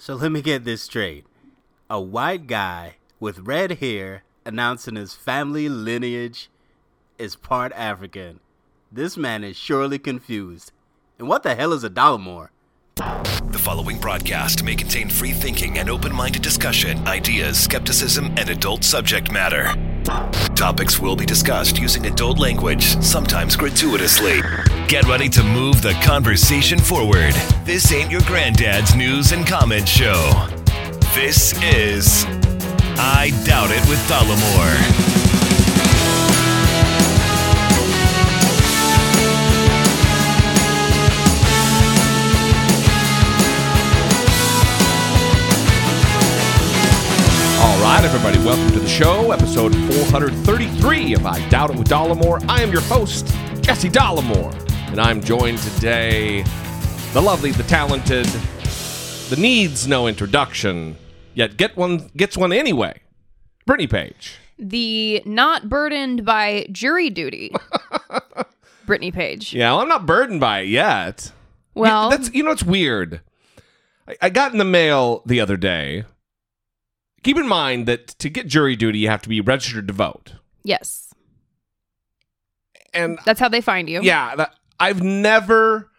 So 0.00 0.14
let 0.14 0.30
me 0.30 0.42
get 0.42 0.64
this 0.64 0.82
straight. 0.82 1.26
A 1.90 2.00
white 2.00 2.46
guy 2.46 2.94
with 3.18 3.40
red 3.40 3.78
hair 3.78 4.22
announcing 4.46 4.94
his 4.94 5.14
family 5.14 5.68
lineage 5.68 6.48
is 7.18 7.34
part 7.34 7.72
African. 7.74 8.38
This 8.92 9.16
man 9.16 9.42
is 9.42 9.56
surely 9.56 9.98
confused. 9.98 10.70
And 11.18 11.26
what 11.26 11.42
the 11.42 11.56
hell 11.56 11.72
is 11.72 11.82
a 11.82 11.90
Dollemore? 11.90 12.50
The 12.94 13.58
following 13.60 13.98
broadcast 13.98 14.62
may 14.62 14.76
contain 14.76 15.10
free 15.10 15.32
thinking 15.32 15.78
and 15.78 15.90
open 15.90 16.14
minded 16.14 16.42
discussion, 16.42 17.06
ideas, 17.08 17.58
skepticism, 17.58 18.26
and 18.36 18.48
adult 18.50 18.84
subject 18.84 19.32
matter. 19.32 19.74
Topics 20.54 21.00
will 21.00 21.16
be 21.16 21.26
discussed 21.26 21.76
using 21.76 22.06
adult 22.06 22.38
language, 22.38 23.02
sometimes 23.02 23.56
gratuitously. 23.56 24.42
Get 24.88 25.06
ready 25.06 25.28
to 25.28 25.44
move 25.44 25.82
the 25.82 25.92
conversation 26.02 26.78
forward. 26.78 27.34
This 27.64 27.92
ain't 27.92 28.10
your 28.10 28.22
granddad's 28.22 28.94
news 28.94 29.32
and 29.32 29.46
comment 29.46 29.86
show. 29.86 30.48
This 31.14 31.52
is 31.62 32.24
I 32.96 33.30
Doubt 33.44 33.68
It 33.70 33.86
with 33.86 33.98
Dollemore. 34.08 34.78
All 47.60 47.82
right, 47.82 48.02
everybody, 48.02 48.38
welcome 48.38 48.72
to 48.72 48.80
the 48.80 48.88
show, 48.88 49.32
episode 49.32 49.74
433 49.74 51.12
of 51.12 51.26
I 51.26 51.46
Doubt 51.50 51.72
It 51.72 51.76
with 51.76 51.90
Dollemore. 51.90 52.42
I 52.48 52.62
am 52.62 52.72
your 52.72 52.80
host, 52.80 53.26
Jesse 53.60 53.90
Dollemore, 53.90 54.67
and 54.90 55.00
I'm 55.00 55.22
joined 55.22 55.58
today, 55.58 56.42
the 57.12 57.20
lovely, 57.20 57.50
the 57.50 57.62
talented, 57.64 58.26
the 58.26 59.36
needs 59.38 59.86
no 59.86 60.06
introduction, 60.06 60.96
yet 61.34 61.56
get 61.56 61.76
one 61.76 62.10
gets 62.16 62.36
one 62.36 62.52
anyway, 62.52 63.00
Brittany 63.66 63.86
Page. 63.86 64.36
the 64.58 65.22
not 65.24 65.68
burdened 65.68 66.24
by 66.24 66.66
jury 66.72 67.10
duty 67.10 67.52
brittany 68.86 69.12
page 69.12 69.52
Yeah, 69.54 69.70
well, 69.72 69.82
I'm 69.82 69.88
not 69.88 70.06
burdened 70.06 70.40
by 70.40 70.60
it 70.60 70.68
yet. 70.68 71.32
well 71.74 72.10
You- 72.10 72.16
that's 72.16 72.34
you 72.34 72.42
know 72.42 72.50
it's 72.50 72.62
weird. 72.64 73.20
I, 74.08 74.16
I 74.22 74.30
got 74.30 74.52
in 74.52 74.58
the 74.58 74.64
mail 74.64 75.22
the 75.26 75.40
other 75.40 75.56
day. 75.56 76.04
Keep 77.22 77.36
in 77.36 77.48
mind 77.48 77.86
that 77.86 78.06
to 78.20 78.28
get 78.30 78.46
jury 78.46 78.76
duty, 78.76 79.00
you 79.00 79.08
have 79.08 79.22
to 79.22 79.28
be 79.28 79.40
registered 79.40 79.86
to 79.88 79.92
vote, 79.94 80.34
yes 80.64 81.04
and 82.94 83.18
that's 83.26 83.38
how 83.38 83.50
they 83.50 83.60
find 83.60 83.86
you 83.90 84.00
Yeah, 84.02 84.34
that, 84.36 84.54
I've 84.80 85.02
never 85.02 85.90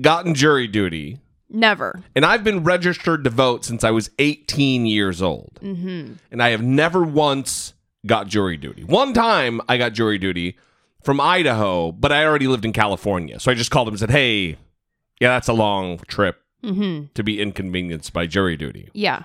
gotten 0.00 0.34
jury 0.34 0.66
duty, 0.66 1.18
never 1.48 2.02
and 2.16 2.24
I've 2.24 2.42
been 2.42 2.64
registered 2.64 3.22
to 3.24 3.30
vote 3.30 3.64
since 3.64 3.84
I 3.84 3.90
was 3.90 4.10
18 4.18 4.86
years 4.86 5.22
old, 5.22 5.58
mm-hmm. 5.62 6.14
and 6.32 6.42
I 6.42 6.50
have 6.50 6.62
never 6.62 7.02
once 7.04 7.74
got 8.06 8.26
jury 8.28 8.56
duty. 8.56 8.84
One 8.84 9.12
time 9.14 9.60
I 9.68 9.76
got 9.78 9.92
jury 9.92 10.18
duty 10.18 10.58
from 11.02 11.20
Idaho, 11.20 11.92
but 11.92 12.12
I 12.12 12.24
already 12.24 12.46
lived 12.48 12.64
in 12.64 12.72
California, 12.72 13.38
so 13.38 13.50
I 13.50 13.54
just 13.54 13.70
called 13.70 13.88
him 13.88 13.92
and 13.94 14.00
said, 14.00 14.10
"Hey, 14.10 14.56
yeah, 15.20 15.28
that's 15.28 15.48
a 15.48 15.52
long 15.54 15.98
trip 16.08 16.40
Mm-hmm. 16.64 17.06
to 17.12 17.22
be 17.22 17.40
inconvenienced 17.42 18.12
by 18.14 18.26
jury 18.26 18.56
duty." 18.56 18.88
yeah 18.94 19.24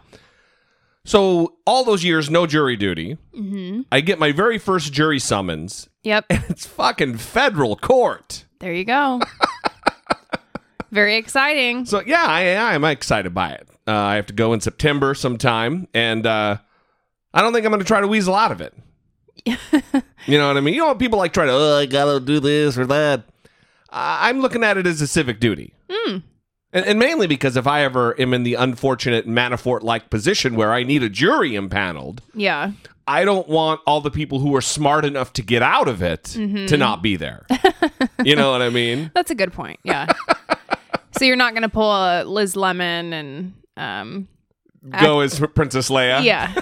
So 1.06 1.56
all 1.66 1.84
those 1.84 2.04
years, 2.04 2.30
no 2.30 2.46
jury 2.46 2.76
duty. 2.76 3.18
mm-hmm. 3.34 3.82
I 3.92 4.02
get 4.02 4.20
my 4.20 4.32
very 4.32 4.58
first 4.58 4.94
jury 4.94 5.20
summons. 5.20 5.90
yep 6.04 6.26
It's 6.30 6.66
fucking 6.68 7.18
federal 7.18 7.76
court. 7.76 8.46
There 8.60 8.74
you 8.74 8.86
go 8.86 9.20
very 10.92 11.16
exciting 11.16 11.86
So 11.86 12.02
yeah, 12.02 12.26
I, 12.28 12.74
I'm 12.74 12.84
excited 12.86 13.34
by 13.34 13.52
it. 13.52 13.68
Uh, 13.88 13.92
I 13.94 14.16
have 14.16 14.28
to 14.28 14.34
go 14.34 14.54
in 14.54 14.62
September 14.62 15.16
sometime, 15.16 15.88
and 15.96 16.26
uh, 16.28 16.58
I 17.34 17.42
don't 17.42 17.54
think 17.54 17.66
I'm 17.66 17.72
going 17.72 17.82
to 17.82 17.88
try 17.88 18.02
to 18.02 18.08
weasel 18.08 18.36
out 18.36 18.52
of 18.52 18.62
it. 18.62 18.74
you 19.46 20.38
know 20.38 20.48
what 20.48 20.58
I 20.58 20.62
mean? 20.62 20.76
You 20.76 20.82
know, 20.82 20.94
people 20.94 21.18
like 21.18 21.34
try 21.34 21.46
to, 21.46 21.52
oh, 21.52 21.78
I 21.80 21.88
gotta 21.88 22.20
do 22.20 22.40
this 22.40 22.78
or 22.78 22.86
that. 22.86 23.24
I'm 23.90 24.42
looking 24.42 24.64
at 24.64 24.78
it 24.78 24.86
as 24.86 25.02
a 25.02 25.08
civic 25.08 25.40
duty. 25.40 25.74
Mm. 25.90 26.22
And, 26.72 26.86
and 26.86 27.00
mainly 27.00 27.26
because 27.26 27.58
if 27.58 27.66
I 27.66 27.82
ever 27.84 28.20
am 28.22 28.34
in 28.34 28.44
the 28.44 28.54
unfortunate 28.54 29.28
Manafort 29.28 29.82
like 29.82 30.10
position 30.10 30.56
where 30.56 30.72
I 30.72 30.84
need 30.84 31.02
a 31.04 31.10
jury 31.10 31.56
impaneled, 31.56 32.22
yeah 32.34 32.72
I 33.08 33.26
don't 33.26 33.48
want 33.48 33.82
all 33.88 34.02
the 34.02 34.12
people 34.12 34.40
who 34.40 34.56
are 34.56 34.62
smart 34.62 35.04
enough 35.04 35.34
to 35.34 35.42
get 35.42 35.64
out 35.64 35.88
of 35.88 36.04
it 36.04 36.26
to 36.26 36.78
not 36.78 37.02
be 37.02 37.16
there. 37.16 37.48
you 38.24 38.36
know 38.36 38.52
what 38.52 38.62
I 38.62 38.70
mean? 38.70 39.10
that's 39.16 39.32
a 39.32 39.36
good 39.36 39.52
point 39.52 39.80
yeah 39.84 40.06
so 41.18 41.26
you're 41.26 41.36
not 41.36 41.54
gonna 41.54 41.70
pull 41.70 41.92
a 41.92 42.24
liz 42.24 42.56
lemon 42.56 43.14
and 43.14 43.54
um 43.78 44.28
Go 45.02 45.20
as 45.20 45.40
Princess 45.56 45.90
Leia. 45.90 46.24
yeah 46.24 46.54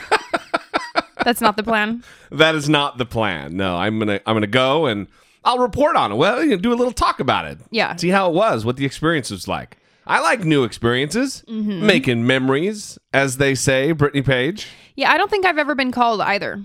that's 1.23 1.41
not 1.41 1.57
the 1.57 1.63
plan 1.63 2.03
That 2.31 2.55
is 2.55 2.69
not 2.69 2.97
the 2.97 3.05
plan. 3.05 3.57
No, 3.57 3.75
I'm 3.75 3.99
gonna 3.99 4.21
I'm 4.25 4.35
gonna 4.35 4.47
go 4.47 4.85
and 4.85 5.07
I'll 5.43 5.59
report 5.59 5.95
on 5.95 6.11
it. 6.11 6.15
Well, 6.15 6.43
you 6.43 6.51
know, 6.51 6.57
do 6.57 6.73
a 6.73 6.75
little 6.75 6.91
talk 6.93 7.19
about 7.19 7.45
it. 7.45 7.59
Yeah. 7.71 7.95
See 7.95 8.09
how 8.09 8.29
it 8.29 8.33
was, 8.33 8.65
what 8.65 8.75
the 8.77 8.85
experience 8.85 9.29
was 9.31 9.47
like. 9.47 9.77
I 10.07 10.19
like 10.21 10.43
new 10.45 10.63
experiences, 10.63 11.43
Mm-hmm. 11.47 11.85
making 11.85 12.25
memories, 12.27 12.97
as 13.13 13.37
they 13.37 13.55
say, 13.55 13.91
Brittany 13.91 14.21
Page. 14.23 14.67
yeah 14.95 15.11
i 15.11 15.17
don't 15.17 15.29
think 15.29 15.45
i've 15.45 15.57
ever 15.59 15.75
been 15.75 15.91
called 15.91 16.21
either 16.21 16.61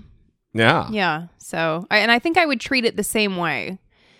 Yeah. 0.53 0.87
yeah 0.91 1.27
so 1.37 1.85
I, 1.91 1.99
and 1.99 2.11
i 2.11 2.19
think 2.19 2.37
i 2.37 2.45
would 2.45 2.59
treat 2.59 2.83
it 2.85 2.95
the 2.95 3.03
same 3.03 3.37
way 3.37 3.77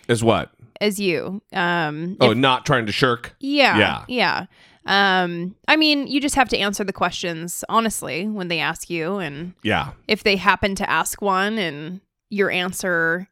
Is 0.07 0.23
what? 0.23 0.51
as 0.81 0.99
you 0.99 1.41
um 1.53 2.17
Oh, 2.19 2.31
if- 2.31 2.37
not 2.37 2.65
trying 2.65 2.85
to 2.87 2.91
shirk. 2.91 3.35
Yeah. 3.39 3.77
Yeah. 3.77 4.05
Yeah. 4.07 4.45
Um, 4.85 5.55
I 5.69 5.77
mean, 5.77 6.07
you 6.07 6.19
just 6.19 6.35
have 6.35 6.49
to 6.49 6.57
answer 6.57 6.83
the 6.83 6.91
questions 6.91 7.63
honestly 7.69 8.27
when 8.27 8.49
they 8.49 8.59
ask 8.59 8.89
you. 8.89 9.15
And 9.17 9.53
Yeah. 9.63 9.91
if 10.09 10.23
they 10.23 10.35
happen 10.35 10.75
to 10.75 10.89
ask 10.89 11.21
one 11.21 11.57
and 11.57 12.01
your 12.29 12.51
answer 12.51 13.29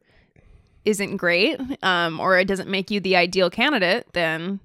isn't 0.86 1.18
great, 1.18 1.60
um, 1.82 2.18
or 2.20 2.38
it 2.38 2.46
doesn't 2.48 2.70
make 2.70 2.90
you 2.90 3.00
the 3.00 3.16
ideal 3.16 3.50
candidate, 3.50 4.06
then 4.14 4.60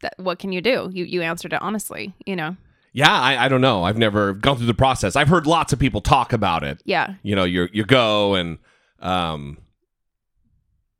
that, 0.00 0.14
what 0.18 0.38
can 0.38 0.52
you 0.52 0.60
do? 0.60 0.90
You, 0.92 1.04
you 1.04 1.22
answered 1.22 1.52
it 1.52 1.62
honestly, 1.62 2.14
you 2.26 2.36
know? 2.36 2.56
Yeah, 2.92 3.12
I, 3.12 3.44
I 3.44 3.48
don't 3.48 3.60
know. 3.60 3.84
I've 3.84 3.98
never 3.98 4.32
gone 4.32 4.56
through 4.56 4.66
the 4.66 4.74
process. 4.74 5.14
I've 5.14 5.28
heard 5.28 5.46
lots 5.46 5.72
of 5.72 5.78
people 5.78 6.00
talk 6.00 6.32
about 6.32 6.64
it. 6.64 6.82
Yeah. 6.84 7.14
You 7.22 7.36
know, 7.36 7.44
you 7.44 7.68
you 7.72 7.84
go 7.84 8.34
and 8.34 8.58
um 8.98 9.58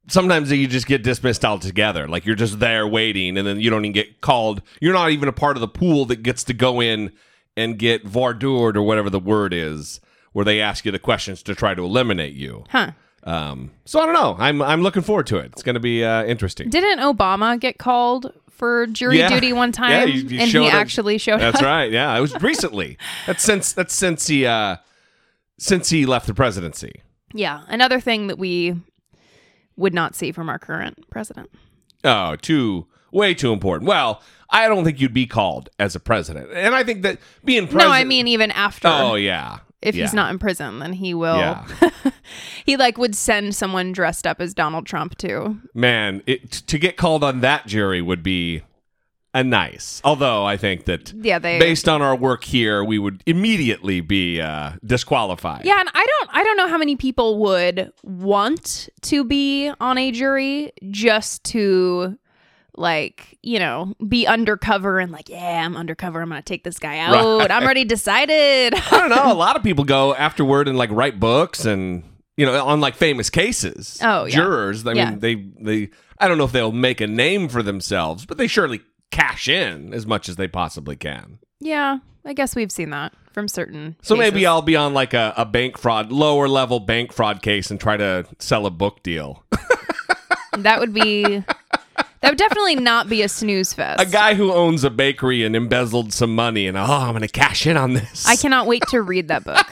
sometimes 0.08 0.52
you 0.52 0.66
just 0.66 0.86
get 0.86 1.02
dismissed 1.02 1.44
altogether. 1.44 2.06
Like 2.06 2.26
you're 2.26 2.36
just 2.36 2.60
there 2.60 2.86
waiting 2.86 3.36
and 3.36 3.46
then 3.46 3.60
you 3.60 3.70
don't 3.70 3.84
even 3.84 3.92
get 3.92 4.20
called. 4.20 4.62
You're 4.80 4.92
not 4.92 5.10
even 5.10 5.28
a 5.28 5.32
part 5.32 5.56
of 5.56 5.60
the 5.60 5.68
pool 5.68 6.04
that 6.06 6.22
gets 6.22 6.44
to 6.44 6.54
go 6.54 6.80
in 6.80 7.12
and 7.56 7.78
get 7.78 8.06
voir 8.06 8.34
dired 8.34 8.76
or 8.76 8.82
whatever 8.82 9.10
the 9.10 9.18
word 9.18 9.52
is, 9.52 10.00
where 10.32 10.44
they 10.44 10.60
ask 10.60 10.84
you 10.84 10.92
the 10.92 10.98
questions 10.98 11.42
to 11.42 11.54
try 11.54 11.74
to 11.74 11.84
eliminate 11.84 12.34
you. 12.34 12.64
Huh. 12.70 12.92
Um, 13.24 13.72
so 13.84 14.00
I 14.00 14.06
don't 14.06 14.14
know. 14.14 14.36
I'm 14.38 14.62
I'm 14.62 14.82
looking 14.82 15.02
forward 15.02 15.26
to 15.26 15.38
it. 15.38 15.46
It's 15.52 15.62
going 15.62 15.74
to 15.74 15.80
be 15.80 16.04
uh, 16.04 16.24
interesting. 16.24 16.70
Didn't 16.70 17.00
Obama 17.00 17.58
get 17.60 17.78
called 17.78 18.32
for 18.60 18.86
jury 18.86 19.18
Yeah. 19.18 19.28
duty 19.30 19.52
one 19.52 19.72
time? 19.72 19.90
Yeah, 19.90 20.04
you- 20.04 20.28
you 20.28 20.38
and 20.38 20.50
he 20.50 20.58
up- 20.68 20.74
actually 20.74 21.16
showed 21.18 21.40
That's 21.40 21.56
up. 21.58 21.64
right. 21.64 21.90
Yeah, 21.90 22.16
it 22.16 22.20
was 22.20 22.40
recently. 22.42 22.96
That's 23.26 23.42
since 23.42 23.72
that's 23.72 23.94
since 23.94 24.26
he 24.28 24.46
uh, 24.46 24.76
since 25.58 25.88
he 25.90 26.06
left 26.06 26.26
the 26.28 26.34
presidency. 26.34 27.02
Yeah. 27.34 27.62
Another 27.68 27.98
thing 28.00 28.26
that 28.28 28.38
we 28.38 28.76
would 29.76 29.94
not 29.94 30.14
see 30.14 30.30
from 30.30 30.48
our 30.48 30.58
current 30.58 31.08
president. 31.10 31.50
Oh, 32.04 32.36
too 32.36 32.86
way 33.12 33.34
too 33.34 33.52
important. 33.52 33.88
Well, 33.88 34.22
I 34.50 34.68
don't 34.68 34.84
think 34.84 35.00
you'd 35.00 35.14
be 35.14 35.26
called 35.26 35.68
as 35.78 35.96
a 35.96 36.00
president, 36.00 36.50
and 36.52 36.74
I 36.74 36.84
think 36.84 37.02
that 37.02 37.18
being 37.44 37.64
president. 37.66 37.88
No, 37.88 37.94
I 37.94 38.04
mean 38.04 38.28
even 38.28 38.50
after. 38.50 38.88
oh 38.88 39.14
yeah. 39.14 39.58
If 39.82 39.94
Yeah. 39.94 40.04
he's 40.04 40.14
not 40.14 40.30
in 40.30 40.38
prison, 40.38 40.78
then 40.78 40.92
he 40.92 41.14
will. 41.14 41.36
Yeah. 41.36 41.66
he 42.66 42.76
like 42.76 42.98
would 42.98 43.14
send 43.14 43.54
someone 43.54 43.92
dressed 43.92 44.26
up 44.26 44.40
as 44.40 44.54
Donald 44.54 44.86
Trump 44.86 45.16
too. 45.18 45.58
man, 45.74 46.22
it, 46.26 46.50
to 46.52 46.78
get 46.78 46.96
called 46.96 47.24
on 47.24 47.40
that 47.40 47.66
jury 47.66 48.02
would 48.02 48.22
be 48.22 48.62
a 49.32 49.44
nice. 49.44 50.00
Although 50.04 50.44
I 50.44 50.56
think 50.56 50.86
that 50.86 51.12
Yeah, 51.14 51.38
they. 51.38 51.58
based 51.60 51.88
on 51.88 52.02
our 52.02 52.16
work 52.16 52.42
here, 52.42 52.82
we 52.82 52.98
would 52.98 53.22
immediately 53.26 54.00
be 54.00 54.40
uh, 54.40 54.72
disqualified. 54.84 55.64
yeah, 55.64 55.78
and 55.78 55.88
I 55.94 56.04
don't. 56.04 56.30
I 56.36 56.42
don't 56.42 56.56
know 56.56 56.66
how 56.68 56.76
many 56.78 56.96
people 56.96 57.38
would 57.38 57.92
want 58.02 58.88
to 59.02 59.22
be 59.24 59.70
on 59.80 59.98
a 59.98 60.10
jury 60.10 60.72
just 60.90 61.44
to, 61.44 62.18
like, 62.76 63.38
you 63.42 63.58
know, 63.58 63.94
be 64.08 64.26
undercover 64.26 64.98
and 64.98 65.10
like, 65.12 65.28
yeah, 65.28 65.64
I'm 65.64 65.76
undercover. 65.76 66.20
I'm 66.22 66.28
gonna 66.28 66.42
take 66.42 66.64
this 66.64 66.78
guy 66.78 66.98
out. 66.98 67.12
Right. 67.40 67.50
I'm 67.50 67.62
already 67.64 67.84
decided. 67.84 68.74
I 68.76 68.90
don't 68.90 69.10
know. 69.10 69.32
A 69.32 69.34
lot 69.34 69.56
of 69.56 69.62
people 69.62 69.84
go 69.84 70.14
afterward 70.14 70.68
and 70.68 70.76
like 70.78 70.90
write 70.90 71.18
books 71.20 71.64
and 71.64 72.04
you 72.36 72.46
know 72.46 72.64
on 72.66 72.80
like 72.80 72.94
famous 72.94 73.30
cases. 73.30 73.98
Oh, 74.02 74.24
yeah. 74.24 74.34
jurors. 74.36 74.86
I 74.86 74.92
Yeah. 74.92 75.10
mean, 75.10 75.18
they 75.20 75.34
they. 75.34 75.90
I 76.18 76.28
don't 76.28 76.36
know 76.38 76.44
if 76.44 76.52
they'll 76.52 76.72
make 76.72 77.00
a 77.00 77.06
name 77.06 77.48
for 77.48 77.62
themselves, 77.62 78.26
but 78.26 78.36
they 78.38 78.46
surely 78.46 78.80
cash 79.10 79.48
in 79.48 79.92
as 79.94 80.06
much 80.06 80.28
as 80.28 80.36
they 80.36 80.46
possibly 80.48 80.94
can. 80.96 81.38
yeah, 81.60 81.98
I 82.24 82.32
guess 82.34 82.54
we've 82.54 82.70
seen 82.70 82.90
that 82.90 83.12
from 83.32 83.48
certain. 83.48 83.96
So 84.02 84.14
maybe. 84.16 84.44
I'll 84.46 84.60
be 84.62 84.76
on 84.76 84.92
like 84.92 85.14
a, 85.14 85.32
a 85.36 85.44
bank 85.46 85.78
fraud, 85.78 86.12
lower 86.12 86.46
level 86.48 86.78
bank 86.78 87.12
fraud 87.12 87.40
case 87.42 87.70
and 87.70 87.80
try 87.80 87.96
to 87.96 88.26
sell 88.38 88.66
a 88.66 88.70
book 88.70 89.02
deal. 89.02 89.42
that 90.58 90.78
would 90.80 90.92
be 90.92 91.42
That 92.20 92.30
would 92.30 92.38
definitely 92.38 92.76
not 92.76 93.08
be 93.08 93.22
a 93.22 93.28
snooze 93.28 93.72
fest. 93.72 94.00
A 94.00 94.06
guy 94.06 94.34
who 94.34 94.52
owns 94.52 94.84
a 94.84 94.90
bakery 94.90 95.42
and 95.42 95.56
embezzled 95.56 96.12
some 96.12 96.34
money, 96.34 96.66
and 96.66 96.76
oh, 96.76 96.82
I'm 96.82 97.12
going 97.12 97.22
to 97.22 97.28
cash 97.28 97.66
in 97.66 97.78
on 97.78 97.94
this. 97.94 98.26
I 98.26 98.36
cannot 98.36 98.66
wait 98.66 98.82
to 98.88 99.00
read 99.00 99.28
that 99.28 99.44
book. 99.44 99.66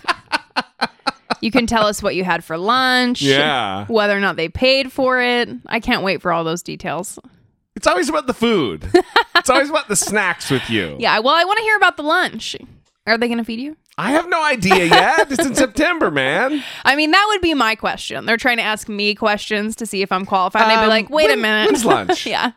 you 1.42 1.50
can 1.50 1.66
tell 1.66 1.86
us 1.86 2.02
what 2.02 2.14
you 2.14 2.24
had 2.24 2.42
for 2.42 2.56
lunch. 2.56 3.20
Yeah. 3.20 3.84
Whether 3.86 4.16
or 4.16 4.20
not 4.20 4.36
they 4.36 4.48
paid 4.48 4.90
for 4.90 5.20
it. 5.20 5.50
I 5.66 5.80
can't 5.80 6.02
wait 6.02 6.22
for 6.22 6.32
all 6.32 6.42
those 6.42 6.62
details. 6.62 7.18
It's 7.76 7.86
always 7.86 8.08
about 8.08 8.26
the 8.26 8.34
food. 8.34 8.90
it's 9.36 9.50
always 9.50 9.68
about 9.68 9.88
the 9.88 9.96
snacks 9.96 10.50
with 10.50 10.68
you. 10.70 10.96
Yeah, 10.98 11.18
well, 11.18 11.34
I 11.34 11.44
want 11.44 11.58
to 11.58 11.62
hear 11.62 11.76
about 11.76 11.96
the 11.96 12.02
lunch. 12.02 12.56
Are 13.08 13.18
they 13.18 13.26
going 13.26 13.38
to 13.38 13.44
feed 13.44 13.60
you? 13.60 13.76
I 13.96 14.12
have 14.12 14.28
no 14.28 14.44
idea 14.44 14.84
yet. 14.84 15.30
it's 15.32 15.44
in 15.44 15.54
September, 15.56 16.10
man. 16.10 16.62
I 16.84 16.94
mean, 16.94 17.10
that 17.10 17.24
would 17.30 17.40
be 17.40 17.54
my 17.54 17.74
question. 17.74 18.26
They're 18.26 18.36
trying 18.36 18.58
to 18.58 18.62
ask 18.62 18.88
me 18.88 19.14
questions 19.14 19.74
to 19.76 19.86
see 19.86 20.02
if 20.02 20.12
I'm 20.12 20.24
qualified. 20.24 20.62
And 20.62 20.72
I'd 20.72 20.76
be 20.80 20.82
Um, 20.84 20.88
like, 20.88 21.10
wait 21.10 21.28
when- 21.30 21.38
a 21.38 21.42
minute. 21.42 21.66
when's 21.72 21.84
lunch? 21.84 22.26
yeah. 22.34 22.52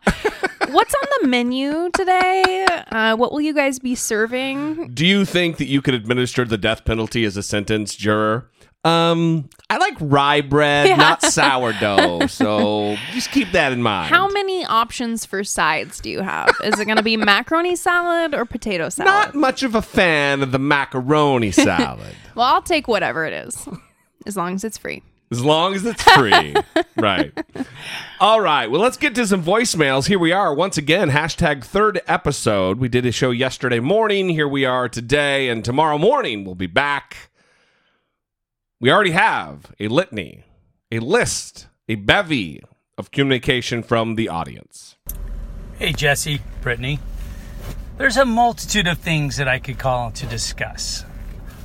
What's 0.70 0.94
on 0.94 1.08
the 1.22 1.28
menu 1.28 1.90
today? 1.94 2.66
Uh, 2.92 3.16
what 3.16 3.32
will 3.32 3.42
you 3.42 3.54
guys 3.54 3.80
be 3.80 3.96
serving? 3.96 4.92
Do 4.94 5.06
you 5.06 5.26
think 5.26 5.58
that 5.58 5.66
you 5.68 5.82
could 5.82 5.94
administer 5.96 6.46
the 6.46 6.58
death 6.58 6.86
penalty 6.86 7.24
as 7.26 7.38
a 7.38 7.44
sentence 7.44 7.96
juror? 7.96 8.48
Um, 8.84 9.50
I 9.72 9.78
like 9.78 9.96
rye 10.02 10.42
bread, 10.42 10.98
not 10.98 11.22
sourdough. 11.22 12.28
So 12.28 12.98
just 13.14 13.32
keep 13.32 13.54
that 13.54 13.72
in 13.72 13.82
mind. 13.82 14.14
How 14.14 14.28
many 14.28 14.66
options 14.66 15.26
for 15.26 15.46
sides 15.46 16.02
do 16.02 16.10
you 16.10 16.20
have? 16.20 16.50
Is 16.62 16.78
it 16.78 16.84
going 16.84 16.98
to 16.98 17.04
be 17.04 17.16
macaroni 17.18 17.78
salad 17.78 18.36
or 18.36 18.44
potato 18.44 18.90
salad? 18.90 19.08
Not 19.08 19.34
much 19.34 19.64
of 19.64 19.74
a 19.74 19.82
fan 19.82 20.44
of 20.44 20.52
the 20.52 20.60
macaroni 20.60 21.52
salad. 21.52 22.14
well, 22.36 22.48
I'll 22.48 22.62
take 22.62 22.90
whatever 22.90 23.26
it 23.26 23.32
is, 23.32 23.66
as 24.26 24.36
long 24.36 24.56
as 24.56 24.66
it's 24.66 24.78
free. 24.78 25.04
As 25.32 25.42
long 25.42 25.74
as 25.74 25.86
it's 25.86 26.04
free. 26.04 26.54
right. 26.98 27.32
All 28.20 28.42
right. 28.42 28.70
Well, 28.70 28.82
let's 28.82 28.98
get 28.98 29.16
to 29.16 29.26
some 29.26 29.42
voicemails. 29.42 30.08
Here 30.08 30.20
we 30.20 30.34
are 30.34 30.54
once 30.54 30.78
again. 30.78 31.12
Hashtag 31.12 31.64
third 31.64 32.02
episode. 32.08 32.78
We 32.80 32.90
did 32.90 33.06
a 33.06 33.14
show 33.14 33.32
yesterday 33.32 33.80
morning. 33.80 34.28
Here 34.28 34.50
we 34.50 34.66
are 34.66 34.90
today. 34.90 35.48
And 35.48 35.64
tomorrow 35.64 35.98
morning, 35.98 36.44
we'll 36.44 36.56
be 36.56 36.68
back. 36.68 37.31
We 38.82 38.92
already 38.92 39.12
have 39.12 39.76
a 39.80 39.90
litany, 39.90 40.44
a 40.92 40.98
list, 40.98 41.68
a 41.88 41.94
bevy 41.94 42.64
of 42.98 43.12
communication 43.12 43.84
from 43.84 44.16
the 44.16 44.28
audience. 44.28 44.96
Hey, 45.78 45.94
Jesse, 45.94 46.42
Brittany. 46.62 46.98
There's 48.00 48.18
a 48.18 48.26
multitude 48.26 48.88
of 48.88 48.98
things 48.98 49.38
that 49.38 49.48
I 49.48 49.60
could 49.60 49.78
call 49.78 50.10
to 50.10 50.26
discuss. 50.26 51.06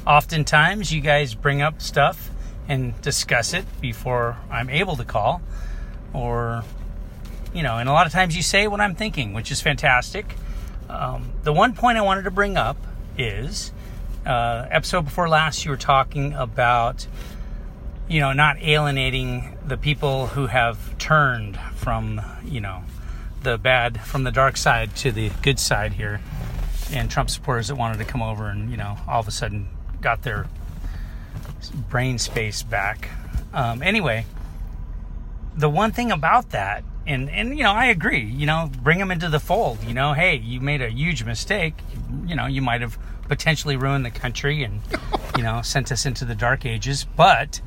Oftentimes, 0.06 0.92
you 0.92 1.00
guys 1.00 1.34
bring 1.34 1.62
up 1.62 1.80
stuff 1.80 2.30
and 2.68 3.00
discuss 3.00 3.54
it 3.54 3.64
before 3.80 4.36
I'm 4.50 4.68
able 4.68 4.96
to 4.96 5.04
call, 5.06 5.40
or, 6.12 6.64
you 7.54 7.62
know, 7.62 7.78
and 7.78 7.88
a 7.88 7.92
lot 7.92 8.06
of 8.06 8.12
times 8.12 8.36
you 8.36 8.42
say 8.42 8.68
what 8.68 8.82
I'm 8.82 8.94
thinking, 8.94 9.32
which 9.32 9.50
is 9.50 9.62
fantastic. 9.62 10.36
Um, 10.90 11.32
the 11.44 11.52
one 11.54 11.74
point 11.74 11.96
I 11.96 12.02
wanted 12.02 12.24
to 12.24 12.30
bring 12.30 12.58
up 12.58 12.76
is 13.16 13.72
uh, 14.26 14.68
episode 14.70 15.02
before 15.02 15.28
last, 15.28 15.64
you 15.64 15.70
were 15.70 15.76
talking 15.76 16.34
about 16.34 17.06
you 18.08 18.20
know, 18.20 18.32
not 18.32 18.62
alienating 18.62 19.56
the 19.66 19.76
people 19.76 20.28
who 20.28 20.46
have 20.46 20.96
turned 20.98 21.58
from, 21.74 22.20
you 22.44 22.60
know, 22.60 22.82
the 23.42 23.58
bad, 23.58 24.00
from 24.00 24.24
the 24.24 24.30
dark 24.30 24.56
side 24.56 24.94
to 24.96 25.10
the 25.10 25.30
good 25.42 25.58
side 25.58 25.94
here, 25.94 26.20
and 26.92 27.10
Trump 27.10 27.30
supporters 27.30 27.68
that 27.68 27.74
wanted 27.74 27.98
to 27.98 28.04
come 28.04 28.22
over 28.22 28.48
and, 28.48 28.70
you 28.70 28.76
know, 28.76 28.96
all 29.08 29.20
of 29.20 29.28
a 29.28 29.32
sudden 29.32 29.68
got 30.00 30.22
their 30.22 30.46
brain 31.88 32.18
space 32.18 32.62
back. 32.62 33.10
Um, 33.52 33.82
anyway, 33.82 34.24
the 35.56 35.68
one 35.68 35.90
thing 35.90 36.12
about 36.12 36.50
that, 36.50 36.84
and, 37.06 37.28
and, 37.30 37.56
you 37.56 37.64
know, 37.64 37.72
I 37.72 37.86
agree, 37.86 38.24
you 38.24 38.46
know, 38.46 38.70
bring 38.82 38.98
them 38.98 39.10
into 39.10 39.28
the 39.28 39.40
fold, 39.40 39.82
you 39.84 39.94
know, 39.94 40.12
hey, 40.12 40.36
you 40.36 40.60
made 40.60 40.82
a 40.82 40.90
huge 40.90 41.24
mistake, 41.24 41.74
you 42.24 42.36
know, 42.36 42.46
you 42.46 42.62
might 42.62 42.82
have 42.82 42.98
potentially 43.28 43.76
ruined 43.76 44.04
the 44.04 44.10
country 44.10 44.62
and, 44.62 44.80
you 45.36 45.42
know, 45.42 45.60
sent 45.64 45.92
us 45.92 46.06
into 46.06 46.24
the 46.24 46.34
dark 46.34 46.64
ages, 46.64 47.04
but 47.04 47.60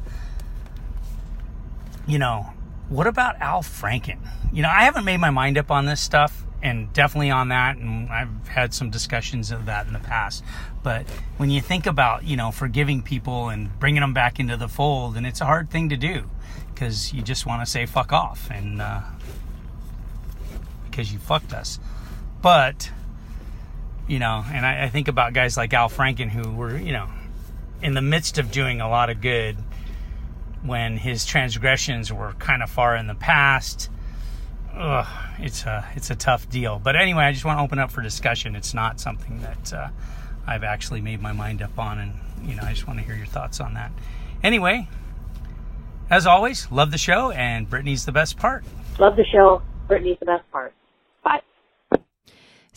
you 2.09 2.17
know, 2.17 2.51
what 2.89 3.05
about 3.05 3.39
Al 3.39 3.61
Franken? 3.61 4.17
You 4.51 4.63
know, 4.63 4.69
I 4.69 4.83
haven't 4.83 5.05
made 5.05 5.17
my 5.17 5.29
mind 5.29 5.59
up 5.59 5.69
on 5.69 5.85
this 5.85 6.01
stuff 6.01 6.43
and 6.61 6.91
definitely 6.91 7.29
on 7.29 7.49
that 7.49 7.77
and 7.77 8.09
I've 8.09 8.47
had 8.47 8.73
some 8.73 8.89
discussions 8.89 9.51
of 9.51 9.67
that 9.67 9.85
in 9.85 9.93
the 9.93 9.99
past. 9.99 10.43
But 10.81 11.07
when 11.37 11.51
you 11.51 11.61
think 11.61 11.85
about, 11.85 12.23
you 12.23 12.35
know, 12.35 12.51
forgiving 12.51 13.03
people 13.03 13.49
and 13.49 13.77
bringing 13.79 14.01
them 14.01 14.13
back 14.13 14.39
into 14.39 14.57
the 14.57 14.67
fold 14.67 15.15
and 15.15 15.25
it's 15.27 15.39
a 15.39 15.45
hard 15.45 15.69
thing 15.69 15.89
to 15.89 15.97
do 15.97 16.29
because 16.73 17.13
you 17.13 17.21
just 17.21 17.45
want 17.45 17.61
to 17.61 17.69
say 17.69 17.85
fuck 17.85 18.11
off 18.11 18.49
and 18.49 18.81
uh 18.81 19.01
because 20.89 21.13
you 21.13 21.19
fucked 21.19 21.53
us. 21.53 21.79
But 22.41 22.91
you 24.09 24.17
know, 24.17 24.43
and 24.51 24.65
I, 24.65 24.85
I 24.85 24.89
think 24.89 25.07
about 25.07 25.33
guys 25.33 25.55
like 25.55 25.71
Al 25.71 25.87
Franken 25.87 26.29
who 26.29 26.51
were, 26.51 26.75
you 26.75 26.91
know, 26.91 27.07
in 27.81 27.93
the 27.93 28.01
midst 28.01 28.39
of 28.39 28.51
doing 28.51 28.81
a 28.81 28.89
lot 28.89 29.09
of 29.09 29.21
good 29.21 29.55
when 30.63 30.97
his 30.97 31.25
transgressions 31.25 32.11
were 32.11 32.33
kind 32.33 32.63
of 32.63 32.69
far 32.69 32.95
in 32.95 33.07
the 33.07 33.15
past. 33.15 33.89
Ugh, 34.75 35.07
it's 35.39 35.63
a 35.63 35.87
it's 35.95 36.09
a 36.09 36.15
tough 36.15 36.49
deal. 36.49 36.79
But 36.79 36.95
anyway, 36.95 37.23
I 37.23 37.31
just 37.31 37.45
want 37.45 37.59
to 37.59 37.63
open 37.63 37.77
up 37.77 37.91
for 37.91 38.01
discussion. 38.01 38.55
It's 38.55 38.73
not 38.73 38.99
something 38.99 39.41
that 39.41 39.73
uh, 39.73 39.89
I've 40.47 40.63
actually 40.63 41.01
made 41.01 41.21
my 41.21 41.31
mind 41.31 41.61
up 41.61 41.77
on, 41.77 41.99
and 41.99 42.13
you 42.41 42.55
know, 42.55 42.63
I 42.63 42.73
just 42.73 42.87
want 42.87 42.99
to 42.99 43.05
hear 43.05 43.15
your 43.15 43.27
thoughts 43.27 43.59
on 43.59 43.75
that. 43.75 43.91
Anyway, 44.41 44.87
as 46.09 46.25
always, 46.25 46.71
love 46.71 46.89
the 46.89 46.97
show, 46.97 47.29
and 47.29 47.69
Brittany's 47.69 48.05
the 48.05 48.11
best 48.11 48.37
part. 48.37 48.63
Love 48.97 49.15
the 49.15 49.25
show. 49.25 49.61
Brittany's 49.87 50.17
the 50.19 50.25
best 50.25 50.49
part. 50.51 50.73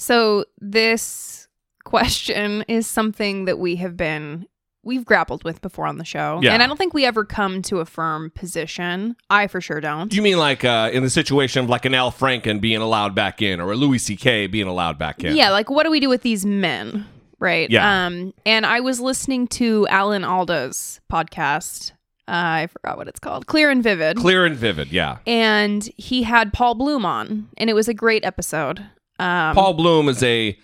So 0.03 0.47
this 0.59 1.47
question 1.85 2.65
is 2.67 2.89
something 2.89 3.45
that 3.45 3.61
we 3.61 3.77
have 3.77 3.97
been 3.97 4.47
we've 4.83 5.05
grappled 5.05 5.45
with 5.45 5.61
before 5.61 5.87
on 5.87 5.99
the 5.99 6.05
show. 6.05 6.41
Yeah. 6.43 6.55
And 6.55 6.61
I 6.61 6.67
don't 6.67 6.77
think 6.77 6.93
we 6.93 7.05
ever 7.05 7.25
come 7.25 7.63
to 7.63 7.79
a 7.79 7.85
firm 7.85 8.33
position. 8.35 9.15
I 9.31 9.47
for 9.47 9.61
sure 9.61 9.81
don't. 9.81 10.09
Do 10.09 10.17
you 10.17 10.23
mean 10.23 10.39
like 10.39 10.65
uh, 10.65 10.91
in 10.93 11.05
the 11.05 11.11
situation 11.11 11.63
of 11.63 11.71
like 11.71 11.85
an 11.85 11.95
Al 11.95 12.11
Franken 12.11 12.61
being 12.61 12.81
allowed 12.81 13.15
back 13.15 13.43
in 13.43 13.61
or 13.61 13.71
a 13.71 13.77
Louis 13.77 13.99
C.K. 13.99 14.49
being 14.49 14.67
allowed 14.67 14.99
back 14.99 15.23
in? 15.23 15.37
Yeah, 15.37 15.51
like 15.51 15.71
what 15.71 15.85
do 15.85 15.91
we 15.93 16.01
do 16.01 16.09
with 16.09 16.23
these 16.23 16.45
men? 16.45 17.07
Right. 17.39 17.71
Yeah. 17.71 18.07
Um, 18.07 18.35
and 18.45 18.67
I 18.67 18.81
was 18.81 18.99
listening 18.99 19.47
to 19.49 19.87
Alan 19.89 20.25
Alda's 20.25 21.01
podcast. 21.13 21.93
Uh, 22.27 22.67
I 22.67 22.67
forgot 22.67 22.97
what 22.97 23.07
it's 23.07 23.21
called. 23.21 23.47
Clear 23.47 23.71
and 23.71 23.85
Vivid. 23.85 24.17
Clear 24.17 24.47
and 24.47 24.57
vivid, 24.57 24.93
yeah. 24.93 25.19
and 25.27 25.89
he 25.97 26.23
had 26.23 26.53
Paul 26.53 26.75
Bloom 26.75 27.05
on, 27.05 27.49
and 27.57 27.69
it 27.69 27.75
was 27.75 27.89
a 27.89 27.95
great 27.95 28.25
episode. 28.25 28.85
Um, 29.19 29.55
Paul 29.55 29.75
Bloom 29.75 30.09
is 30.09 30.23
a 30.23 30.59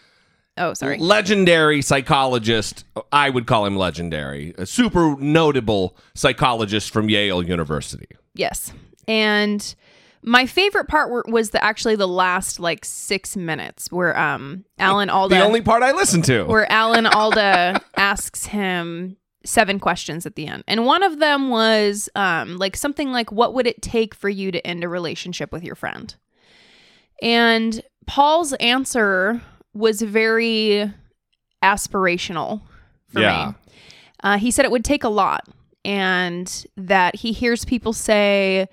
Oh, 0.57 0.75
sorry. 0.75 0.99
legendary 0.99 1.83
psychologist. 1.83 2.85
I 3.13 3.31
would 3.31 3.47
call 3.47 3.65
him 3.67 3.77
legendary. 3.77 4.55
A 4.59 4.67
super 4.67 5.15
notable 5.17 5.97
psychologist 6.15 6.93
from 6.93 7.09
Yale 7.09 7.43
University. 7.43 8.09
Yes. 8.35 8.73
And 9.07 9.75
my 10.23 10.47
favorite 10.47 10.89
part 10.89 11.11
were, 11.11 11.25
was 11.29 11.51
the 11.51 11.63
actually 11.63 11.95
the 11.95 12.09
last 12.09 12.59
like 12.59 12.85
six 12.85 13.37
minutes 13.37 13.93
where 13.93 14.19
um 14.19 14.65
Alan 14.81 15.11
Alda 15.11 15.37
The 15.37 15.45
only 15.45 15.61
part 15.63 15.85
I 15.85 15.93
listen 15.93 16.23
to. 16.23 16.45
where 16.45 16.71
Alan 16.73 17.07
Alda 17.07 17.81
asks 17.97 18.47
him 18.47 19.17
seven 19.45 19.79
questions 19.79 20.27
at 20.27 20.35
the 20.35 20.49
end. 20.49 20.65
And 20.67 20.85
one 20.85 21.05
of 21.05 21.21
them 21.21 21.51
was 21.51 22.09
um 22.17 22.57
like 22.57 22.77
something 22.77 23.13
like 23.13 23.31
what 23.31 23.55
would 23.55 23.69
it 23.69 23.81
take 23.81 24.13
for 24.13 24.29
you 24.29 24.51
to 24.51 24.67
end 24.67 24.83
a 24.83 24.89
relationship 24.89 25.53
with 25.53 25.63
your 25.63 25.77
friend? 25.77 26.17
And 27.23 27.81
Paul's 28.09 28.55
answer 28.55 29.41
was 29.75 30.03
very 30.03 30.93
aspirational 31.63 32.63
for 33.13 33.21
Yeah. 33.21 33.49
me. 33.49 33.55
Uh, 34.25 34.39
he 34.39 34.51
said 34.51 34.65
it 34.65 34.71
would 34.71 34.85
take 34.85 35.05
a 35.05 35.09
lot, 35.09 35.47
and 35.85 36.67
that 36.77 37.17
he 37.17 37.33
hears 37.33 37.65
people 37.65 37.93
say, 37.93 38.67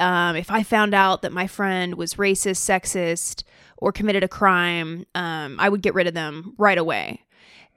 um, 0.00 0.36
if 0.36 0.50
I 0.50 0.62
found 0.62 0.94
out 0.94 1.22
that 1.22 1.32
my 1.32 1.46
friend 1.46 1.94
was 1.94 2.14
racist, 2.14 2.58
sexist, 2.58 3.42
or 3.78 3.90
committed 3.90 4.22
a 4.22 4.28
crime, 4.28 5.06
um, 5.14 5.56
I 5.58 5.68
would 5.68 5.82
get 5.82 5.94
rid 5.94 6.06
of 6.06 6.14
them 6.14 6.54
right 6.58 6.78
away. 6.78 7.20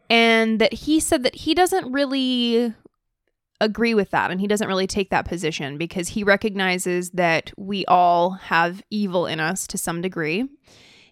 And 0.10 0.60
that 0.60 0.74
he 0.74 1.00
said 1.00 1.24
that 1.24 1.36
he 1.36 1.54
doesn't 1.54 1.92
really 1.92 2.74
agree 3.60 3.94
with 3.94 4.12
that 4.12 4.30
and 4.30 4.40
he 4.40 4.48
doesn't 4.48 4.68
really 4.68 4.88
take 4.88 5.10
that 5.10 5.26
position 5.26 5.78
because 5.78 6.10
he 6.10 6.24
recognizes 6.24 7.10
that 7.12 7.52
we 7.58 7.86
all 7.88 8.32
have 8.32 8.84
evil 8.92 9.26
in 9.26 9.40
us 9.40 9.66
to 9.68 9.78
some 9.78 10.00
degree 10.02 10.48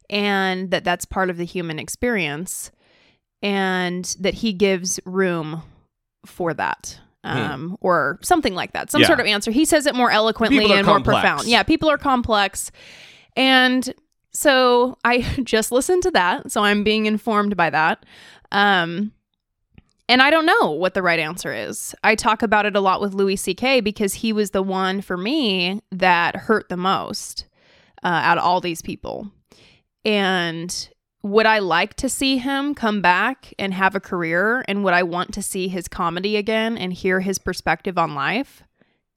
and 0.10 0.72
that 0.72 0.84
that's 0.84 1.06
part 1.06 1.30
of 1.30 1.38
the 1.38 1.46
human 1.46 1.80
experience 1.80 2.72
and 3.42 4.16
that 4.20 4.34
he 4.36 4.54
gives 4.54 5.00
room 5.06 5.62
for 6.26 6.54
that 6.54 7.00
um, 7.24 7.76
or 7.82 8.20
something 8.22 8.54
like 8.56 8.74
that 8.74 8.92
some 8.92 9.00
Hmm. 9.00 9.04
Yeah. 9.04 9.08
sort 9.08 9.20
of 9.20 9.26
answer 9.26 9.52
he 9.52 9.66
says 9.66 9.86
it 9.86 9.96
more 9.96 10.12
eloquently 10.12 10.72
and 10.72 10.86
more 10.88 11.00
profound 11.02 11.48
yeah 11.48 11.64
people 11.64 11.90
are 11.90 11.98
complex 11.98 12.72
and 13.36 13.94
so 14.32 14.98
i 15.04 15.20
just 15.44 15.72
listened 15.72 16.04
to 16.04 16.12
that 16.12 16.52
so 16.52 16.64
i'm 16.64 16.84
being 16.84 17.06
informed 17.08 17.56
by 17.58 17.70
that 17.70 18.06
um, 18.52 19.12
and 20.08 20.22
I 20.22 20.30
don't 20.30 20.46
know 20.46 20.70
what 20.70 20.94
the 20.94 21.02
right 21.02 21.18
answer 21.20 21.52
is. 21.52 21.96
I 22.04 22.14
talk 22.14 22.44
about 22.44 22.68
it 22.68 22.76
a 22.76 22.80
lot 22.80 23.02
with 23.02 23.16
Louis 23.16 23.38
C.K. 23.38 23.82
because 23.82 24.14
he 24.14 24.32
was 24.32 24.52
the 24.52 24.62
one 24.62 25.02
for 25.02 25.18
me 25.18 25.82
that 25.92 26.36
hurt 26.36 26.70
the 26.70 26.78
most. 26.78 27.48
uh, 28.04 28.08
out 28.10 28.38
of 28.38 28.44
all 28.44 28.62
these 28.62 28.84
people. 28.84 29.32
And 30.06 30.90
would 31.24 31.48
I 31.48 31.60
like 31.60 31.96
to 31.96 32.08
see 32.08 32.38
him 32.38 32.76
come 32.76 33.02
back 33.02 33.54
and 33.58 33.74
have 33.74 33.96
a 33.96 34.00
career? 34.00 34.64
And 34.68 34.84
would 34.84 34.94
I 34.94 35.04
want 35.04 35.34
to 35.34 35.42
see 35.42 35.68
his 35.68 35.88
comedy 35.88 36.38
again 36.38 36.78
and 36.78 36.94
hear 36.94 37.20
his 37.20 37.40
perspective 37.40 37.98
on 37.98 38.14
life? 38.14 38.64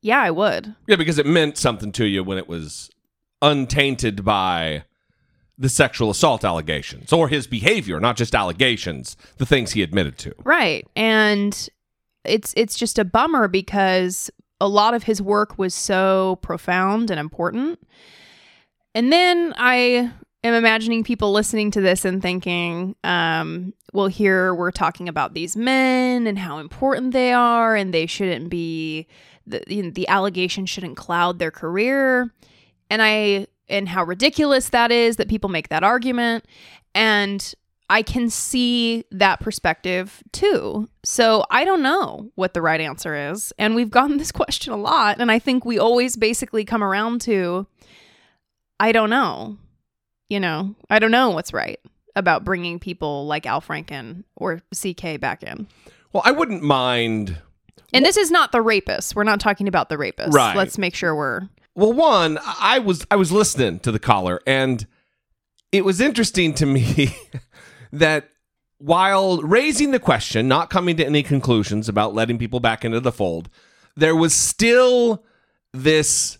Yeah, 0.00 0.21
I 0.21 0.30
would. 0.30 0.75
Yeah, 0.87 0.97
because 0.97 1.18
it 1.18 1.26
meant 1.26 1.59
something 1.59 1.92
to 1.92 2.07
you 2.07 2.25
when 2.25 2.38
it 2.38 2.49
was 2.49 2.90
untainted 3.42 4.25
by 4.25 4.85
the 5.59 5.68
sexual 5.68 6.09
assault 6.09 6.45
allegations 6.45 7.12
or 7.12 7.28
his 7.28 7.47
behavior, 7.47 8.00
not 8.00 8.16
just 8.16 8.35
allegations, 8.35 9.16
the 9.38 9.47
things 9.47 9.73
he 9.73 9.83
admitted 9.83 10.16
to. 10.18 10.33
Right. 10.45 10.87
And 10.95 11.68
it's 12.25 12.54
it's 12.57 12.76
just 12.76 12.99
a 12.99 13.04
bummer 13.04 13.49
because 13.49 14.30
a 14.61 14.68
lot 14.68 14.95
of 14.95 15.02
his 15.02 15.21
work 15.21 15.59
was 15.59 15.75
so 15.75 16.38
profound 16.42 17.11
and 17.11 17.18
important. 17.21 17.80
And 18.95 19.12
then 19.12 19.52
I 19.57 20.12
am 20.45 20.54
imagining 20.54 21.04
people 21.04 21.33
listening 21.33 21.71
to 21.73 21.80
this 21.80 22.04
and 22.04 22.23
thinking, 22.23 22.95
um, 23.04 23.75
well, 23.92 24.07
here 24.07 24.54
we're 24.54 24.71
talking 24.71 25.09
about 25.09 25.35
these 25.35 25.57
men 25.57 26.26
and 26.26 26.38
how 26.38 26.59
important 26.59 27.12
they 27.12 27.33
are, 27.33 27.75
and 27.75 27.92
they 27.92 28.07
shouldn't 28.07 28.49
be 28.49 29.07
the 29.47 29.62
you 29.66 29.83
know, 29.83 29.90
the 29.90 30.09
allegation 30.09 30.66
shouldn't 30.66 30.97
cloud 30.97 31.38
their 31.38 31.50
career, 31.50 32.33
and 32.90 33.02
I 33.02 33.47
and 33.68 33.88
how 33.88 34.04
ridiculous 34.04 34.71
that 34.71 34.90
is 34.90 35.16
that 35.16 35.28
people 35.28 35.50
make 35.50 35.68
that 35.71 35.83
argument, 35.83 36.45
and 36.95 37.54
I 37.90 38.02
can 38.02 38.30
see 38.30 39.04
that 39.11 39.40
perspective 39.40 40.23
too. 40.33 40.88
So 41.04 41.45
I 41.50 41.64
don't 41.64 41.83
know 41.83 42.30
what 42.35 42.54
the 42.54 42.62
right 42.62 42.80
answer 42.80 43.30
is, 43.30 43.52
and 43.59 43.75
we've 43.75 43.90
gotten 43.90 44.18
this 44.18 44.33
question 44.33 44.73
a 44.73 44.76
lot, 44.76 45.18
and 45.18 45.33
I 45.33 45.38
think 45.40 45.64
we 45.64 45.78
always 45.78 46.16
basically 46.16 46.64
come 46.64 46.85
around 46.85 47.23
to, 47.23 47.66
I 48.78 48.92
don't 48.92 49.11
know 49.11 49.59
you 50.28 50.40
know, 50.40 50.75
I 50.90 50.99
don't 50.99 51.11
know 51.11 51.30
what's 51.30 51.52
right 51.52 51.80
about 52.16 52.44
bringing 52.44 52.78
people 52.78 53.26
like 53.26 53.47
Al 53.47 53.61
Franken 53.61 54.25
or 54.37 54.61
CK 54.75 55.20
back 55.20 55.42
in. 55.42 55.66
Well, 56.12 56.23
I 56.26 56.32
wouldn't 56.32 56.62
mind. 56.62 57.38
And 57.92 58.04
this 58.04 58.16
is 58.16 58.30
not 58.30 58.52
the 58.52 58.61
rapist. 58.61 59.14
We're 59.14 59.25
not 59.25 59.40
talking 59.40 59.68
about 59.68 59.88
the 59.88 59.97
rapist. 59.97 60.35
Right. 60.35 60.56
Let's 60.56 60.78
make 60.78 60.94
sure 60.94 61.14
we're 61.14 61.49
Well, 61.75 61.92
one, 61.92 62.38
I 62.42 62.78
was 62.80 63.06
I 63.11 63.16
was 63.16 63.32
listening 63.32 63.80
to 63.80 63.92
the 63.92 63.99
caller, 63.99 64.40
and 64.47 64.87
it 65.73 65.85
was 65.85 66.00
interesting 66.00 66.54
to 66.54 66.66
me 66.66 67.14
that 67.92 68.30
while 68.78 69.38
raising 69.38 69.90
the 69.90 69.99
question, 69.99 70.49
not 70.49 70.70
coming 70.70 70.97
to 70.97 71.06
any 71.06 71.23
conclusions 71.23 71.88
about 71.88 72.14
letting 72.14 72.38
people 72.38 72.61
back 72.61 72.85
into 72.85 73.00
the 73.00 73.12
fold, 73.12 73.49
there 73.97 74.16
was 74.16 74.35
still 74.35 75.25
this 75.73 76.38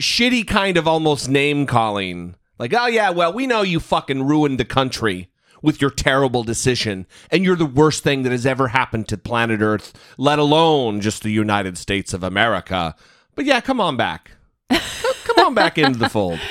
shitty 0.00 0.46
kind 0.46 0.76
of 0.76 0.86
almost 0.88 1.28
name 1.28 1.66
calling. 1.66 2.36
Like, 2.58 2.72
oh 2.74 2.86
yeah, 2.86 3.10
well, 3.10 3.32
we 3.32 3.46
know 3.46 3.62
you 3.62 3.80
fucking 3.80 4.26
ruined 4.26 4.58
the 4.58 4.64
country 4.64 5.28
with 5.62 5.80
your 5.80 5.90
terrible 5.90 6.42
decision, 6.44 7.06
and 7.30 7.44
you're 7.44 7.56
the 7.56 7.66
worst 7.66 8.04
thing 8.04 8.22
that 8.22 8.32
has 8.32 8.46
ever 8.46 8.68
happened 8.68 9.08
to 9.08 9.16
planet 9.16 9.60
Earth, 9.60 9.92
let 10.16 10.38
alone 10.38 11.00
just 11.00 11.22
the 11.22 11.30
United 11.30 11.76
States 11.76 12.14
of 12.14 12.22
America. 12.22 12.94
But 13.34 13.44
yeah, 13.46 13.60
come 13.60 13.80
on 13.80 13.96
back. 13.96 14.32
come 14.70 15.46
on 15.46 15.54
back 15.54 15.78
into 15.78 15.98
the 15.98 16.08
fold. 16.08 16.40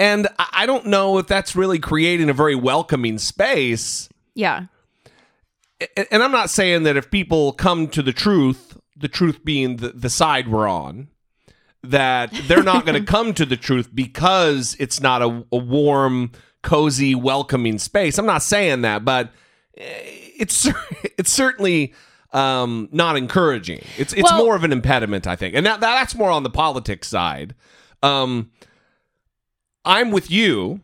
And 0.00 0.28
I 0.38 0.64
don't 0.64 0.86
know 0.86 1.18
if 1.18 1.26
that's 1.26 1.54
really 1.54 1.78
creating 1.78 2.30
a 2.30 2.32
very 2.32 2.54
welcoming 2.54 3.18
space. 3.18 4.08
yeah. 4.34 4.64
And 5.94 6.22
I'm 6.22 6.32
not 6.32 6.48
saying 6.48 6.84
that 6.84 6.96
if 6.96 7.10
people 7.10 7.52
come 7.52 7.86
to 7.88 8.00
the 8.00 8.14
truth, 8.14 8.78
the 8.96 9.08
truth 9.08 9.44
being 9.44 9.76
the, 9.76 9.90
the 9.90 10.08
side 10.08 10.48
we're 10.48 10.66
on, 10.66 11.08
that 11.82 12.32
they're 12.46 12.62
not 12.62 12.84
going 12.86 12.98
to 13.04 13.06
come 13.10 13.34
to 13.34 13.46
the 13.46 13.56
truth 13.56 13.88
because 13.94 14.76
it's 14.78 15.00
not 15.00 15.22
a, 15.22 15.44
a 15.52 15.56
warm, 15.56 16.32
cozy, 16.62 17.14
welcoming 17.14 17.78
space. 17.78 18.18
I'm 18.18 18.26
not 18.26 18.42
saying 18.42 18.82
that, 18.82 19.04
but 19.04 19.30
eh, 19.76 19.84
it's 20.38 20.68
it's 21.18 21.30
certainly 21.32 21.94
um, 22.32 22.88
not 22.92 23.16
encouraging. 23.16 23.82
It's 23.98 24.12
it's 24.12 24.30
Well- 24.30 24.44
more 24.44 24.56
of 24.56 24.64
an 24.64 24.72
impediment, 24.72 25.26
I 25.26 25.36
think, 25.36 25.54
and 25.54 25.64
that, 25.66 25.80
that's 25.80 26.14
more 26.14 26.30
on 26.30 26.42
the 26.42 26.50
politics 26.50 27.08
side. 27.08 27.54
Um, 28.02 28.50
I'm 29.84 30.10
with 30.10 30.30
you. 30.30 30.80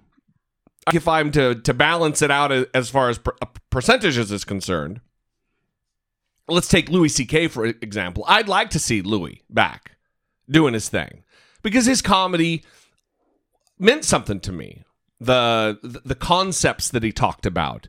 If 0.94 1.08
I'm 1.08 1.32
to 1.32 1.56
to 1.56 1.74
balance 1.74 2.22
it 2.22 2.30
out 2.30 2.52
as 2.52 2.88
far 2.90 3.08
as 3.08 3.18
per- 3.18 3.34
percentages 3.70 4.30
is 4.30 4.44
concerned, 4.44 5.00
let's 6.48 6.68
take 6.68 6.88
Louis 6.88 7.08
C.K. 7.08 7.48
for 7.48 7.66
example. 7.66 8.24
I'd 8.28 8.46
like 8.48 8.70
to 8.70 8.78
see 8.78 9.02
Louis 9.02 9.42
back 9.50 9.95
doing 10.50 10.74
his 10.74 10.88
thing 10.88 11.24
because 11.62 11.86
his 11.86 12.02
comedy 12.02 12.64
meant 13.78 14.04
something 14.04 14.40
to 14.40 14.52
me. 14.52 14.82
The 15.18 15.78
the 16.04 16.14
concepts 16.14 16.90
that 16.90 17.02
he 17.02 17.10
talked 17.10 17.46
about, 17.46 17.88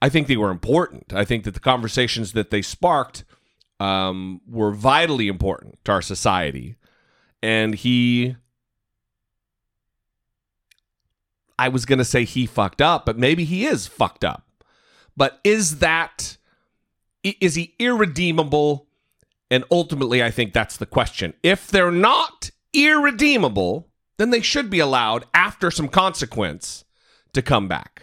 I 0.00 0.08
think 0.08 0.28
they 0.28 0.36
were 0.36 0.50
important. 0.50 1.12
I 1.12 1.24
think 1.24 1.44
that 1.44 1.54
the 1.54 1.60
conversations 1.60 2.32
that 2.32 2.50
they 2.50 2.62
sparked 2.62 3.24
um, 3.80 4.40
were 4.46 4.72
vitally 4.72 5.28
important 5.28 5.78
to 5.84 5.92
our 5.92 6.02
society, 6.02 6.76
and 7.42 7.74
he. 7.74 8.36
I 11.60 11.68
was 11.68 11.84
going 11.84 11.98
to 11.98 12.04
say 12.04 12.24
he 12.24 12.46
fucked 12.46 12.80
up, 12.80 13.04
but 13.04 13.18
maybe 13.18 13.44
he 13.44 13.66
is 13.66 13.88
fucked 13.88 14.24
up. 14.24 14.64
But 15.16 15.40
is 15.42 15.80
that 15.80 16.38
is 17.24 17.56
he 17.56 17.74
irredeemable? 17.80 18.87
And 19.50 19.64
ultimately, 19.70 20.22
I 20.22 20.30
think 20.30 20.52
that's 20.52 20.76
the 20.76 20.86
question. 20.86 21.34
If 21.42 21.68
they're 21.68 21.90
not 21.90 22.50
irredeemable, 22.74 23.88
then 24.18 24.30
they 24.30 24.40
should 24.42 24.68
be 24.68 24.78
allowed 24.78 25.24
after 25.32 25.70
some 25.70 25.88
consequence 25.88 26.84
to 27.32 27.40
come 27.42 27.66
back. 27.68 28.02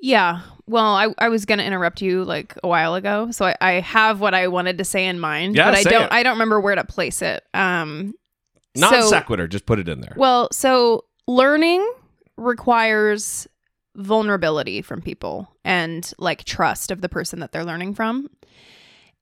Yeah. 0.00 0.40
Well, 0.66 0.94
I, 0.94 1.08
I 1.18 1.28
was 1.28 1.44
gonna 1.44 1.62
interrupt 1.62 2.00
you 2.02 2.24
like 2.24 2.56
a 2.62 2.68
while 2.68 2.94
ago, 2.94 3.30
so 3.30 3.46
I, 3.46 3.56
I 3.60 3.72
have 3.80 4.20
what 4.20 4.34
I 4.34 4.48
wanted 4.48 4.78
to 4.78 4.84
say 4.84 5.06
in 5.06 5.20
mind, 5.20 5.54
Yeah, 5.56 5.66
but 5.70 5.74
I 5.74 5.82
don't 5.82 6.02
it. 6.04 6.12
I 6.12 6.22
don't 6.22 6.34
remember 6.34 6.60
where 6.60 6.74
to 6.74 6.84
place 6.84 7.22
it. 7.22 7.44
Um, 7.54 8.14
Non 8.74 8.90
so- 8.90 9.02
sequitur, 9.08 9.46
just 9.46 9.66
put 9.66 9.78
it 9.78 9.88
in 9.88 10.00
there. 10.00 10.14
Well, 10.16 10.48
so 10.50 11.04
learning 11.28 11.86
requires 12.36 13.46
vulnerability 13.94 14.80
from 14.80 15.02
people 15.02 15.54
and 15.64 16.10
like 16.18 16.44
trust 16.44 16.90
of 16.90 17.02
the 17.02 17.08
person 17.08 17.40
that 17.40 17.52
they're 17.52 17.64
learning 17.64 17.94
from. 17.94 18.28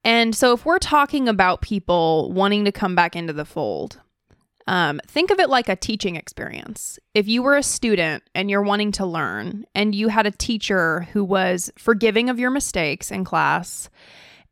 And 0.05 0.35
so 0.35 0.53
if 0.53 0.65
we're 0.65 0.79
talking 0.79 1.29
about 1.29 1.61
people 1.61 2.33
wanting 2.33 2.65
to 2.65 2.73
come 2.73 2.95
back 2.95 3.15
into 3.15 3.33
the 3.33 3.45
fold, 3.45 4.01
um, 4.67 5.01
think 5.07 5.31
of 5.31 5.41
it 5.41 5.51
like 5.51 5.69
a 5.69 5.77
teaching 5.77 6.17
experience. 6.17 6.99
If 7.13 7.27
you 7.29 7.43
were 7.43 7.57
a 7.57 7.63
student 7.63 8.23
and 8.35 8.49
you're 8.49 8.63
wanting 8.63 8.93
to 8.93 9.07
learn, 9.07 9.67
and 9.75 9.95
you 9.95 10.09
had 10.09 10.27
a 10.27 10.31
teacher 10.31 11.09
who 11.13 11.25
was 11.25 11.73
forgiving 11.77 12.31
of 12.31 12.39
your 12.39 12.51
mistakes 12.51 13.11
in 13.11 13.25
class 13.25 13.91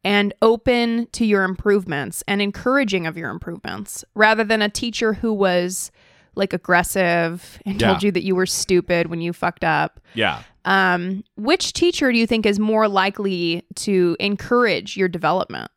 and 0.04 0.32
open 0.42 1.06
to 1.12 1.24
your 1.24 1.44
improvements 1.44 2.22
and 2.26 2.42
encouraging 2.42 3.06
of 3.06 3.16
your 3.16 3.30
improvements, 3.30 4.04
rather 4.14 4.44
than 4.44 4.62
a 4.62 4.68
teacher 4.68 5.14
who 5.14 5.32
was 5.32 5.90
like 6.38 6.52
aggressive 6.54 7.60
and 7.66 7.78
told 7.78 8.02
you 8.02 8.10
that 8.12 8.22
you 8.22 8.34
were 8.34 8.46
stupid 8.46 9.08
when 9.08 9.20
you 9.20 9.32
fucked 9.32 9.64
up. 9.64 10.00
yeah. 10.14 10.42
Um, 10.64 11.24
which 11.36 11.72
teacher 11.72 12.12
do 12.12 12.18
you 12.18 12.26
think 12.26 12.44
is 12.44 12.58
more 12.58 12.88
likely 12.88 13.62
to 13.76 14.16
encourage 14.20 14.96
your 14.98 15.08
development? 15.08 15.70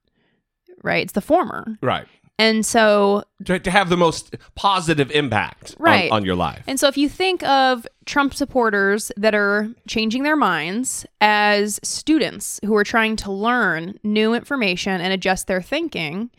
Right, 0.84 1.04
it's 1.04 1.14
the 1.14 1.22
former. 1.22 1.78
Right. 1.82 2.06
And 2.40 2.66
so 2.66 3.24
To, 3.46 3.60
to 3.60 3.72
have 3.72 3.90
the 3.90 3.96
most 3.98 4.36
positive 4.56 5.10
impact 5.12 5.76
on- 5.80 5.84
Right. 5.86 6.12
on, 6.12 6.26
your 6.26 6.36
life. 6.36 6.64
And 6.68 6.80
so 6.80 6.88
if 6.88 6.98
you 6.98 7.08
think 7.08 7.42
of 7.44 7.86
Trump 8.06 8.34
supporters 8.34 9.12
that 9.16 9.36
are 9.36 9.70
changing 9.88 10.24
their 10.24 10.36
minds 10.36 11.06
as 11.22 11.80
students 11.84 12.60
who 12.66 12.76
are 12.76 12.84
trying 12.84 13.16
to 13.18 13.32
learn 13.32 13.98
new 14.04 14.34
information 14.34 15.00
and 15.00 15.14
adjust 15.14 15.46
their 15.48 15.62
thinking, 15.62 16.32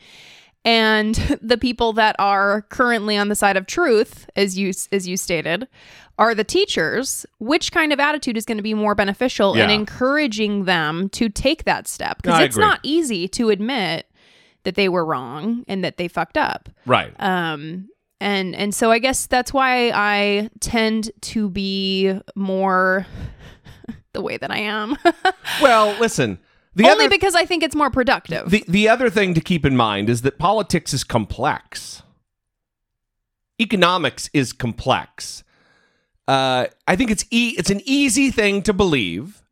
and 0.65 1.15
the 1.43 1.59
people 1.59 1.93
that 1.95 2.17
are 2.19 2.63
currently 2.63 3.17
on 3.17 3.29
the 3.29 3.37
side 3.37 3.57
of 3.57 3.67
truth, 3.67 4.29
as 4.37 4.59
you 4.59 4.73
as 4.91 5.09
you 5.09 5.17
stated, 5.17 5.69
are 6.19 6.35
the 6.35 6.45
teachers, 6.45 7.27
which 7.39 7.73
kind 7.73 7.93
of 7.93 8.01
attitude 8.01 8.37
is 8.37 8.45
going 8.45 8.59
to 8.59 8.63
be 8.63 8.75
more 8.75 8.95
beneficial 8.95 9.55
in 9.55 9.71
encouraging 9.71 10.65
them 10.65 11.09
to 11.11 11.29
take 11.29 11.65
that 11.65 11.89
step? 11.89 12.19
Because 12.19 12.39
I 12.39 12.45
it's 12.45 12.57
agree. 12.57 12.67
not 12.67 12.81
easy 12.83 13.29
to 13.29 13.51
admit 13.51 14.07
that 14.65 14.75
they 14.75 14.89
were 14.89 15.05
wrong 15.05 15.65
and 15.69 15.85
that 15.85 15.97
they 15.97 16.09
fucked 16.09 16.37
up 16.37 16.69
right. 16.87 17.13
um 17.21 17.89
and 18.21 18.55
and 18.55 18.75
so 18.75 18.91
i 18.91 18.99
guess 18.99 19.27
that's 19.27 19.53
why 19.53 19.91
i 19.91 20.49
tend 20.61 21.11
to 21.21 21.49
be 21.51 22.17
more 22.35 23.07
the 24.13 24.21
way 24.21 24.37
that 24.37 24.51
i 24.51 24.59
am 24.59 24.97
well, 25.63 25.99
listen. 25.99 26.39
The 26.75 26.85
only 26.89 27.05
other, 27.05 27.11
because 27.11 27.35
i 27.35 27.45
think 27.45 27.63
it's 27.63 27.75
more 27.75 27.91
productive 27.91 28.51
the, 28.51 28.65
the 28.67 28.89
other 28.89 29.11
thing 29.11 29.35
to 29.35 29.41
keep 29.41 29.67
in 29.67 29.77
mind 29.77 30.09
is 30.09 30.23
that 30.23 30.39
politics 30.39 30.93
is 30.95 31.05
complex. 31.05 32.03
Economics 33.61 34.29
is 34.33 34.53
complex. 34.53 35.45
Uh, 36.27 36.67
I 36.89 36.97
think 36.97 37.11
it's 37.11 37.25
e- 37.31 37.55
it's 37.59 37.71
an 37.71 37.81
easy 37.85 38.31
thing 38.31 38.63
to 38.63 38.73
believe 38.73 39.43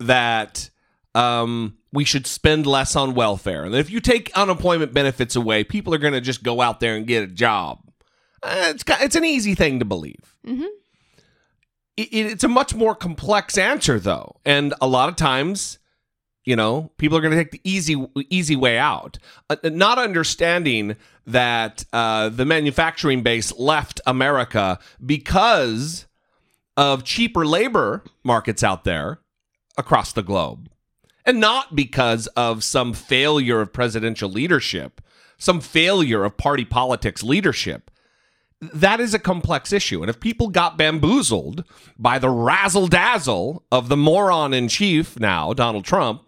that 0.00 0.70
um, 1.14 1.76
we 1.92 2.04
should 2.04 2.26
spend 2.26 2.66
less 2.66 2.96
on 2.96 3.14
welfare. 3.14 3.64
And 3.64 3.74
if 3.74 3.90
you 3.90 4.00
take 4.00 4.32
unemployment 4.34 4.92
benefits 4.94 5.36
away, 5.36 5.62
people 5.64 5.94
are 5.94 5.98
going 5.98 6.14
to 6.14 6.20
just 6.20 6.42
go 6.42 6.60
out 6.60 6.80
there 6.80 6.96
and 6.96 7.06
get 7.06 7.22
a 7.22 7.26
job. 7.28 7.80
Uh, 8.42 8.72
it's 8.74 8.84
it's 9.00 9.14
an 9.16 9.24
easy 9.24 9.54
thing 9.54 9.78
to 9.78 9.84
believe. 9.84 10.34
Mhm. 10.46 10.66
It, 11.96 12.08
it- 12.12 12.26
it's 12.32 12.44
a 12.44 12.48
much 12.48 12.74
more 12.74 12.94
complex 12.94 13.56
answer 13.58 14.00
though, 14.00 14.40
and 14.44 14.74
a 14.80 14.88
lot 14.88 15.08
of 15.08 15.16
times, 15.16 15.78
you 16.44 16.56
know, 16.56 16.90
people 16.98 17.16
are 17.16 17.20
going 17.20 17.32
to 17.32 17.36
take 17.36 17.52
the 17.52 17.60
easy 17.64 18.04
easy 18.30 18.56
way 18.56 18.78
out, 18.78 19.18
uh, 19.48 19.56
not 19.64 19.98
understanding 19.98 20.96
that 21.26 21.84
uh, 21.92 22.28
the 22.28 22.44
manufacturing 22.44 23.22
base 23.22 23.56
left 23.58 24.00
America 24.06 24.78
because 25.04 26.06
of 26.76 27.04
cheaper 27.04 27.46
labor 27.46 28.02
markets 28.24 28.64
out 28.64 28.84
there 28.84 29.20
across 29.78 30.12
the 30.12 30.22
globe, 30.22 30.68
and 31.24 31.38
not 31.38 31.76
because 31.76 32.26
of 32.28 32.64
some 32.64 32.92
failure 32.92 33.60
of 33.60 33.72
presidential 33.72 34.28
leadership, 34.28 35.00
some 35.38 35.60
failure 35.60 36.24
of 36.24 36.36
party 36.36 36.64
politics 36.64 37.22
leadership. 37.22 37.88
That 38.60 39.00
is 39.00 39.12
a 39.12 39.18
complex 39.18 39.72
issue. 39.72 40.02
And 40.02 40.10
if 40.10 40.20
people 40.20 40.48
got 40.48 40.78
bamboozled 40.78 41.64
by 41.98 42.20
the 42.20 42.30
razzle 42.30 42.86
dazzle 42.86 43.64
of 43.72 43.88
the 43.88 43.96
moron 43.96 44.54
in 44.54 44.68
chief 44.68 45.18
now, 45.18 45.52
Donald 45.52 45.84
Trump, 45.84 46.22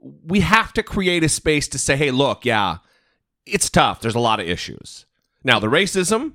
we 0.00 0.40
have 0.40 0.72
to 0.74 0.82
create 0.82 1.24
a 1.24 1.28
space 1.28 1.68
to 1.68 1.78
say, 1.78 1.96
hey, 1.96 2.10
look, 2.10 2.44
yeah, 2.44 2.78
it's 3.46 3.68
tough. 3.70 4.00
There's 4.00 4.14
a 4.14 4.20
lot 4.20 4.40
of 4.40 4.48
issues. 4.48 5.06
Now, 5.44 5.58
the 5.58 5.66
racism, 5.68 6.32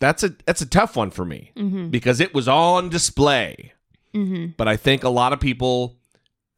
that's 0.00 0.22
a 0.22 0.30
that's 0.46 0.60
a 0.60 0.66
tough 0.66 0.96
one 0.96 1.10
for 1.10 1.24
me 1.24 1.52
because 1.90 2.20
it 2.20 2.34
was 2.34 2.48
on 2.48 2.88
display. 2.88 3.72
But 4.56 4.68
I 4.68 4.76
think 4.76 5.04
a 5.04 5.08
lot 5.08 5.32
of 5.32 5.40
people 5.40 5.96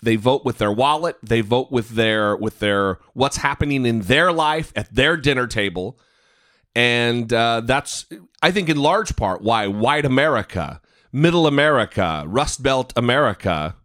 they 0.02 0.16
vote 0.16 0.44
with 0.44 0.58
their 0.58 0.72
wallet, 0.72 1.16
they 1.22 1.40
vote 1.40 1.70
with 1.70 1.90
their 1.90 2.36
with 2.36 2.58
their 2.58 2.98
what's 3.12 3.38
happening 3.38 3.86
in 3.86 4.02
their 4.02 4.32
life 4.32 4.72
at 4.76 4.94
their 4.94 5.16
dinner 5.16 5.46
table 5.46 5.98
and 6.74 7.32
uh, 7.32 7.62
that's 7.64 8.06
I 8.42 8.50
think 8.50 8.68
in 8.68 8.76
large 8.76 9.16
part 9.16 9.42
why 9.42 9.66
white 9.68 10.04
America, 10.04 10.80
middle 11.12 11.46
America, 11.46 12.24
Rust 12.26 12.62
Belt 12.62 12.92
America 12.96 13.76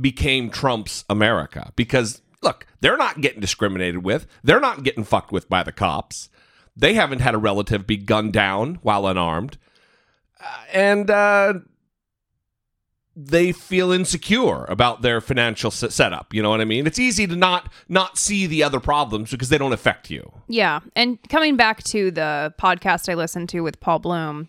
became 0.00 0.50
Trump's 0.50 1.04
America 1.08 1.72
because 1.76 2.22
look, 2.42 2.66
they're 2.80 2.96
not 2.96 3.20
getting 3.20 3.40
discriminated 3.40 4.04
with, 4.04 4.26
they're 4.44 4.60
not 4.60 4.84
getting 4.84 5.04
fucked 5.04 5.32
with 5.32 5.48
by 5.48 5.62
the 5.62 5.72
cops, 5.72 6.28
they 6.76 6.94
haven't 6.94 7.20
had 7.20 7.34
a 7.34 7.38
relative 7.38 7.86
be 7.86 7.96
gunned 7.96 8.32
down 8.32 8.76
while 8.82 9.06
unarmed, 9.06 9.58
Uh, 10.40 10.44
and 10.72 11.10
uh, 11.10 11.54
they 13.16 13.50
feel 13.50 13.90
insecure 13.90 14.64
about 14.66 15.02
their 15.02 15.20
financial 15.20 15.72
setup. 15.72 16.32
You 16.32 16.40
know 16.40 16.50
what 16.50 16.60
I 16.60 16.64
mean? 16.64 16.86
It's 16.86 17.00
easy 17.00 17.26
to 17.26 17.34
not 17.34 17.72
not 17.88 18.16
see 18.16 18.46
the 18.46 18.62
other 18.62 18.78
problems 18.78 19.32
because 19.32 19.48
they 19.48 19.58
don't 19.58 19.72
affect 19.72 20.08
you. 20.08 20.30
Yeah. 20.46 20.78
And 20.94 21.18
coming 21.28 21.56
back 21.56 21.82
to 21.84 22.12
the 22.12 22.54
podcast 22.60 23.08
I 23.10 23.14
listened 23.14 23.48
to 23.48 23.60
with 23.62 23.80
Paul 23.80 23.98
Bloom, 23.98 24.48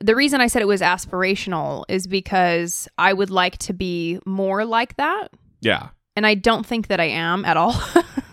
the 0.00 0.14
reason 0.14 0.40
I 0.40 0.46
said 0.46 0.62
it 0.62 0.68
was 0.68 0.80
aspirational 0.80 1.84
is 1.88 2.06
because 2.06 2.88
I 2.98 3.12
would 3.12 3.30
like 3.30 3.58
to 3.58 3.72
be 3.72 4.18
more 4.24 4.64
like 4.64 4.96
that. 4.96 5.28
Yeah. 5.60 5.88
And 6.16 6.26
I 6.26 6.34
don't 6.34 6.66
think 6.66 6.88
that 6.88 7.00
I 7.00 7.06
am 7.06 7.44
at 7.44 7.56
all. 7.56 7.80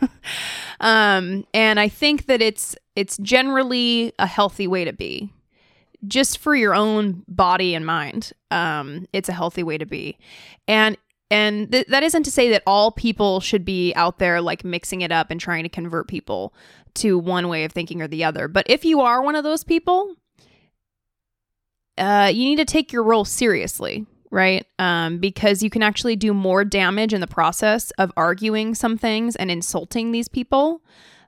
um, 0.80 1.46
and 1.54 1.80
I 1.80 1.88
think 1.88 2.26
that 2.28 2.42
it's 2.42 2.76
it's 2.96 3.18
generally 3.18 4.14
a 4.20 4.28
healthy 4.28 4.68
way 4.68 4.86
to 4.86 4.94
be. 4.94 5.32
Just 6.08 6.38
for 6.38 6.56
your 6.56 6.76
own 6.76 7.24
body 7.28 7.74
and 7.74 7.86
mind. 7.86 8.32
Um, 8.52 9.08
it's 9.12 9.30
a 9.30 9.34
healthy 9.34 9.64
way 9.64 9.78
to 9.78 9.86
be. 9.86 10.18
And 10.68 10.98
and 11.32 11.72
th- 11.72 11.88
that 11.88 12.04
isn't 12.04 12.24
to 12.24 12.32
say 12.32 12.50
that 12.50 12.64
all 12.68 12.92
people 12.92 13.40
should 13.40 13.66
be 13.66 13.94
out 13.96 14.20
there 14.20 14.42
like 14.42 14.64
mixing 14.64 15.02
it 15.02 15.12
up 15.12 15.32
and 15.32 15.40
trying 15.40 15.64
to 15.64 15.70
convert 15.70 16.08
people 16.08 16.54
to 16.96 17.18
one 17.18 17.48
way 17.48 17.64
of 17.64 17.72
thinking 17.72 18.02
or 18.02 18.08
the 18.08 18.24
other. 18.24 18.48
But 18.48 18.68
if 18.70 18.86
you 18.86 19.02
are 19.02 19.22
one 19.22 19.36
of 19.36 19.44
those 19.44 19.64
people, 19.64 20.16
uh, 21.98 22.32
you 22.34 22.46
need 22.46 22.58
to 22.58 22.66
take 22.66 22.92
your 22.92 23.04
role 23.04 23.26
seriously, 23.26 24.06
right? 24.32 24.66
Um, 24.80 25.18
because 25.20 25.64
you 25.64 25.70
can 25.70 25.82
actually 25.84 26.16
do 26.16 26.34
more 26.34 26.66
damage 26.66 27.14
in 27.14 27.22
the 27.22 27.28
process 27.28 27.92
of 27.92 28.12
arguing 28.18 28.76
some 28.76 28.98
things 28.98 29.36
and 29.36 29.50
insulting 29.52 30.12
these 30.12 30.28
people. 30.28 30.82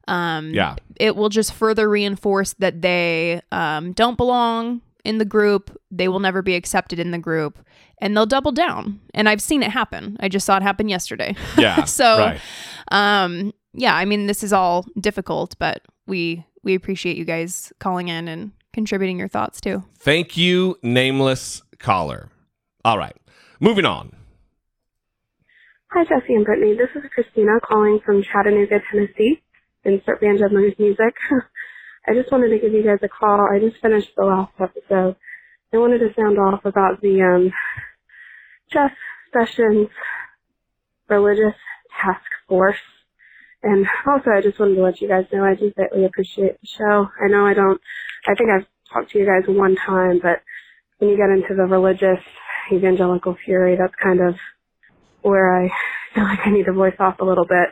Um, 0.07 0.51
Yeah. 0.53 0.75
it 0.97 1.15
will 1.15 1.29
just 1.29 1.53
further 1.53 1.89
reinforce 1.89 2.53
that 2.59 2.81
they 2.81 3.41
um, 3.51 3.91
don't 3.93 4.17
belong 4.17 4.81
in 5.03 5.17
the 5.17 5.25
group. 5.25 5.77
They 5.91 6.07
will 6.07 6.19
never 6.19 6.41
be 6.41 6.55
accepted 6.55 6.99
in 6.99 7.11
the 7.11 7.17
group, 7.17 7.59
and 7.99 8.15
they'll 8.15 8.25
double 8.25 8.51
down. 8.51 8.99
And 9.13 9.27
I've 9.29 9.41
seen 9.41 9.63
it 9.63 9.71
happen. 9.71 10.17
I 10.19 10.29
just 10.29 10.45
saw 10.45 10.57
it 10.57 10.63
happen 10.63 10.87
yesterday. 10.89 11.35
Yeah. 11.57 11.83
so, 11.99 12.17
right. 12.19 12.39
um, 12.91 13.53
yeah, 13.73 13.95
I 13.95 14.05
mean, 14.05 14.27
this 14.27 14.43
is 14.43 14.53
all 14.53 14.85
difficult, 14.99 15.55
but 15.59 15.81
we 16.07 16.45
we 16.63 16.73
appreciate 16.75 17.15
you 17.17 17.23
guys 17.25 17.71
calling 17.79 18.07
in 18.09 18.27
and 18.27 18.51
contributing 18.77 19.17
your 19.17 19.27
thoughts 19.27 19.59
too. 19.59 19.83
Thank 19.97 20.37
you, 20.37 20.77
nameless 20.83 21.63
caller. 21.79 22.29
All 22.85 22.99
right. 22.99 23.15
Moving 23.59 23.85
on. 23.85 24.15
Hi, 25.89 26.03
Jesse 26.03 26.35
and 26.35 26.45
Brittany. 26.45 26.75
This 26.77 26.89
is 26.95 27.09
Christina 27.11 27.53
calling 27.67 27.99
from 28.05 28.21
Chattanooga, 28.21 28.79
Tennessee, 28.91 29.41
insert 29.83 30.21
Band 30.21 30.41
of 30.43 30.51
Moose 30.51 30.75
music. 30.77 31.15
I 32.07 32.13
just 32.13 32.31
wanted 32.31 32.49
to 32.49 32.59
give 32.59 32.71
you 32.71 32.83
guys 32.83 32.99
a 33.01 33.07
call. 33.07 33.47
I 33.51 33.57
just 33.57 33.81
finished 33.81 34.11
the 34.15 34.25
last 34.25 34.53
episode. 34.59 35.15
I 35.73 35.77
wanted 35.77 35.97
to 35.97 36.13
sound 36.15 36.37
off 36.37 36.63
about 36.63 37.01
the 37.01 37.19
um, 37.23 37.51
Jeff 38.71 38.91
Sessions 39.33 39.87
Religious 41.09 41.55
Task 41.99 42.21
Force. 42.47 42.77
And 43.63 43.87
also, 44.05 44.29
I 44.29 44.41
just 44.41 44.59
wanted 44.59 44.75
to 44.75 44.83
let 44.83 45.01
you 45.01 45.07
guys 45.07 45.25
know 45.33 45.43
I 45.43 45.55
do 45.55 45.71
greatly 45.71 46.05
appreciate 46.05 46.61
the 46.61 46.67
show. 46.67 47.09
I 47.19 47.27
know 47.27 47.43
I 47.43 47.55
don't, 47.55 47.81
I 48.27 48.35
think 48.35 48.49
I've 48.49 48.67
talked 48.91 49.11
to 49.11 49.19
you 49.19 49.25
guys 49.25 49.43
one 49.47 49.75
time, 49.75 50.19
but 50.21 50.41
when 50.97 51.09
you 51.09 51.15
get 51.17 51.29
into 51.29 51.55
the 51.55 51.63
religious 51.63 52.19
evangelical 52.71 53.37
fury, 53.45 53.77
that's 53.77 53.95
kind 54.03 54.19
of 54.19 54.35
where 55.21 55.63
I 55.63 55.69
feel 56.13 56.25
like 56.25 56.39
I 56.45 56.51
need 56.51 56.65
to 56.65 56.73
voice 56.73 56.95
off 56.99 57.19
a 57.21 57.25
little 57.25 57.45
bit. 57.45 57.69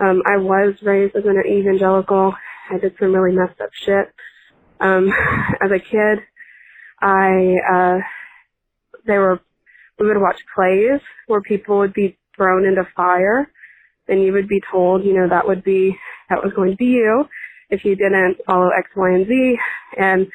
Um, 0.00 0.22
I 0.26 0.38
was 0.38 0.74
raised 0.82 1.14
as 1.14 1.24
an 1.26 1.42
evangelical. 1.46 2.34
I 2.70 2.78
did 2.78 2.94
some 2.98 3.14
really 3.14 3.36
messed 3.36 3.60
up 3.60 3.70
shit. 3.74 4.08
Um, 4.80 5.12
as 5.62 5.70
a 5.70 5.78
kid, 5.78 6.20
I, 7.00 7.56
uh, 7.70 7.98
they 9.06 9.18
were, 9.18 9.40
we 9.98 10.06
would 10.06 10.20
watch 10.20 10.40
plays 10.54 11.00
where 11.26 11.42
people 11.42 11.78
would 11.78 11.92
be 11.92 12.18
thrown 12.34 12.64
into 12.64 12.88
fire 12.96 13.50
and 14.08 14.22
you 14.22 14.32
would 14.32 14.48
be 14.48 14.62
told, 14.70 15.04
you 15.04 15.12
know, 15.12 15.28
that 15.28 15.46
would 15.46 15.62
be, 15.62 15.98
that 16.30 16.42
was 16.42 16.52
going 16.54 16.70
to 16.70 16.76
be 16.76 16.86
you 16.86 17.26
if 17.72 17.84
you 17.84 17.96
didn't 17.96 18.36
follow 18.46 18.68
X, 18.68 18.90
Y, 18.94 19.10
and 19.10 19.26
Z. 19.26 19.58
And 19.98 20.26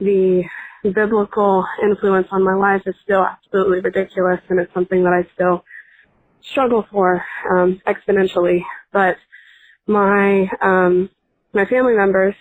the 0.00 0.42
biblical 0.82 1.64
influence 1.82 2.26
on 2.32 2.42
my 2.42 2.54
life 2.54 2.82
is 2.86 2.94
still 3.04 3.22
absolutely 3.22 3.80
ridiculous 3.80 4.40
and 4.48 4.58
it's 4.58 4.72
something 4.72 5.04
that 5.04 5.12
I 5.12 5.28
still 5.34 5.62
struggle 6.40 6.86
for 6.90 7.22
um, 7.52 7.80
exponentially. 7.86 8.62
But 8.92 9.16
my 9.86 10.48
um, 10.62 11.10
my 11.52 11.66
family 11.66 11.94
members 11.94 12.34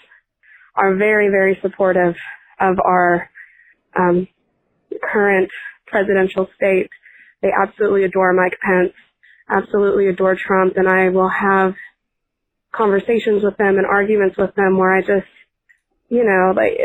are 0.76 0.96
very 0.96 1.28
very 1.28 1.60
supportive 1.62 2.16
of 2.62 2.78
our 2.80 3.30
um, 3.98 4.26
current 5.04 5.50
presidential 5.88 6.48
state. 6.56 6.90
They 7.42 7.50
absolutely 7.52 8.06
adore 8.06 8.32
Mike 8.34 8.58
Pence, 8.62 8.94
absolutely 9.50 10.08
adore 10.08 10.36
Trump, 10.36 10.78
and 10.78 10.88
I 10.88 11.10
will 11.10 11.30
have 11.30 11.74
conversations 12.72 13.44
with 13.44 13.58
them 13.58 13.78
and 13.78 13.86
arguments 13.86 14.38
with 14.38 14.54
them 14.56 14.78
where 14.78 14.96
I 14.96 15.02
just, 15.02 15.28
you 16.10 16.24
know, 16.24 16.54
like 16.56 16.78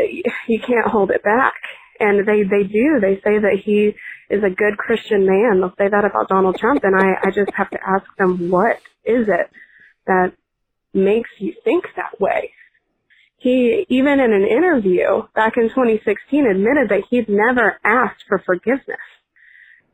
you 0.48 0.60
can't 0.60 0.86
hold 0.86 1.10
it 1.10 1.22
back. 1.22 1.54
And 2.00 2.26
they 2.26 2.42
they 2.42 2.64
do. 2.64 2.98
They 3.00 3.16
say 3.16 3.38
that 3.38 3.60
he 3.64 3.94
is 4.28 4.42
a 4.42 4.50
good 4.50 4.76
Christian 4.76 5.26
man. 5.26 5.60
They'll 5.60 5.74
say 5.78 5.88
that 5.88 6.04
about 6.04 6.28
Donald 6.28 6.58
Trump, 6.58 6.82
and 6.82 6.96
I 6.96 7.28
I 7.28 7.30
just 7.30 7.52
have 7.54 7.70
to 7.70 7.78
ask 7.86 8.04
them 8.18 8.50
what 8.50 8.78
is 9.04 9.28
it 9.28 9.48
that 10.06 10.32
makes 10.92 11.30
you 11.38 11.54
think 11.62 11.84
that 11.96 12.20
way. 12.20 12.52
He 13.38 13.86
even 13.88 14.20
in 14.20 14.32
an 14.32 14.44
interview 14.44 15.22
back 15.34 15.56
in 15.56 15.68
2016 15.68 16.46
admitted 16.46 16.88
that 16.88 17.04
he'd 17.10 17.28
never 17.28 17.78
asked 17.84 18.24
for 18.26 18.38
forgiveness. 18.38 18.98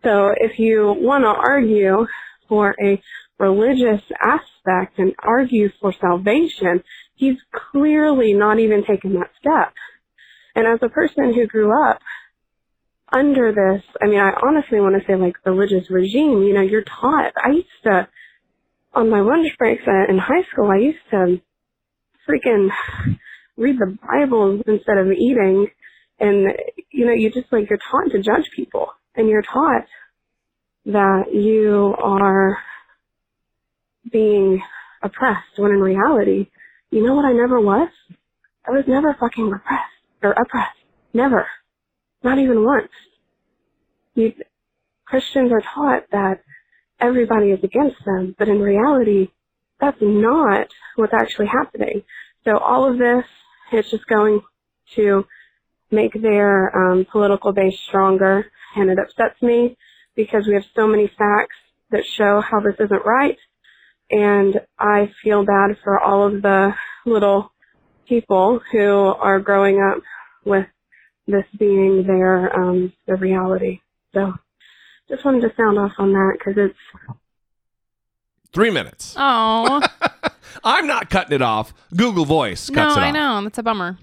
So 0.03 0.33
if 0.37 0.59
you 0.59 0.95
want 0.97 1.25
to 1.25 1.29
argue 1.29 2.07
for 2.49 2.75
a 2.83 3.03
religious 3.41 4.03
aspect 4.23 4.99
and 4.99 5.15
argue 5.19 5.71
for 5.81 5.95
salvation, 5.99 6.85
he's 7.15 7.39
clearly 7.73 8.35
not 8.35 8.61
even 8.61 8.85
taken 8.85 9.15
that 9.15 9.31
step. 9.41 9.73
And 10.55 10.67
as 10.67 10.79
a 10.83 10.91
person 10.91 11.33
who 11.33 11.47
grew 11.47 11.73
up 11.89 12.01
under 13.11 13.51
this, 13.53 13.83
I 14.01 14.07
mean, 14.07 14.21
I 14.21 14.33
honestly 14.47 14.79
want 14.79 14.95
to 15.01 15.07
say 15.09 15.17
like 15.17 15.35
religious 15.45 15.91
regime, 15.91 16.43
you 16.43 16.53
know, 16.53 16.61
you're 16.61 16.85
taught. 16.85 17.33
I 17.43 17.51
used 17.51 17.69
to, 17.85 18.07
on 18.93 19.09
my 19.09 19.21
lunch 19.21 19.49
breaks 19.59 19.83
in 19.87 20.19
high 20.19 20.45
school, 20.53 20.71
I 20.71 20.79
used 20.79 20.99
to 21.11 21.41
freaking 22.29 22.69
read 23.57 23.79
the 23.79 23.97
Bible 24.07 24.61
instead 24.67 24.99
of 24.99 25.11
eating. 25.13 25.69
And, 26.19 26.53
you 26.93 27.07
know, 27.07 27.13
you 27.13 27.31
just 27.31 27.51
like, 27.51 27.71
you're 27.71 27.79
taught 27.91 28.11
to 28.13 28.23
judge 28.23 28.51
people 28.55 28.89
and 29.17 29.29
you're 29.29 29.43
taught 29.43 29.87
that 30.85 31.33
you 31.33 31.95
are 31.99 32.59
being 34.11 34.63
oppressed 35.03 35.59
when 35.59 35.73
in 35.73 35.81
reality, 35.81 36.49
you 36.91 37.05
know 37.05 37.15
what 37.15 37.25
I 37.25 37.33
never 37.33 37.61
was? 37.61 37.89
I 38.67 38.73
was 38.73 38.85
never 38.87 39.17
fucking 39.19 39.49
repressed 39.49 39.85
or 40.23 40.33
oppressed. 40.33 40.77
Never. 41.13 41.47
Not 42.23 42.39
even 42.39 42.65
once. 42.65 42.91
You, 44.15 44.33
Christians 45.07 45.53
are 45.53 45.63
taught 45.75 46.05
that 46.13 46.43
everybody 47.01 47.51
is 47.51 47.65
against 47.65 48.05
them, 48.05 48.35
but 48.39 48.49
in 48.49 48.61
reality, 48.61 49.29
that's 49.81 49.99
not 50.01 50.69
what's 50.97 51.15
actually 51.15 51.47
happening. 51.47 52.03
So 52.45 52.59
all 52.59 52.91
of 52.91 52.99
this 52.99 53.25
is 53.73 53.91
just 53.91 54.07
going 54.07 54.41
to 54.97 55.25
make 55.91 56.13
their 56.21 56.71
um, 56.77 57.07
political 57.11 57.53
base 57.53 57.79
stronger, 57.89 58.47
and 58.77 58.91
it 58.91 58.99
upsets 58.99 59.41
me 59.43 59.77
because 60.15 60.47
we 60.47 60.55
have 60.55 60.65
so 60.77 60.87
many 60.87 61.07
facts 61.07 61.57
that 61.91 62.05
show 62.05 62.41
how 62.41 62.61
this 62.61 62.75
isn't 62.79 63.05
right, 63.05 63.37
and 64.11 64.61
I 64.79 65.11
feel 65.23 65.45
bad 65.45 65.77
for 65.83 65.99
all 66.01 66.27
of 66.27 66.43
the 66.43 66.75
little 67.07 67.53
people 68.09 68.61
who 68.73 68.89
are 68.89 69.41
growing 69.41 69.81
up 69.81 70.03
with 70.45 70.67
this 71.27 71.45
being 71.59 72.07
their 72.07 72.55
um, 72.59 72.93
their 73.07 73.17
reality. 73.17 73.81
So 74.13 74.35
just 75.09 75.25
wanted 75.25 75.43
to 75.43 75.55
sound 75.57 75.79
off 75.79 75.93
on 75.99 76.13
that 76.13 76.37
because 76.39 76.55
it's 76.57 77.11
Three 78.53 78.71
minutes. 78.71 79.15
Oh 79.17 79.81
I'm 80.65 80.87
not 80.87 81.09
cutting 81.11 81.35
it 81.35 81.43
off. 81.43 81.73
Google 81.95 82.25
Voice 82.25 82.69
no, 82.69 82.75
cuts 82.83 82.97
it 82.97 83.01
I 83.01 83.09
off. 83.09 83.15
know 83.15 83.43
that's 83.45 83.59
a 83.59 83.63
bummer. 83.63 83.99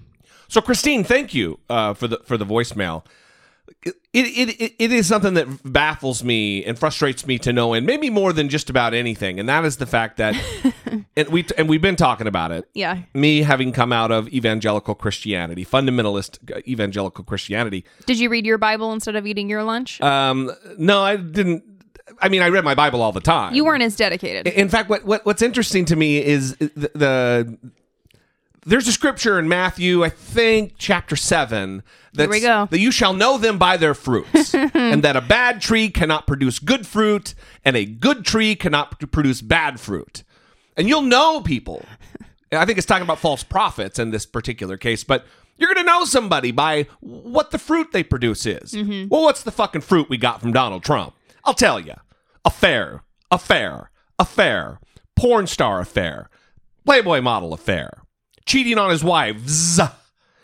So, 0.48 0.62
Christine, 0.62 1.04
thank 1.04 1.34
you 1.34 1.60
uh, 1.68 1.92
for 1.92 2.08
the 2.08 2.20
for 2.24 2.38
the 2.38 2.46
voicemail. 2.46 3.04
It, 3.82 3.96
it, 4.12 4.74
it, 4.78 4.92
is 4.92 5.06
something 5.06 5.34
that 5.34 5.46
baffles 5.64 6.24
me 6.24 6.64
and 6.64 6.78
frustrates 6.78 7.26
me 7.26 7.38
to 7.40 7.52
no 7.52 7.74
end, 7.74 7.86
maybe 7.86 8.10
more 8.10 8.32
than 8.32 8.48
just 8.48 8.70
about 8.70 8.94
anything, 8.94 9.38
and 9.38 9.48
that 9.48 9.64
is 9.64 9.76
the 9.76 9.86
fact 9.86 10.16
that, 10.16 10.34
and 11.16 11.28
we 11.28 11.46
and 11.56 11.68
we've 11.68 11.82
been 11.82 11.96
talking 11.96 12.26
about 12.26 12.50
it. 12.50 12.68
Yeah. 12.74 13.02
Me 13.14 13.42
having 13.42 13.72
come 13.72 13.92
out 13.92 14.10
of 14.10 14.28
evangelical 14.28 14.94
Christianity, 14.94 15.64
fundamentalist 15.64 16.38
uh, 16.54 16.60
evangelical 16.66 17.24
Christianity. 17.24 17.84
Did 18.06 18.18
you 18.18 18.28
read 18.28 18.46
your 18.46 18.58
Bible 18.58 18.92
instead 18.92 19.16
of 19.16 19.26
eating 19.26 19.48
your 19.48 19.62
lunch? 19.62 20.00
Um, 20.00 20.50
no, 20.78 21.02
I 21.02 21.16
didn't. 21.16 21.64
I 22.20 22.28
mean, 22.28 22.42
I 22.42 22.48
read 22.48 22.64
my 22.64 22.74
Bible 22.74 23.02
all 23.02 23.12
the 23.12 23.20
time. 23.20 23.54
you 23.54 23.64
weren't 23.64 23.82
as 23.82 23.94
dedicated. 23.94 24.46
In 24.46 24.68
fact, 24.68 24.88
what, 24.88 25.04
what 25.04 25.26
what's 25.26 25.42
interesting 25.42 25.84
to 25.86 25.96
me 25.96 26.24
is 26.24 26.56
the, 26.56 26.90
the 26.94 27.58
there's 28.64 28.88
a 28.88 28.92
scripture 28.92 29.38
in 29.38 29.48
Matthew, 29.48 30.04
I 30.04 30.08
think, 30.08 30.74
chapter 30.78 31.16
seven. 31.16 31.82
That's, 32.12 32.30
we 32.30 32.40
go. 32.40 32.66
That 32.70 32.80
you 32.80 32.90
shall 32.90 33.12
know 33.12 33.38
them 33.38 33.58
by 33.58 33.76
their 33.76 33.94
fruits, 33.94 34.54
and 34.54 35.02
that 35.02 35.16
a 35.16 35.20
bad 35.20 35.60
tree 35.60 35.88
cannot 35.90 36.26
produce 36.26 36.58
good 36.58 36.86
fruit, 36.86 37.34
and 37.64 37.76
a 37.76 37.84
good 37.84 38.24
tree 38.24 38.54
cannot 38.56 38.98
produce 39.10 39.40
bad 39.40 39.80
fruit. 39.80 40.24
And 40.76 40.88
you'll 40.88 41.02
know 41.02 41.40
people. 41.40 41.84
I 42.52 42.64
think 42.64 42.78
it's 42.78 42.86
talking 42.86 43.02
about 43.02 43.18
false 43.18 43.42
prophets 43.42 43.98
in 43.98 44.10
this 44.10 44.24
particular 44.24 44.76
case, 44.76 45.04
but 45.04 45.26
you're 45.58 45.72
going 45.72 45.84
to 45.84 45.90
know 45.90 46.04
somebody 46.04 46.50
by 46.50 46.86
what 47.00 47.50
the 47.50 47.58
fruit 47.58 47.92
they 47.92 48.02
produce 48.02 48.46
is. 48.46 48.72
Mm-hmm. 48.72 49.08
Well, 49.08 49.22
what's 49.22 49.42
the 49.42 49.50
fucking 49.50 49.82
fruit 49.82 50.08
we 50.08 50.16
got 50.16 50.40
from 50.40 50.52
Donald 50.52 50.84
Trump? 50.84 51.14
I'll 51.44 51.54
tell 51.54 51.80
you 51.80 51.94
affair, 52.44 53.02
affair, 53.30 53.90
affair, 54.18 54.80
porn 55.16 55.46
star 55.46 55.80
affair, 55.80 56.30
Playboy 56.84 57.20
model 57.20 57.52
affair, 57.52 58.02
cheating 58.48 58.78
on 58.78 58.90
his 58.90 59.04
wives, 59.04 59.78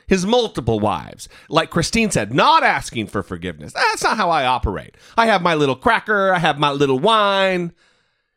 his 0.06 0.26
multiple 0.26 0.78
wives. 0.78 1.28
Like 1.48 1.70
Christine 1.70 2.10
said, 2.10 2.32
not 2.32 2.62
asking 2.62 3.08
for 3.08 3.22
forgiveness. 3.22 3.72
That's 3.72 4.04
not 4.04 4.18
how 4.18 4.30
I 4.30 4.44
operate. 4.44 4.96
I 5.16 5.26
have 5.26 5.42
my 5.42 5.54
little 5.54 5.74
cracker, 5.74 6.32
I 6.32 6.38
have 6.38 6.58
my 6.58 6.70
little 6.70 6.98
wine. 6.98 7.72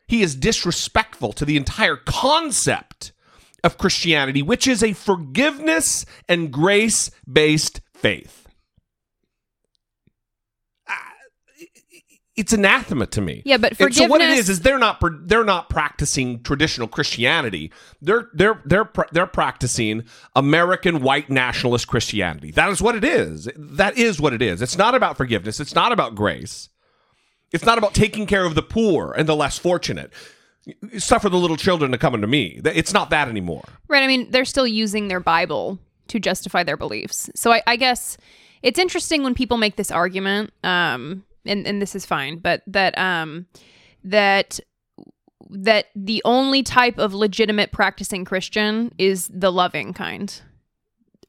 He 0.08 0.24
is 0.24 0.36
disrespectful 0.36 1.34
to 1.34 1.44
the 1.44 1.58
entire 1.58 1.98
concept 1.98 3.12
of 3.64 3.78
Christianity, 3.78 4.42
which 4.42 4.66
is 4.66 4.82
a 4.82 4.94
forgiveness 4.94 6.06
and 6.30 6.52
grace 6.52 7.12
based 7.30 7.82
faith. 7.94 8.48
Ah, 10.88 11.12
It's 12.38 12.54
anathema 12.54 13.08
to 13.08 13.22
me. 13.22 13.42
Yeah, 13.46 13.58
but 13.58 13.80
And 13.82 13.94
so 13.94 14.06
what 14.06 14.22
it 14.22 14.30
is 14.30 14.48
is 14.48 14.62
they're 14.62 14.78
not 14.78 15.04
they're 15.28 15.44
not 15.44 15.70
practicing 15.70 16.44
traditional 16.44 16.88
Christianity. 16.88 17.72
They're 18.00 18.30
they're 18.32 18.62
they're 18.64 18.90
they're 19.12 19.26
practicing 19.26 20.04
American 20.36 21.02
white 21.02 21.32
nationalist 21.32 21.88
Christianity. 21.88 22.52
That 22.52 22.70
is 22.70 22.80
what 22.80 22.96
it 22.96 23.04
is. 23.04 23.50
That 23.58 23.98
is 23.98 24.22
what 24.22 24.34
it 24.34 24.44
is. 24.44 24.62
It's 24.62 24.78
not 24.78 24.94
about 24.94 25.18
forgiveness. 25.18 25.60
It's 25.60 25.74
not 25.74 25.92
about 25.92 26.14
grace. 26.14 26.70
It's 27.52 27.66
not 27.66 27.80
about 27.80 27.96
taking 27.96 28.28
care 28.28 28.46
of 28.46 28.56
the 28.56 28.62
poor 28.62 29.14
and 29.18 29.28
the 29.28 29.36
less 29.36 29.58
fortunate. 29.58 30.12
Suffer 30.98 31.30
the 31.30 31.38
little 31.38 31.58
children 31.58 31.92
to 31.92 31.98
come 31.98 32.14
unto 32.14 32.28
me. 32.28 32.62
It's 32.66 32.94
not 32.94 33.10
that 33.10 33.30
anymore. 33.30 33.64
Right. 33.88 34.04
I 34.04 34.08
mean, 34.08 34.30
they're 34.32 34.46
still 34.46 34.68
using 34.68 35.08
their 35.08 35.22
Bible 35.22 35.80
to 36.10 36.20
justify 36.20 36.64
their 36.64 36.78
beliefs. 36.78 37.30
So 37.36 37.52
I, 37.52 37.64
I 37.66 37.78
guess 37.78 38.18
it's 38.62 38.78
interesting 38.78 39.24
when 39.24 39.34
people 39.34 39.58
make 39.58 39.76
this 39.76 39.92
argument, 39.92 40.52
um, 40.64 41.24
and, 41.48 41.66
and 41.66 41.82
this 41.82 41.96
is 41.96 42.06
fine, 42.06 42.38
but 42.38 42.62
that 42.68 42.98
um, 42.98 43.48
that 44.04 44.60
that 45.50 45.88
the 45.96 46.22
only 46.26 46.64
type 46.64 46.98
of 46.98 47.14
legitimate 47.14 47.72
practicing 47.72 48.26
Christian 48.26 48.94
is 48.98 49.30
the 49.34 49.52
loving 49.52 49.94
kind. 49.94 50.42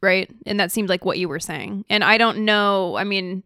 Right? 0.00 0.30
And 0.46 0.60
that 0.60 0.70
seemed 0.70 0.88
like 0.88 1.04
what 1.04 1.18
you 1.18 1.28
were 1.28 1.40
saying. 1.40 1.84
And 1.90 2.04
I 2.04 2.18
don't 2.18 2.44
know, 2.44 2.96
I 2.96 3.02
mean, 3.02 3.42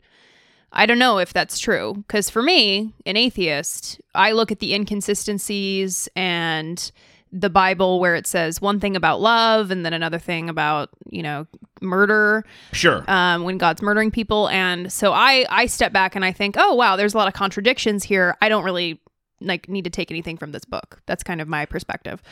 I 0.70 0.84
don't 0.86 0.98
know 0.98 1.18
if 1.18 1.32
that's 1.32 1.58
true 1.58 1.94
because 2.06 2.28
for 2.28 2.42
me, 2.42 2.94
an 3.06 3.16
atheist, 3.16 4.00
I 4.14 4.32
look 4.32 4.52
at 4.52 4.58
the 4.58 4.74
inconsistencies 4.74 6.08
and 6.14 6.92
the 7.32 7.50
Bible 7.50 7.98
where 7.98 8.14
it 8.14 8.26
says 8.26 8.60
one 8.60 8.78
thing 8.78 8.94
about 8.94 9.20
love 9.20 9.70
and 9.70 9.84
then 9.86 9.92
another 9.94 10.18
thing 10.18 10.48
about 10.50 10.90
you 11.10 11.22
know 11.22 11.46
murder 11.80 12.44
Sure. 12.72 13.04
um, 13.10 13.44
when 13.44 13.58
God's 13.58 13.82
murdering 13.82 14.10
people, 14.10 14.48
and 14.50 14.92
so 14.92 15.12
I 15.12 15.46
I 15.48 15.66
step 15.66 15.92
back 15.92 16.14
and 16.14 16.24
I 16.24 16.32
think, 16.32 16.56
oh 16.58 16.74
wow, 16.74 16.96
there's 16.96 17.14
a 17.14 17.16
lot 17.18 17.28
of 17.28 17.34
contradictions 17.34 18.04
here. 18.04 18.36
I 18.42 18.48
don't 18.48 18.64
really 18.64 19.00
like 19.40 19.68
need 19.68 19.82
to 19.84 19.90
take 19.90 20.10
anything 20.12 20.36
from 20.36 20.52
this 20.52 20.64
book. 20.64 21.00
That's 21.06 21.24
kind 21.24 21.40
of 21.40 21.48
my 21.48 21.66
perspective. 21.66 22.22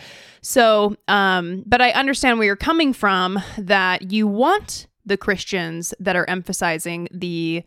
So, 0.42 0.96
um, 1.08 1.64
but 1.66 1.80
I 1.80 1.90
understand 1.90 2.38
where 2.38 2.46
you're 2.46 2.54
coming 2.56 2.92
from 2.92 3.40
that 3.58 4.12
you 4.12 4.28
want 4.28 4.86
the 5.04 5.16
Christians 5.16 5.92
that 5.98 6.14
are 6.14 6.28
emphasizing 6.28 7.08
the 7.10 7.64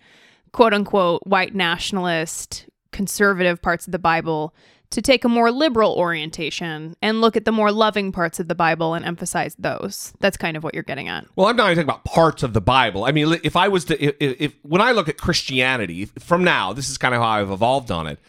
quote 0.53 0.73
unquote 0.73 1.25
white 1.27 1.53
nationalist 1.53 2.69
conservative 2.93 3.61
parts 3.61 3.85
of 3.87 3.91
the 3.91 3.99
Bible 3.99 4.53
to 4.93 5.01
take 5.01 5.25
a 5.25 5.29
more 5.29 5.51
liberal 5.51 5.93
orientation 5.93 6.95
and 7.01 7.19
look 7.19 7.35
at 7.35 7.45
the 7.45 7.51
more 7.51 7.71
loving 7.71 8.11
parts 8.11 8.39
of 8.39 8.47
the 8.47 8.55
Bible 8.55 8.93
and 8.93 9.03
emphasize 9.03 9.55
those. 9.57 10.13
That's 10.19 10.37
kind 10.37 10.55
of 10.55 10.63
what 10.63 10.75
you're 10.75 10.83
getting 10.83 11.07
at. 11.07 11.25
Well, 11.35 11.47
I'm 11.47 11.55
not 11.55 11.71
even 11.71 11.85
talking 11.85 11.89
about 11.89 12.05
parts 12.05 12.43
of 12.43 12.53
the 12.53 12.61
Bible. 12.61 13.03
I 13.03 13.11
mean, 13.11 13.39
if 13.43 13.55
I 13.55 13.67
was 13.67 13.85
to, 13.85 14.01
if, 14.01 14.15
if 14.39 14.55
when 14.61 14.81
I 14.81 14.91
look 14.91 15.09
at 15.09 15.17
Christianity 15.17 16.05
from 16.05 16.43
now, 16.43 16.73
this 16.73 16.89
is 16.89 16.97
kind 16.99 17.15
of 17.15 17.21
how 17.21 17.27
I've 17.27 17.49
evolved 17.49 17.89
on 17.89 18.07
it. 18.07 18.19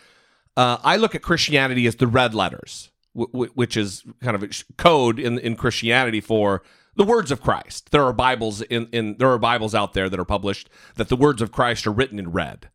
Uh, 0.57 0.79
I 0.83 0.97
look 0.97 1.15
at 1.15 1.23
Christianity 1.23 1.87
as 1.87 1.97
the 1.97 2.07
red 2.07 2.35
letters, 2.35 2.91
w- 3.15 3.31
w- 3.33 3.53
which 3.55 3.77
is 3.77 4.03
kind 4.23 4.35
of 4.35 4.43
a 4.43 4.49
code 4.79 5.19
in 5.19 5.39
in 5.39 5.57
Christianity 5.57 6.21
for 6.21 6.63
the 6.97 7.05
words 7.05 7.31
of 7.31 7.43
Christ. 7.43 7.91
There 7.91 8.05
are 8.05 8.13
Bibles 8.13 8.63
in 8.63 8.89
in 8.93 9.17
there 9.19 9.31
are 9.31 9.39
Bibles 9.39 9.75
out 9.75 9.93
there 9.93 10.09
that 10.09 10.19
are 10.19 10.25
published 10.25 10.71
that 10.95 11.09
the 11.09 11.17
words 11.17 11.43
of 11.43 11.53
Christ 11.53 11.87
are 11.87 11.93
written 11.93 12.19
in 12.19 12.33
red. 12.33 12.69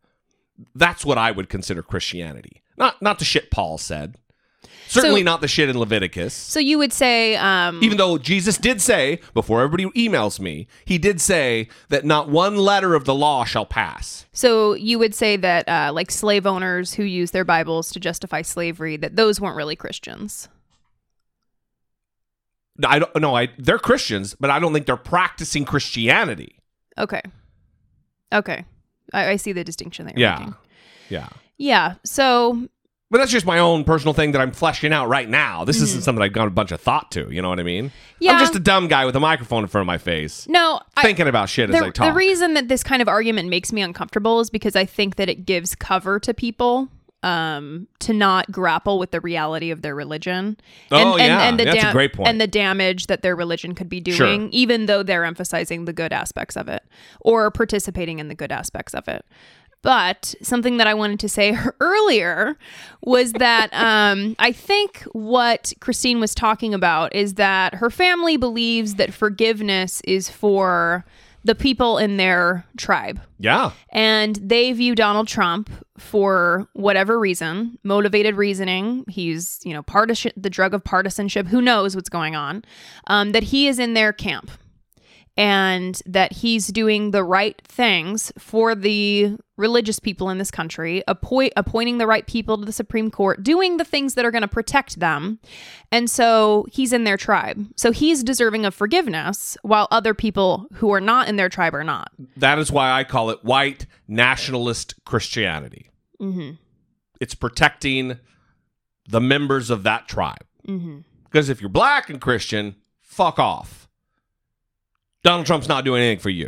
That's 0.76 1.06
what 1.06 1.18
I 1.18 1.32
would 1.32 1.48
consider 1.48 1.82
Christianity. 1.82 2.62
Not 2.80 3.02
not 3.02 3.20
the 3.20 3.26
shit 3.26 3.52
Paul 3.52 3.78
said. 3.78 4.16
Certainly 4.88 5.22
So- 5.22 5.26
not 5.26 5.42
the 5.42 5.48
shit 5.48 5.70
in 5.70 5.78
Leviticus. 5.78 6.34
So 6.34 6.60
you 6.60 6.80
would 6.80 6.92
say, 6.92 7.36
um, 7.36 7.80
Even 7.84 7.98
though 8.00 8.18
Jesus 8.18 8.58
did 8.58 8.82
say, 8.82 9.20
before 9.36 9.62
everybody 9.62 9.86
emails 10.08 10.40
me, 10.40 10.68
he 10.84 10.98
did 10.98 11.22
say 11.22 11.70
that 11.90 12.06
not 12.06 12.28
one 12.28 12.58
letter 12.58 12.96
of 12.96 13.06
the 13.06 13.14
law 13.14 13.44
shall 13.46 13.68
pass. 13.68 14.26
so 14.34 14.74
you 14.74 14.98
would 14.98 15.14
say 15.14 15.38
that 15.38 15.70
uh, 15.70 15.92
like 15.94 16.10
slave 16.10 16.48
owners 16.48 16.96
who 16.96 17.04
use 17.04 17.30
their 17.30 17.46
Bibles 17.46 17.92
to 17.92 18.00
justify 18.00 18.42
slavery, 18.42 18.98
that 18.98 19.16
those 19.16 19.40
weren't 19.40 19.56
really 19.56 19.76
Christians. 19.76 20.50
I 22.84 23.00
don't 23.00 23.16
know. 23.18 23.36
I 23.36 23.50
they're 23.58 23.78
Christians, 23.80 24.36
but 24.40 24.50
I 24.50 24.58
don't 24.60 24.74
think 24.74 24.86
they're 24.86 24.96
practicing 24.96 25.66
Christianity. 25.66 26.60
Okay. 26.98 27.22
Okay. 28.34 28.66
I, 29.14 29.32
I 29.32 29.36
see 29.36 29.52
the 29.52 29.64
distinction 29.64 30.06
that 30.06 30.18
you're 30.18 30.28
Yeah, 30.30 30.38
making. 30.40 30.56
yeah. 31.10 31.30
Yeah. 31.60 31.96
So 32.04 32.68
But 33.12 33.18
that's 33.20 33.32
just 33.32 33.46
my 33.46 33.60
own 33.60 33.84
personal 33.84 34.14
thing 34.14 34.32
that 34.32 34.42
I'm 34.42 34.52
fleshing 34.52 34.92
out 34.94 35.08
right 35.10 35.30
now. 35.30 35.66
This 35.66 35.82
isn't 35.82 36.04
something 36.04 36.24
I've 36.24 36.34
got 36.34 36.48
a 36.48 36.52
bunch 36.52 36.72
of 36.72 36.80
thought 36.82 37.12
to. 37.12 37.30
You 37.32 37.42
know 37.42 37.50
what 37.50 37.60
I 37.60 37.64
mean? 37.64 37.86
Mm-hmm. 37.90 38.24
Yeah. 38.24 38.32
I'm 38.34 38.40
just 38.40 38.56
a 38.56 38.60
dumb 38.60 38.88
guy 38.88 39.06
with 39.06 39.16
a 39.16 39.20
microphone 39.20 39.64
in 39.64 39.68
front 39.68 39.84
of 39.84 39.88
my 39.88 39.98
face, 39.98 40.48
no, 40.48 40.80
I, 40.98 41.02
thinking 41.04 41.28
about 41.28 41.50
shit 41.50 41.70
as 41.70 41.76
I 41.76 41.86
the, 41.86 41.92
talk. 41.92 42.08
the 42.08 42.18
reason 42.18 42.54
that 42.56 42.68
this 42.68 42.84
kind 42.84 43.02
of 43.02 43.08
argument 43.08 43.50
makes 43.50 43.72
me 43.74 43.82
uncomfortable 43.82 44.40
is 44.40 44.50
because 44.50 44.76
I 44.76 44.86
think 44.86 45.16
that 45.18 45.30
it 45.30 45.46
gives 45.46 45.76
cover 45.76 46.20
to 46.22 46.34
people 46.34 46.90
um 47.22 47.86
to 48.00 48.14
not 48.14 48.50
grapple 48.50 48.98
with 48.98 49.12
the 49.12 49.20
reality 49.20 49.72
of 49.72 49.82
their 49.82 49.94
religion 49.94 50.56
Oh, 50.90 51.18
yeah. 51.18 51.54
the 51.54 51.66
That's 51.66 51.84
a 51.84 51.92
great 51.92 52.14
point. 52.14 52.30
and 52.30 52.40
the 52.40 52.48
damage 52.48 53.08
that 53.08 53.24
their 53.24 53.36
religion 53.36 53.76
could 53.76 53.90
be 53.90 54.00
doing 54.00 54.16
Sure. 54.16 54.50
even 54.54 54.86
though 54.86 55.04
they're 55.04 55.26
emphasizing 55.26 55.84
the 55.84 55.92
good 55.92 56.14
aspects 56.14 56.56
of 56.56 56.70
it 56.70 56.82
or 57.20 57.52
participating 57.52 58.20
in 58.20 58.30
the 58.30 58.36
good 58.36 58.54
aspects 58.54 58.94
of 58.94 59.10
it 59.10 59.26
But 59.82 60.36
something 60.42 60.78
that 60.78 60.88
I 60.88 60.94
wanted 60.94 61.20
to 61.22 61.30
say 61.30 61.58
earlier 61.80 62.58
was 63.02 63.34
that 63.34 63.70
um, 63.74 64.36
I 64.40 64.52
think 64.52 65.04
what 65.14 65.74
Christine 65.80 66.20
was 66.20 66.36
talking 66.36 66.74
about 66.74 67.16
is 67.16 67.36
that 67.36 67.76
her 67.76 67.90
family 67.90 68.38
believes 68.38 68.96
that 68.96 69.14
forgiveness 69.14 70.02
is 70.02 70.30
for 70.30 71.06
the 71.44 71.56
people 71.56 71.98
in 71.98 72.18
their 72.18 72.66
tribe. 72.78 73.22
Yeah. 73.40 73.72
And 73.94 74.36
they 74.36 74.74
view 74.74 74.94
Donald 74.94 75.28
Trump 75.28 75.70
for 75.98 76.68
whatever 76.74 77.18
reason, 77.18 77.78
motivated 77.84 78.36
reasoning. 78.36 79.06
He's, 79.08 79.60
you 79.64 79.74
know, 79.74 79.82
partisan, 79.82 80.34
the 80.36 80.50
drug 80.50 80.74
of 80.74 80.84
partisanship. 80.84 81.48
Who 81.48 81.62
knows 81.62 81.96
what's 81.96 82.10
going 82.10 82.36
on? 82.36 82.66
Um, 83.08 83.32
that 83.32 83.44
he 83.44 83.68
is 83.68 83.80
in 83.80 83.94
their 83.94 84.12
camp 84.12 84.52
and 85.40 86.02
that 86.06 86.34
he's 86.34 86.68
doing 86.68 87.12
the 87.12 87.24
right 87.24 87.62
things 87.66 88.30
for 88.38 88.76
the 88.76 89.38
religious 89.56 89.98
people 89.98 90.30
in 90.30 90.38
this 90.38 90.52
country, 90.52 91.02
appoint, 91.08 91.54
appointing 91.56 91.98
the 91.98 92.06
right 92.06 92.28
people 92.28 92.58
to 92.58 92.66
the 92.66 92.74
Supreme 92.74 93.10
Court, 93.10 93.42
doing 93.42 93.78
the 93.78 93.86
things 93.86 94.16
that 94.16 94.26
are 94.26 94.32
going 94.32 94.42
to 94.42 94.50
protect 94.50 95.00
them. 95.00 95.40
And 95.94 96.10
so 96.10 96.66
he's 96.70 96.92
in 96.92 97.06
their 97.06 97.16
tribe. 97.16 97.66
So 97.78 97.94
he's 97.94 98.22
deserving 98.22 98.66
of 98.66 98.76
forgiveness, 98.76 99.58
while 99.62 99.88
other 99.92 100.14
people 100.14 100.68
who 100.74 100.92
are 100.92 101.00
not 101.00 101.30
in 101.30 101.38
their 101.38 101.48
tribe 101.48 101.74
are 101.74 101.86
not. 101.86 102.12
That 102.36 102.60
is 102.60 102.70
why 102.70 102.92
I 102.92 103.06
call 103.06 103.30
it 103.30 103.42
white 103.42 103.86
nationalist 104.10 104.94
Christianity. 105.06 105.90
Mm-hmm. 106.22 106.56
It's 107.22 107.34
protecting 107.34 108.20
the 109.08 109.22
members 109.22 109.70
of 109.70 109.84
that 109.84 110.10
tribe. 110.10 110.46
Mm-hmm. 110.68 111.00
Because 111.24 111.48
if 111.48 111.62
you're 111.62 111.70
black 111.70 112.10
and 112.10 112.20
Christian, 112.20 112.76
fuck 113.00 113.40
off. 113.40 113.79
Donald 115.24 115.46
Trump's 115.46 115.68
not 115.68 115.84
doing 115.86 116.02
anything 116.02 116.20
for 116.20 116.30
you. 116.30 116.48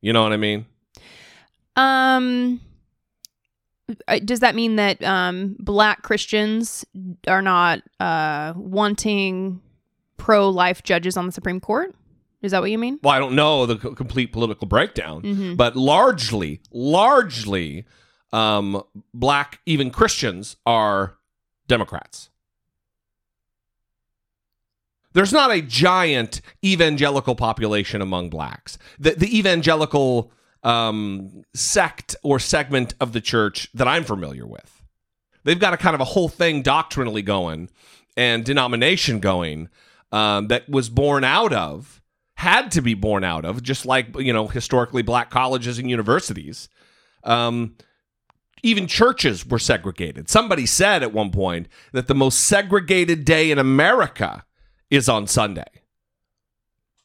You 0.00 0.12
know 0.12 0.22
what 0.22 0.32
I 0.32 0.36
mean? 0.36 0.66
Um, 1.76 2.60
uh, 4.08 4.18
does 4.24 4.40
that 4.40 4.54
mean 4.54 4.76
that 4.76 5.02
um, 5.04 5.56
black 5.58 6.02
Christians 6.02 6.84
are 7.28 7.42
not 7.42 7.82
uh, 8.00 8.52
wanting 8.56 9.60
pro 10.16 10.48
life 10.48 10.82
judges 10.82 11.16
on 11.16 11.26
the 11.26 11.32
Supreme 11.32 11.60
Court? 11.60 11.94
Is 12.42 12.52
that 12.52 12.60
what 12.60 12.70
you 12.70 12.78
mean? 12.78 13.00
Well, 13.02 13.14
I 13.14 13.18
don't 13.18 13.34
know 13.34 13.66
the 13.66 13.76
complete 13.76 14.32
political 14.32 14.66
breakdown, 14.66 15.22
Mhm. 15.22 15.56
but 15.56 15.74
largely, 15.76 16.60
largely, 16.70 17.84
um, 18.32 18.82
black, 19.12 19.60
even 19.66 19.90
Christians 19.90 20.56
are 20.64 21.16
Democrats. 21.66 22.30
There's 25.16 25.32
not 25.32 25.50
a 25.50 25.62
giant 25.62 26.42
evangelical 26.62 27.34
population 27.34 28.02
among 28.02 28.28
blacks. 28.28 28.76
The, 28.98 29.12
the 29.12 29.38
evangelical 29.38 30.30
um, 30.62 31.42
sect 31.54 32.16
or 32.22 32.38
segment 32.38 32.92
of 33.00 33.14
the 33.14 33.22
church 33.22 33.70
that 33.72 33.88
I'm 33.88 34.04
familiar 34.04 34.46
with, 34.46 34.82
they've 35.42 35.58
got 35.58 35.72
a 35.72 35.78
kind 35.78 35.94
of 35.94 36.02
a 36.02 36.04
whole 36.04 36.28
thing 36.28 36.60
doctrinally 36.60 37.22
going 37.22 37.70
and 38.14 38.44
denomination 38.44 39.18
going 39.18 39.70
um, 40.12 40.48
that 40.48 40.68
was 40.68 40.90
born 40.90 41.24
out 41.24 41.54
of, 41.54 42.02
had 42.34 42.70
to 42.72 42.82
be 42.82 42.92
born 42.92 43.24
out 43.24 43.46
of, 43.46 43.62
just 43.62 43.86
like 43.86 44.14
you 44.18 44.34
know 44.34 44.48
historically 44.48 45.00
black 45.00 45.30
colleges 45.30 45.78
and 45.78 45.88
universities. 45.88 46.68
Um, 47.24 47.76
even 48.62 48.86
churches 48.86 49.46
were 49.46 49.58
segregated. 49.58 50.28
Somebody 50.28 50.66
said 50.66 51.02
at 51.02 51.14
one 51.14 51.30
point 51.30 51.68
that 51.92 52.06
the 52.06 52.14
most 52.14 52.40
segregated 52.40 53.24
day 53.24 53.50
in 53.50 53.58
America 53.58 54.44
is 54.90 55.08
on 55.08 55.26
Sunday. 55.26 55.64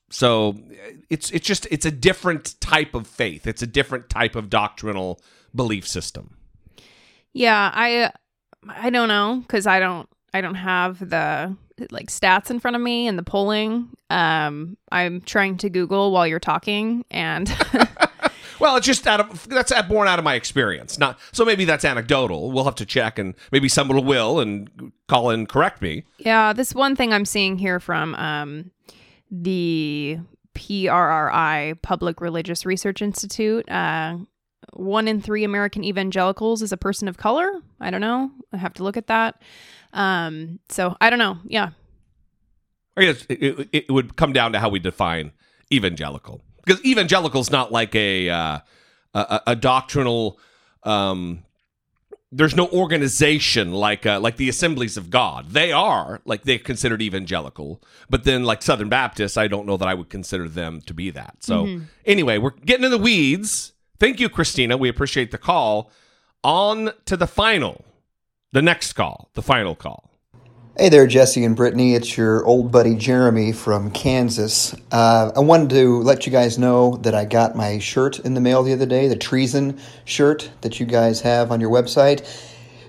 So 0.09 0.57
it's 1.09 1.31
it's 1.31 1.47
just 1.47 1.67
it's 1.71 1.85
a 1.85 1.91
different 1.91 2.59
type 2.59 2.93
of 2.93 3.07
faith. 3.07 3.47
It's 3.47 3.61
a 3.61 3.67
different 3.67 4.09
type 4.09 4.35
of 4.35 4.49
doctrinal 4.49 5.21
belief 5.55 5.87
system. 5.87 6.37
Yeah, 7.33 7.71
I 7.73 8.11
I 8.67 8.89
don't 8.89 9.07
know 9.07 9.41
because 9.41 9.65
I 9.67 9.79
don't 9.79 10.09
I 10.33 10.41
don't 10.41 10.55
have 10.55 10.99
the 10.99 11.55
like 11.89 12.07
stats 12.07 12.51
in 12.51 12.59
front 12.59 12.75
of 12.75 12.81
me 12.81 13.07
and 13.07 13.17
the 13.17 13.23
polling. 13.23 13.89
Um, 14.09 14.77
I'm 14.91 15.21
trying 15.21 15.57
to 15.57 15.69
Google 15.69 16.11
while 16.11 16.27
you're 16.27 16.39
talking, 16.39 17.05
and 17.09 17.47
Well, 18.61 18.75
it's 18.77 18.85
just 18.85 19.07
out 19.07 19.19
of 19.19 19.49
that's 19.49 19.73
born 19.89 20.07
out 20.07 20.19
of 20.19 20.25
my 20.25 20.35
experience. 20.35 20.99
Not 20.99 21.19
so 21.31 21.43
maybe 21.43 21.65
that's 21.65 21.83
anecdotal. 21.83 22.51
We'll 22.51 22.65
have 22.65 22.75
to 22.75 22.85
check, 22.85 23.17
and 23.17 23.33
maybe 23.51 23.67
someone 23.67 24.05
will 24.05 24.39
and 24.39 24.91
call 25.07 25.31
and 25.31 25.49
correct 25.49 25.81
me. 25.81 26.03
yeah, 26.19 26.53
this 26.53 26.75
one 26.75 26.95
thing 26.95 27.11
I'm 27.11 27.25
seeing 27.25 27.57
here 27.57 27.79
from 27.79 28.15
um 28.15 28.71
the 29.31 30.19
PRRI 30.53 31.81
Public 31.81 32.21
Religious 32.21 32.65
Research 32.65 33.01
Institute. 33.01 33.69
Uh, 33.69 34.17
one 34.73 35.07
in 35.07 35.21
three 35.21 35.43
American 35.43 35.83
evangelicals 35.83 36.61
is 36.61 36.71
a 36.71 36.77
person 36.77 37.07
of 37.07 37.17
color. 37.17 37.51
I 37.79 37.89
don't 37.89 38.01
know. 38.01 38.31
I 38.53 38.57
have 38.57 38.73
to 38.75 38.83
look 38.83 38.97
at 38.97 39.07
that. 39.07 39.41
Um, 39.93 40.59
so 40.69 40.95
I 41.01 41.09
don't 41.09 41.19
know. 41.19 41.37
Yeah. 41.45 41.69
I 42.95 43.05
guess 43.05 43.25
it, 43.29 43.41
it, 43.41 43.69
it 43.71 43.91
would 43.91 44.15
come 44.17 44.33
down 44.33 44.51
to 44.53 44.59
how 44.59 44.69
we 44.69 44.79
define 44.79 45.31
evangelical, 45.71 46.43
because 46.65 46.83
evangelical 46.85 47.41
is 47.41 47.51
not 47.51 47.71
like 47.71 47.95
a 47.95 48.29
uh, 48.29 48.59
a, 49.13 49.41
a 49.47 49.55
doctrinal. 49.55 50.39
Um, 50.83 51.43
there's 52.31 52.55
no 52.55 52.67
organization 52.69 53.73
like 53.73 54.05
uh, 54.05 54.19
like 54.19 54.37
the 54.37 54.47
Assemblies 54.47 54.95
of 54.95 55.09
God. 55.09 55.49
They 55.49 55.71
are 55.71 56.21
like 56.25 56.43
they're 56.43 56.59
considered 56.59 57.01
evangelical, 57.01 57.81
but 58.09 58.23
then 58.23 58.45
like 58.45 58.61
Southern 58.61 58.89
Baptists, 58.89 59.35
I 59.37 59.47
don't 59.47 59.65
know 59.65 59.77
that 59.77 59.87
I 59.87 59.93
would 59.93 60.09
consider 60.09 60.47
them 60.47 60.81
to 60.81 60.93
be 60.93 61.09
that. 61.09 61.37
So 61.39 61.65
anyway, 62.05 62.37
we're 62.37 62.51
getting 62.51 62.85
in 62.85 62.91
the 62.91 62.97
weeds. 62.97 63.73
Thank 63.99 64.19
you, 64.19 64.29
Christina. 64.29 64.77
We 64.77 64.89
appreciate 64.89 65.31
the 65.31 65.37
call. 65.37 65.91
On 66.43 66.91
to 67.05 67.15
the 67.17 67.27
final, 67.27 67.85
the 68.51 68.61
next 68.63 68.93
call, 68.93 69.29
the 69.33 69.43
final 69.43 69.75
call. 69.75 70.09
Hey 70.77 70.87
there, 70.87 71.05
Jesse 71.05 71.43
and 71.43 71.53
Brittany. 71.53 71.95
It's 71.95 72.15
your 72.15 72.45
old 72.45 72.71
buddy 72.71 72.95
Jeremy 72.95 73.51
from 73.51 73.91
Kansas. 73.91 74.73
Uh, 74.89 75.29
I 75.35 75.41
wanted 75.41 75.71
to 75.71 76.01
let 76.01 76.25
you 76.25 76.31
guys 76.31 76.57
know 76.57 76.95
that 77.01 77.13
I 77.13 77.25
got 77.25 77.57
my 77.57 77.77
shirt 77.77 78.19
in 78.19 78.35
the 78.35 78.39
mail 78.39 78.63
the 78.63 78.71
other 78.71 78.85
day, 78.85 79.09
the 79.09 79.17
treason 79.17 79.81
shirt 80.05 80.49
that 80.61 80.79
you 80.79 80.85
guys 80.85 81.19
have 81.21 81.51
on 81.51 81.59
your 81.59 81.69
website. 81.69 82.25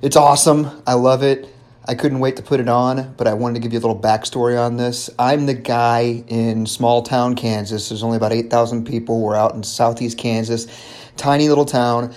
It's 0.01 0.15
awesome. 0.15 0.71
I 0.87 0.95
love 0.95 1.25
it. 1.25 1.53
I 1.85 1.97
couldn't 1.97 2.21
wait 2.21 2.37
to 2.37 2.43
put 2.45 2.61
it 2.61 2.69
on, 2.69 3.15
but 3.17 3.27
I 3.27 3.35
wanted 3.35 3.55
to 3.55 3.61
give 3.61 3.73
you 3.73 3.81
a 3.81 3.85
little 3.85 4.01
backstory 4.01 4.57
on 4.57 4.77
this. 4.77 5.11
I'm 5.19 5.47
the 5.47 5.55
guy 5.55 6.23
in 6.29 6.67
small 6.67 7.03
town 7.03 7.35
Kansas. 7.35 7.89
There's 7.89 8.05
only 8.05 8.17
about 8.17 8.33
8,000 8.33 8.87
people. 8.87 9.21
We're 9.21 9.35
out 9.35 9.57
in 9.57 9.65
southeast 9.65 10.19
Kansas, 10.19 10.69
tiny 11.17 11.49
little 11.49 11.67
town. 11.67 12.15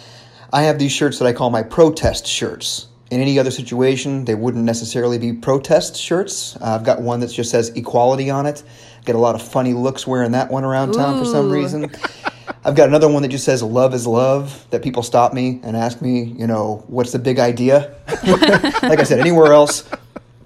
I 0.54 0.62
have 0.62 0.78
these 0.78 0.92
shirts 0.92 1.18
that 1.18 1.26
I 1.26 1.34
call 1.34 1.50
my 1.50 1.64
protest 1.64 2.28
shirts. 2.28 2.86
In 3.12 3.22
any 3.22 3.38
other 3.38 3.52
situation, 3.52 4.26
they 4.26 4.34
wouldn't 4.34 4.64
necessarily 4.64 5.20
be 5.20 5.32
protest 5.32 5.96
shirts. 5.96 6.56
Uh, 6.58 6.76
I've 6.76 6.84
got 6.84 7.02
one 7.02 7.20
that 7.20 7.28
just 7.28 7.52
says 7.52 7.70
equality 7.70 8.32
on 8.32 8.48
it. 8.48 8.64
Get 9.06 9.16
a 9.16 9.20
lot 9.20 9.36
of 9.36 9.44
funny 9.44 9.74
looks 9.74 10.08
wearing 10.08 10.32
that 10.32 10.50
one 10.50 10.64
around 10.64 10.94
town 10.94 11.20
for 11.20 11.26
some 11.26 11.52
reason. 11.52 11.92
I've 12.66 12.76
got 12.76 12.90
another 12.90 13.08
one 13.08 13.22
that 13.22 13.28
just 13.28 13.46
says 13.46 13.62
love 13.62 13.94
is 13.94 14.08
love 14.08 14.66
that 14.72 14.82
people 14.82 15.04
stop 15.04 15.34
me 15.34 15.60
and 15.64 15.78
ask 15.78 16.02
me, 16.02 16.24
you 16.24 16.48
know, 16.48 16.84
what's 16.88 17.12
the 17.12 17.20
big 17.20 17.38
idea? 17.38 17.94
like 18.82 19.00
I 19.00 19.04
said, 19.04 19.20
anywhere 19.20 19.54
else, 19.54 19.88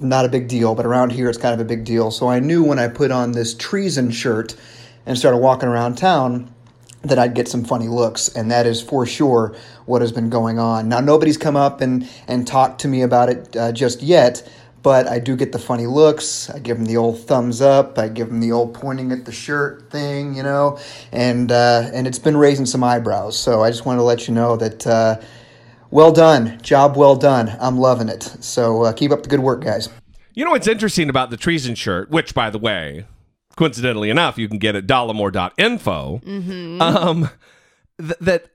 not 0.01 0.25
a 0.25 0.27
big 0.27 0.49
deal, 0.49 0.75
but 0.75 0.85
around 0.85 1.13
here 1.13 1.29
it's 1.29 1.37
kind 1.37 1.53
of 1.53 1.61
a 1.61 1.65
big 1.65 1.85
deal. 1.85 2.11
So 2.11 2.27
I 2.27 2.39
knew 2.39 2.63
when 2.65 2.77
I 2.77 2.89
put 2.89 3.11
on 3.11 3.31
this 3.31 3.53
treason 3.53 4.11
shirt 4.11 4.57
and 5.05 5.17
started 5.17 5.37
walking 5.37 5.69
around 5.69 5.97
town 5.97 6.53
that 7.01 7.17
I'd 7.17 7.33
get 7.33 7.47
some 7.47 7.63
funny 7.63 7.87
looks, 7.87 8.27
and 8.29 8.51
that 8.51 8.65
is 8.65 8.81
for 8.81 9.05
sure 9.05 9.55
what 9.85 10.01
has 10.01 10.11
been 10.11 10.29
going 10.29 10.59
on. 10.59 10.89
Now, 10.89 10.99
nobody's 10.99 11.37
come 11.37 11.55
up 11.55 11.81
and, 11.81 12.07
and 12.27 12.45
talked 12.45 12.81
to 12.81 12.87
me 12.87 13.01
about 13.01 13.29
it 13.29 13.55
uh, 13.55 13.71
just 13.71 14.01
yet, 14.01 14.47
but 14.83 15.07
I 15.07 15.19
do 15.19 15.35
get 15.35 15.51
the 15.51 15.59
funny 15.59 15.87
looks. 15.87 16.49
I 16.49 16.59
give 16.59 16.77
them 16.77 16.85
the 16.85 16.97
old 16.97 17.19
thumbs 17.19 17.61
up. 17.61 17.97
I 17.97 18.07
give 18.07 18.27
them 18.27 18.39
the 18.39 18.51
old 18.51 18.73
pointing 18.73 19.11
at 19.11 19.25
the 19.25 19.31
shirt 19.31 19.89
thing, 19.91 20.35
you 20.35 20.43
know, 20.43 20.79
and 21.11 21.51
uh, 21.51 21.89
and 21.93 22.07
it's 22.07 22.19
been 22.19 22.37
raising 22.37 22.65
some 22.65 22.83
eyebrows. 22.83 23.37
So 23.37 23.63
I 23.63 23.69
just 23.69 23.85
wanted 23.85 23.99
to 23.99 24.03
let 24.03 24.27
you 24.27 24.33
know 24.33 24.55
that. 24.57 24.87
Uh, 24.87 25.21
well 25.91 26.11
done, 26.11 26.61
job 26.61 26.95
well 26.95 27.15
done. 27.15 27.55
I'm 27.59 27.79
loving 27.79 28.09
it. 28.09 28.21
So 28.41 28.83
uh, 28.83 28.93
keep 28.93 29.11
up 29.11 29.23
the 29.23 29.29
good 29.29 29.39
work, 29.39 29.63
guys. 29.63 29.89
You 30.35 30.45
know 30.45 30.51
what's 30.51 30.67
interesting 30.67 31.09
about 31.09 31.31
the 31.31 31.37
treason 31.37 31.73
shirt, 31.73 32.11
which, 32.11 32.35
by 32.35 32.49
the 32.49 32.59
way, 32.59 33.05
coincidentally 33.59 34.09
enough, 34.09 34.37
you 34.37 34.47
can 34.47 34.57
get 34.57 34.75
at 34.77 34.87
dollemore.info, 34.87 36.21
um, 36.81 37.29
th- 37.99 38.17
that 38.21 38.45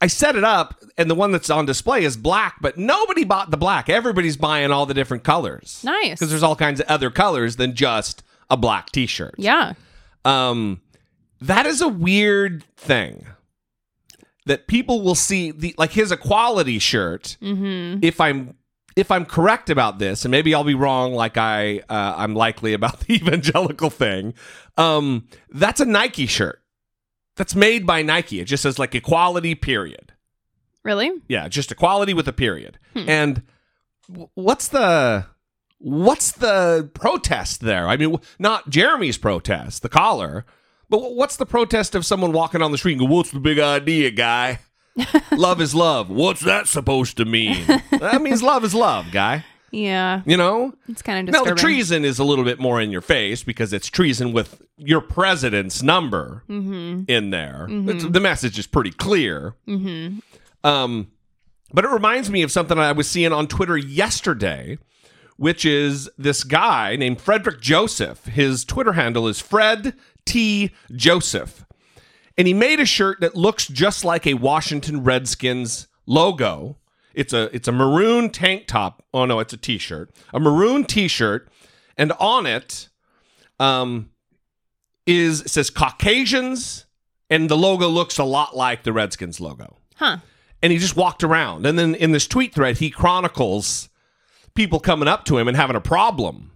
I 0.00 0.06
set 0.06 0.36
it 0.36 0.44
up, 0.44 0.82
and 0.96 1.10
the 1.10 1.14
one 1.14 1.32
that's 1.32 1.50
on 1.50 1.66
display 1.66 2.02
is 2.02 2.16
black, 2.16 2.56
but 2.62 2.78
nobody 2.78 3.24
bought 3.24 3.50
the 3.50 3.58
black. 3.58 3.90
Everybody's 3.90 4.38
buying 4.38 4.70
all 4.70 4.86
the 4.86 4.94
different 4.94 5.22
colors. 5.22 5.82
Nice. 5.84 6.12
Because 6.18 6.30
there's 6.30 6.42
all 6.42 6.56
kinds 6.56 6.80
of 6.80 6.86
other 6.86 7.10
colors 7.10 7.56
than 7.56 7.74
just 7.74 8.22
a 8.48 8.56
black 8.56 8.90
t 8.90 9.06
shirt. 9.06 9.34
Yeah. 9.36 9.74
Um, 10.24 10.80
that 11.42 11.66
is 11.66 11.82
a 11.82 11.88
weird 11.88 12.64
thing. 12.76 13.26
That 14.46 14.66
people 14.66 15.02
will 15.02 15.14
see 15.14 15.50
the 15.50 15.74
like 15.76 15.92
his 15.92 16.10
equality 16.10 16.78
shirt. 16.78 17.36
Mm-hmm. 17.42 18.00
If 18.02 18.20
I'm 18.20 18.54
if 18.96 19.10
I'm 19.10 19.24
correct 19.24 19.70
about 19.70 19.98
this, 19.98 20.24
and 20.24 20.30
maybe 20.30 20.54
I'll 20.54 20.64
be 20.64 20.74
wrong, 20.74 21.14
like 21.14 21.36
I 21.36 21.78
uh, 21.88 22.14
I'm 22.16 22.34
likely 22.34 22.72
about 22.72 23.00
the 23.06 23.14
evangelical 23.14 23.90
thing. 23.90 24.34
Um, 24.76 25.28
that's 25.50 25.80
a 25.80 25.84
Nike 25.84 26.26
shirt. 26.26 26.60
That's 27.36 27.54
made 27.54 27.86
by 27.86 28.02
Nike. 28.02 28.40
It 28.40 28.44
just 28.44 28.62
says 28.62 28.78
like 28.78 28.94
equality 28.94 29.54
period. 29.54 30.12
Really? 30.84 31.10
Yeah, 31.28 31.48
just 31.48 31.72
equality 31.72 32.14
with 32.14 32.28
a 32.28 32.32
period. 32.32 32.78
And 32.94 33.42
what's 34.34 34.68
the 34.68 35.26
what's 35.78 36.32
the 36.32 36.90
protest 36.94 37.60
there? 37.60 37.88
I 37.88 37.96
mean, 37.96 38.18
not 38.38 38.68
Jeremy's 38.70 39.18
protest, 39.18 39.82
the 39.82 39.88
collar, 39.88 40.44
but 40.88 41.14
what's 41.14 41.36
the 41.36 41.46
protest 41.46 41.94
of 41.94 42.06
someone 42.06 42.32
walking 42.32 42.62
on 42.62 42.70
the 42.70 42.78
street 42.78 42.92
and 42.92 43.00
go, 43.00 43.06
"What's 43.06 43.32
the 43.32 43.40
big 43.40 43.58
idea, 43.58 44.10
guy? 44.10 44.60
love 45.32 45.60
is 45.60 45.74
love. 45.74 46.08
What's 46.10 46.40
that 46.42 46.66
supposed 46.68 47.16
to 47.16 47.24
mean? 47.24 47.66
that 47.90 48.22
means 48.22 48.42
love 48.42 48.64
is 48.64 48.74
love, 48.74 49.06
guy. 49.12 49.44
Yeah. 49.70 50.22
You 50.24 50.36
know." 50.36 50.74
It's 50.88 51.02
kind 51.02 51.28
of 51.28 51.32
Now 51.32 51.40
disturbing. 51.40 51.56
the 51.56 51.60
treason 51.60 52.04
is 52.04 52.18
a 52.18 52.24
little 52.24 52.44
bit 52.44 52.60
more 52.60 52.80
in 52.80 52.90
your 52.90 53.00
face 53.00 53.42
because 53.42 53.72
it's 53.72 53.88
treason 53.88 54.32
with 54.32 54.62
your 54.76 55.00
president's 55.00 55.82
number 55.82 56.44
mm-hmm. 56.48 57.04
in 57.08 57.30
there. 57.30 57.66
Mm-hmm. 57.68 57.88
It's- 57.88 58.12
the 58.12 58.20
message 58.20 58.58
is 58.58 58.66
pretty 58.66 58.92
clear. 58.92 59.54
Mm-hmm. 59.66 60.18
Um, 60.66 61.08
but 61.72 61.84
it 61.84 61.90
reminds 61.90 62.30
me 62.30 62.42
of 62.42 62.52
something 62.52 62.78
I 62.78 62.92
was 62.92 63.08
seeing 63.10 63.32
on 63.32 63.48
Twitter 63.48 63.76
yesterday, 63.76 64.78
which 65.36 65.64
is 65.64 66.08
this 66.16 66.44
guy 66.44 66.94
named 66.94 67.20
Frederick 67.20 67.60
Joseph. 67.60 68.26
His 68.26 68.64
Twitter 68.64 68.92
handle 68.92 69.26
is 69.26 69.40
Fred 69.40 69.94
T 70.24 70.70
Joseph, 70.92 71.64
and 72.36 72.46
he 72.48 72.54
made 72.54 72.80
a 72.80 72.84
shirt 72.84 73.20
that 73.20 73.34
looks 73.34 73.66
just 73.68 74.04
like 74.04 74.26
a 74.26 74.34
Washington 74.34 75.04
Redskins 75.04 75.88
logo. 76.06 76.78
It's 77.14 77.32
a 77.32 77.54
it's 77.54 77.68
a 77.68 77.72
maroon 77.72 78.30
tank 78.30 78.66
top. 78.66 79.04
Oh 79.14 79.24
no, 79.24 79.38
it's 79.40 79.52
a 79.52 79.56
t-shirt. 79.56 80.10
A 80.32 80.40
maroon 80.40 80.84
t-shirt, 80.84 81.48
and 81.96 82.12
on 82.18 82.46
it, 82.46 82.88
um, 83.60 84.10
is 85.06 85.42
it 85.42 85.50
says 85.50 85.70
Caucasians, 85.70 86.86
and 87.30 87.48
the 87.48 87.56
logo 87.56 87.88
looks 87.88 88.18
a 88.18 88.24
lot 88.24 88.56
like 88.56 88.82
the 88.82 88.92
Redskins 88.92 89.40
logo 89.40 89.76
Huh. 89.96 90.18
and 90.62 90.72
he 90.72 90.78
just 90.78 90.96
walked 90.96 91.22
around. 91.22 91.66
And 91.66 91.78
then 91.78 91.94
in 91.94 92.10
this 92.12 92.26
tweet 92.26 92.52
thread, 92.54 92.78
he 92.78 92.90
chronicles 92.90 93.88
people 94.56 94.80
coming 94.80 95.06
up 95.08 95.24
to 95.26 95.38
him 95.38 95.46
and 95.46 95.56
having 95.56 95.76
a 95.76 95.80
problem 95.80 96.50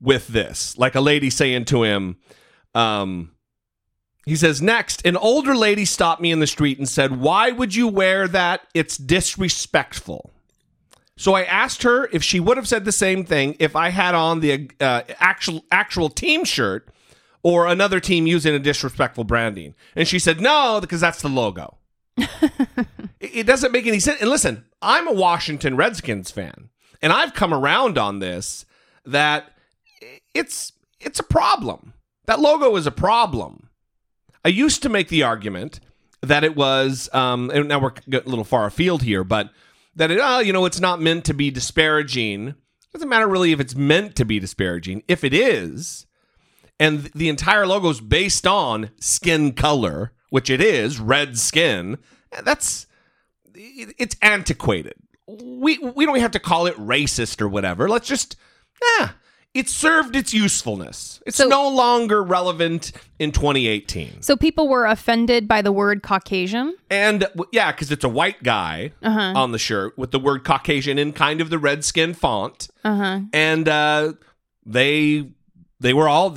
with 0.00 0.28
this. 0.28 0.78
Like 0.78 0.94
a 0.94 1.00
lady 1.00 1.28
saying 1.30 1.64
to 1.66 1.82
him, 1.82 2.18
um, 2.74 3.32
he 4.24 4.36
says, 4.36 4.62
Next, 4.62 5.04
an 5.04 5.16
older 5.16 5.54
lady 5.54 5.84
stopped 5.84 6.20
me 6.20 6.30
in 6.30 6.40
the 6.40 6.46
street 6.46 6.78
and 6.78 6.88
said, 6.88 7.20
Why 7.20 7.50
would 7.50 7.74
you 7.74 7.88
wear 7.88 8.28
that? 8.28 8.62
It's 8.74 8.96
disrespectful. 8.96 10.30
So 11.16 11.34
I 11.34 11.42
asked 11.42 11.82
her 11.82 12.08
if 12.12 12.22
she 12.22 12.40
would 12.40 12.56
have 12.56 12.68
said 12.68 12.84
the 12.84 12.92
same 12.92 13.24
thing 13.24 13.56
if 13.58 13.76
I 13.76 13.90
had 13.90 14.14
on 14.14 14.40
the 14.40 14.70
uh, 14.80 15.02
actual 15.18 15.64
actual 15.70 16.08
team 16.08 16.44
shirt 16.44 16.88
or 17.42 17.66
another 17.66 18.00
team 18.00 18.26
using 18.26 18.54
a 18.54 18.58
disrespectful 18.58 19.24
branding. 19.24 19.74
And 19.94 20.08
she 20.08 20.18
said, 20.18 20.40
No, 20.40 20.78
because 20.80 21.00
that's 21.00 21.22
the 21.22 21.28
logo. 21.28 21.78
It 23.20 23.36
it 23.36 23.46
doesn't 23.46 23.70
make 23.70 23.86
any 23.86 24.00
sense. 24.00 24.20
And 24.20 24.28
listen, 24.28 24.64
I'm 24.82 25.06
a 25.06 25.12
Washington 25.12 25.76
Redskins 25.76 26.32
fan, 26.32 26.70
and 27.00 27.12
I've 27.12 27.34
come 27.34 27.54
around 27.54 27.96
on 27.96 28.18
this 28.18 28.66
that 29.06 29.52
it's 30.34 30.72
it's 31.00 31.20
a 31.20 31.22
problem. 31.22 31.94
That 32.26 32.40
logo 32.40 32.74
is 32.74 32.84
a 32.84 32.90
problem. 32.90 33.61
I 34.44 34.48
used 34.48 34.82
to 34.82 34.88
make 34.88 35.08
the 35.08 35.22
argument 35.22 35.80
that 36.20 36.44
it 36.44 36.56
was, 36.56 37.08
um, 37.12 37.50
and 37.50 37.68
now 37.68 37.80
we're 37.80 37.92
a 38.12 38.28
little 38.28 38.44
far 38.44 38.66
afield 38.66 39.02
here, 39.02 39.24
but 39.24 39.50
that 39.96 40.10
it, 40.10 40.18
oh, 40.22 40.38
you 40.38 40.52
know, 40.52 40.64
it's 40.64 40.80
not 40.80 41.00
meant 41.00 41.24
to 41.26 41.34
be 41.34 41.50
disparaging. 41.50 42.48
It 42.48 42.56
Doesn't 42.92 43.08
matter 43.08 43.28
really 43.28 43.52
if 43.52 43.60
it's 43.60 43.74
meant 43.74 44.16
to 44.16 44.24
be 44.24 44.38
disparaging. 44.38 45.02
If 45.08 45.24
it 45.24 45.34
is, 45.34 46.06
and 46.78 47.10
the 47.14 47.28
entire 47.28 47.66
logo 47.66 47.90
is 47.90 48.00
based 48.00 48.46
on 48.46 48.90
skin 49.00 49.52
color, 49.52 50.12
which 50.30 50.50
it 50.50 50.60
is, 50.60 50.98
red 50.98 51.38
skin. 51.38 51.98
That's 52.44 52.86
it's 53.54 54.16
antiquated. 54.22 54.94
We 55.26 55.78
we 55.78 56.06
don't 56.06 56.18
have 56.18 56.30
to 56.32 56.40
call 56.40 56.66
it 56.66 56.76
racist 56.76 57.40
or 57.40 57.48
whatever. 57.48 57.88
Let's 57.88 58.08
just 58.08 58.36
ah, 58.82 59.14
it 59.54 59.68
served 59.68 60.16
its 60.16 60.32
usefulness. 60.32 61.20
It's 61.26 61.36
So- 61.36 61.46
no 61.48 61.68
longer 61.68 62.22
relevant 62.22 62.92
in 63.18 63.32
2018. 63.32 64.22
So 64.22 64.36
people 64.36 64.66
were 64.68 64.86
offended 64.86 65.46
by 65.46 65.60
the 65.62 65.72
word 65.72 66.02
Caucasian. 66.02 66.74
And 66.90 67.26
yeah, 67.52 67.70
because 67.72 67.90
it's 67.92 68.04
a 68.04 68.08
white 68.08 68.42
guy 68.42 68.92
Uh-huh. 69.02 69.32
on 69.36 69.52
the 69.52 69.58
shirt 69.58 69.96
with 69.98 70.10
the 70.10 70.18
word 70.18 70.44
Caucasian 70.44 70.98
in 70.98 71.12
kind 71.12 71.40
of 71.40 71.50
the 71.50 71.58
red 71.58 71.84
skin 71.84 72.14
font. 72.14 72.68
Uh 72.84 72.96
huh. 72.96 73.20
and 73.32 73.68
uh, 73.68 74.12
they 74.64 75.28
they 75.82 75.92
were 75.92 76.08
all 76.08 76.36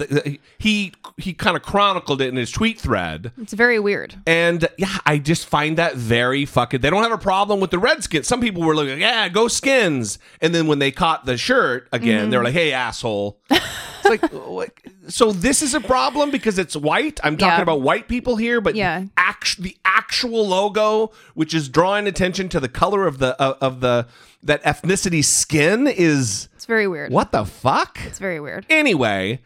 he 0.58 0.92
he 1.18 1.34
kind 1.34 1.56
of 1.56 1.64
chronicled 1.64 2.22
it 2.22 2.28
in 2.28 2.36
his 2.36 2.52
tweet 2.52 2.80
thread 2.80 3.32
It's 3.42 3.54
very 3.54 3.80
weird. 3.80 4.16
and 4.28 4.68
yeah 4.78 4.98
i 5.06 5.18
just 5.18 5.46
find 5.48 5.78
that 5.78 5.96
very 5.96 6.46
fucking 6.46 6.82
they 6.82 6.90
don't 6.90 7.04
have 7.04 7.12
a 7.12 7.18
problem 7.18 7.60
with 7.60 7.72
the 7.72 7.80
redskins 7.80 8.28
some 8.28 8.42
people 8.42 8.62
were 8.64 8.76
like, 8.76 9.00
yeah 9.00 9.30
go 9.30 9.48
skins 9.48 10.20
and 10.42 10.54
then 10.54 10.68
when 10.68 10.80
they 10.80 10.92
caught 10.92 11.26
the 11.26 11.38
shirt 11.38 11.88
again 11.92 12.30
they 12.30 12.38
were 12.38 12.44
mm-hmm. 12.44 12.46
like 12.46 12.54
hey 12.54 12.72
asshole 12.74 13.40
it's 13.50 14.06
like 14.10 14.32
what? 14.48 14.72
so 15.08 15.32
this 15.32 15.62
is 15.62 15.74
a 15.74 15.82
problem 15.82 16.32
because 16.32 16.60
it's 16.60 16.76
white 16.76 17.20
i'm 17.24 17.38
talking 17.38 17.58
Yeah. 17.58 17.62
about 17.62 17.82
white 17.82 18.08
people 18.08 18.36
here 18.36 18.60
but 18.62 18.76
Yeah. 18.76 19.06
act- 19.18 19.62
the 19.62 19.78
actual 19.86 20.48
logo 20.48 21.12
which 21.36 21.54
is 21.54 21.70
drawing 21.70 22.08
attention 22.08 22.50
to 22.50 22.60
the 22.60 22.70
color 22.70 23.06
of 23.08 23.20
the 23.20 23.40
of, 23.42 23.58
of 23.62 23.80
the 23.82 24.08
that 24.44 24.62
ethnicity 24.64 25.24
skin 25.24 25.88
is 25.88 26.50
It's 26.66 26.68
very 26.68 26.88
weird. 26.88 27.12
what 27.12 27.32
the 27.32 27.46
fuck? 27.46 28.00
It's 28.08 28.18
very 28.18 28.40
weird. 28.40 28.66
Anyway, 28.72 29.40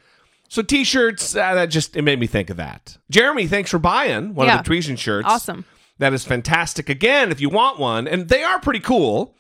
so 0.47 0.61
t-shirts 0.61 1.35
uh, 1.35 1.53
that 1.55 1.65
just 1.65 1.97
it 1.97 2.03
made 2.03 2.17
me 2.17 2.27
think 2.27 2.49
of 2.49 2.55
that. 2.55 2.97
Jeremy, 3.11 3.45
thanks 3.45 3.69
for 3.69 3.77
buying 3.77 4.35
one 4.35 4.47
Yeah. 4.47 4.59
of 4.59 4.63
the 4.63 4.67
Treason 4.69 4.95
shirts. 4.95 5.27
Awesome. 5.27 5.65
That 5.97 6.13
is 6.13 6.23
fantastic. 6.23 6.87
Again, 6.87 7.29
if 7.29 7.41
you 7.41 7.49
want 7.49 7.77
one, 7.77 8.07
and 8.07 8.29
they 8.29 8.41
are 8.41 8.57
pretty 8.61 8.79
cool, 8.79 9.35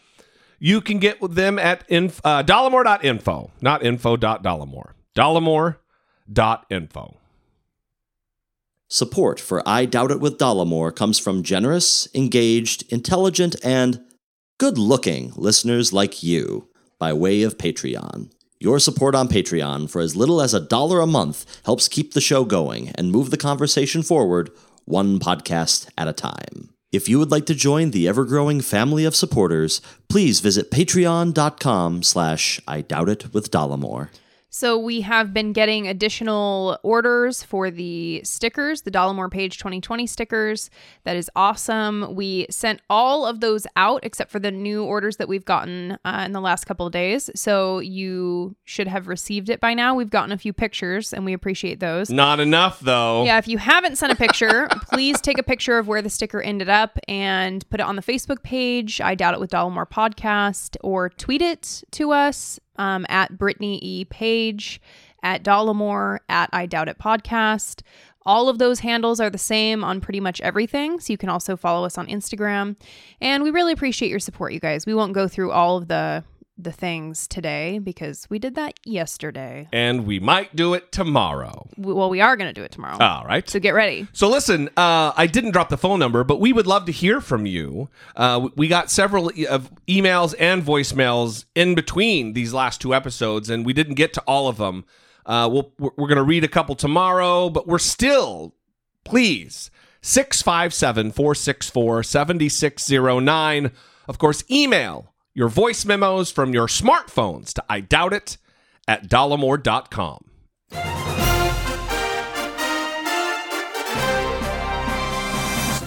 you 0.59 0.81
can 0.81 0.99
get 0.99 1.19
them 1.21 1.57
at 1.57 1.85
inf- 1.87 2.19
uh, 2.25 2.43
dollemore.info, 2.43 3.51
not 3.61 3.81
info.dollemore. 3.81 4.91
Dollemore.info. 5.15 7.17
Support 8.89 9.39
for 9.39 9.63
I 9.65 9.85
Doubt 9.85 10.11
It 10.11 10.19
with 10.19 10.37
Dollemore 10.37 10.93
comes 10.93 11.17
from 11.19 11.43
generous, 11.43 12.09
engaged, 12.13 12.83
intelligent, 12.91 13.55
and 13.63 14.01
good 14.57 14.77
looking 14.77 15.31
listeners 15.37 15.93
like 15.93 16.23
you 16.23 16.67
by 16.99 17.13
way 17.13 17.41
of 17.41 17.57
Patreon. 17.57 18.31
Your 18.59 18.77
support 18.77 19.15
on 19.15 19.29
Patreon 19.29 19.89
for 19.89 20.01
as 20.01 20.17
little 20.17 20.41
as 20.41 20.53
a 20.53 20.59
dollar 20.59 20.99
a 20.99 21.07
month 21.07 21.45
helps 21.65 21.87
keep 21.87 22.13
the 22.13 22.21
show 22.21 22.43
going 22.43 22.89
and 22.89 23.09
move 23.09 23.31
the 23.31 23.37
conversation 23.37 24.03
forward 24.03 24.51
one 24.83 25.17
podcast 25.17 25.87
at 25.97 26.09
a 26.09 26.13
time. 26.13 26.69
If 26.91 27.07
you 27.07 27.19
would 27.19 27.31
like 27.31 27.45
to 27.45 27.55
join 27.55 27.91
the 27.91 28.07
ever-growing 28.07 28.61
family 28.61 29.05
of 29.05 29.15
supporters, 29.15 29.79
please 30.09 30.39
visit 30.39 30.71
patreon.com 30.71 32.03
slash 32.03 32.59
I 32.67 32.81
Doubt 32.81 33.09
It 33.09 33.33
with 33.33 33.51
Dollemore. 33.51 34.09
So 34.49 34.77
we 34.77 35.01
have 35.01 35.33
been 35.33 35.53
getting 35.53 35.87
additional 35.87 36.79
orders 36.81 37.43
for 37.43 37.69
the 37.69 38.21
stickers, 38.23 38.81
the 38.81 38.91
Dollemore 38.91 39.29
Page 39.29 39.57
2020 39.57 40.07
stickers. 40.07 40.69
That 41.03 41.15
is 41.15 41.29
awesome. 41.35 42.15
We 42.15 42.47
sent 42.49 42.81
all 42.89 43.25
of 43.25 43.41
those 43.41 43.67
out 43.75 44.03
except 44.03 44.31
for 44.31 44.39
the 44.39 44.51
new 44.51 44.83
orders 44.83 45.17
that 45.17 45.27
we've 45.27 45.45
gotten 45.45 45.97
uh, 46.03 46.23
in 46.25 46.31
the 46.31 46.41
last 46.41 46.65
couple 46.65 46.87
of 46.87 46.91
days. 46.91 47.29
So 47.35 47.79
you 47.79 48.55
should 48.65 48.87
have 48.87 49.07
received 49.07 49.49
it 49.49 49.59
by 49.59 49.75
now. 49.75 49.93
We've 49.93 50.09
gotten 50.09 50.31
a 50.31 50.37
few 50.37 50.53
pictures 50.53 51.13
and 51.13 51.25
we 51.25 51.33
appreciate 51.33 51.79
those. 51.79 52.09
Not 52.09 52.39
enough 52.39 52.79
though. 52.79 53.23
Yeah, 53.25 53.37
if 53.37 53.47
you 53.47 53.59
haven't 53.59 53.97
sent 53.97 54.11
a 54.11 54.15
picture, 54.15 54.67
please 54.91 55.21
take 55.21 55.37
a 55.37 55.43
picture 55.43 55.77
of 55.77 55.87
where 55.87 56.01
the 56.01 56.09
sticker 56.09 56.41
ended 56.41 56.69
up 56.69 56.97
and 57.07 57.69
put 57.69 57.79
it 57.79 57.83
on 57.83 57.95
the 57.95 58.01
Facebook 58.01 58.41
page. 58.41 58.99
I 58.99 59.13
doubt 59.13 59.35
it 59.35 59.39
with 59.39 59.51
Dollemore 59.51 59.87
Podcast, 59.87 60.75
or 60.81 61.09
tweet 61.09 61.41
it 61.41 61.83
to 61.91 62.11
us 62.11 62.59
um, 62.79 63.05
at 63.09 63.37
Brittany 63.37 63.77
E 63.83 64.05
Page, 64.05 64.81
at 65.21 65.43
Dollemore, 65.43 66.19
at 66.29 66.49
I 66.51 66.65
Doubt 66.65 66.89
It 66.89 66.97
Podcast. 66.97 67.81
All 68.25 68.49
of 68.49 68.57
those 68.57 68.79
handles 68.79 69.19
are 69.19 69.29
the 69.29 69.37
same 69.37 69.83
on 69.83 70.01
pretty 70.01 70.19
much 70.19 70.41
everything. 70.41 70.99
So 70.99 71.13
you 71.13 71.17
can 71.17 71.29
also 71.29 71.55
follow 71.55 71.85
us 71.85 71.97
on 71.97 72.07
Instagram. 72.07 72.75
And 73.21 73.43
we 73.43 73.51
really 73.51 73.73
appreciate 73.73 74.09
your 74.09 74.19
support, 74.19 74.53
you 74.53 74.59
guys. 74.59 74.85
We 74.85 74.93
won't 74.93 75.13
go 75.13 75.27
through 75.27 75.51
all 75.51 75.77
of 75.77 75.87
the 75.87 76.23
the 76.61 76.71
things 76.73 77.27
today 77.27 77.79
because 77.79 78.27
we 78.29 78.37
did 78.37 78.55
that 78.55 78.73
yesterday. 78.85 79.67
And 79.71 80.05
we 80.05 80.19
might 80.19 80.55
do 80.55 80.73
it 80.73 80.91
tomorrow. 80.91 81.69
W- 81.77 81.95
Well, 81.95 82.09
we 82.09 82.19
are 82.19 82.35
going 82.35 82.49
to 82.49 82.53
do 82.53 82.63
it 82.63 82.71
tomorrow. 82.71 82.97
All 82.99 83.23
right. 83.25 83.49
So 83.49 83.59
get 83.59 83.73
ready. 83.73 84.07
So 84.11 84.27
listen, 84.29 84.67
uh, 84.75 85.13
I 85.15 85.25
didn't 85.25 85.51
drop 85.51 85.69
the 85.69 85.77
phone 85.77 85.99
number, 85.99 86.23
but 86.23 86.39
we 86.41 86.51
would 86.51 86.67
love 86.67 86.85
to 86.85 86.91
hear 86.91 87.21
from 87.21 87.45
you. 87.45 87.89
Uh, 88.15 88.49
we 88.57 88.67
got 88.67 88.91
several 88.91 89.31
e- 89.39 89.47
of 89.47 89.71
emails 89.87 90.35
and 90.37 90.61
voicemails 90.63 91.45
in 91.55 91.75
between 91.75 92.33
these 92.33 92.53
last 92.53 92.81
two 92.81 92.93
episodes, 92.93 93.49
and 93.49 93.65
we 93.65 93.71
didn't 93.73 93.95
get 93.95 94.11
to 94.13 94.21
all 94.27 94.47
of 94.49 94.57
them. 94.57 94.83
Uh, 95.25 95.47
we'll, 95.51 95.73
we're 95.79 95.91
we're 95.97 96.07
going 96.07 96.17
to 96.17 96.23
read 96.23 96.43
a 96.43 96.47
couple 96.47 96.75
tomorrow, 96.75 97.49
but 97.49 97.67
we're 97.67 97.77
still, 97.79 98.55
please, 99.05 99.69
657 100.01 101.11
464 101.11 102.03
7609. 102.03 103.71
Of 104.07 104.17
course, 104.17 104.43
email 104.49 105.13
your 105.33 105.49
voice 105.49 105.85
memos 105.85 106.31
from 106.31 106.53
your 106.53 106.67
smartphones 106.67 107.53
to 107.53 107.63
I 107.69 107.81
doubt 107.81 108.13
it 108.13 108.37
at 108.87 109.07
dollemore.com. 109.07 110.25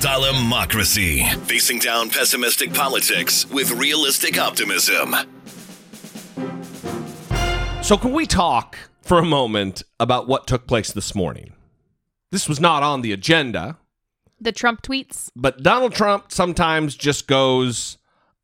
Dollemocracy. 0.03 1.29
Facing 1.47 1.79
down 1.79 2.11
pessimistic 2.11 2.75
politics 2.75 3.49
with 3.51 3.71
realistic 3.73 4.37
optimism. 4.39 5.15
So, 7.83 7.97
can 7.97 8.13
we 8.13 8.27
talk 8.27 8.77
for 9.03 9.19
a 9.19 9.25
moment 9.25 9.83
about 10.01 10.27
what 10.27 10.47
took 10.47 10.67
place 10.67 10.91
this 10.93 11.15
morning? 11.15 11.53
This 12.31 12.49
was 12.49 12.59
not 12.59 12.83
on 12.83 13.03
the 13.03 13.13
agenda, 13.13 13.79
The 14.41 14.51
Trump 14.53 14.83
tweets. 14.83 15.29
but 15.37 15.63
Donald 15.63 15.93
Trump 15.95 16.33
sometimes 16.33 16.97
just 16.97 17.29
goes 17.29 17.99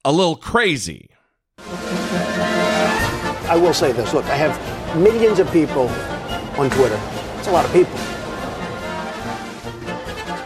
a 0.05 0.13
little 0.13 0.37
crazy. 0.37 1.11
I 3.49 3.59
will 3.61 3.75
say 3.75 3.93
this 3.93 4.13
look, 4.13 4.25
I 4.27 4.37
have 4.37 4.97
millions 4.97 5.39
of 5.39 5.51
people 5.53 5.89
on 6.59 6.71
Twitter. 6.71 7.01
It's 7.39 7.49
a 7.49 7.53
lot 7.53 7.65
of 7.65 7.73
people. 7.73 7.95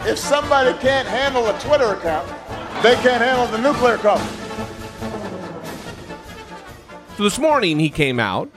If 0.09 0.17
somebody 0.17 0.77
can't 0.79 1.07
handle 1.07 1.47
a 1.47 1.59
Twitter 1.59 1.93
account, 1.93 2.27
they 2.83 2.95
can't 2.95 3.21
handle 3.23 3.47
the 3.47 3.57
nuclear 3.57 3.97
cover. 3.97 4.25
So 7.15 7.23
this 7.23 7.37
morning 7.37 7.79
he 7.79 7.89
came 7.89 8.19
out, 8.19 8.51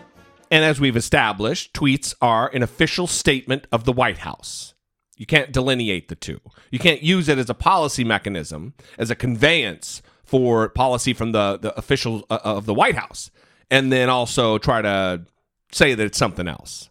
and 0.51 0.65
as 0.65 0.81
we've 0.81 0.97
established, 0.97 1.75
tweets 1.75 2.15
are 2.23 2.49
an 2.55 2.63
official 2.63 3.07
statement 3.07 3.67
of 3.71 3.85
the 3.85 3.93
White 3.93 4.19
House. 4.19 4.75
You 5.17 5.27
can't 5.27 5.53
delineate 5.53 6.09
the 6.09 6.15
two. 6.15 6.41
You 6.71 6.79
can't 6.79 7.03
use 7.03 7.29
it 7.29 7.39
as 7.39 7.49
a 7.49 7.55
policy 7.55 8.05
mechanism, 8.05 8.75
as 8.99 9.11
a 9.11 9.15
conveyance 9.15 10.03
for 10.27 10.69
policy 10.69 11.15
from 11.15 11.33
the, 11.33 11.57
the 11.57 11.77
official 11.79 12.27
uh, 12.29 12.41
of 12.45 12.67
the 12.67 12.75
White 12.75 12.97
House, 12.97 13.31
and 13.71 13.91
then 13.91 14.11
also 14.11 14.59
try 14.59 14.83
to 14.83 15.25
say 15.73 15.95
that 15.95 16.05
it's 16.05 16.19
something 16.19 16.49
else. 16.49 16.91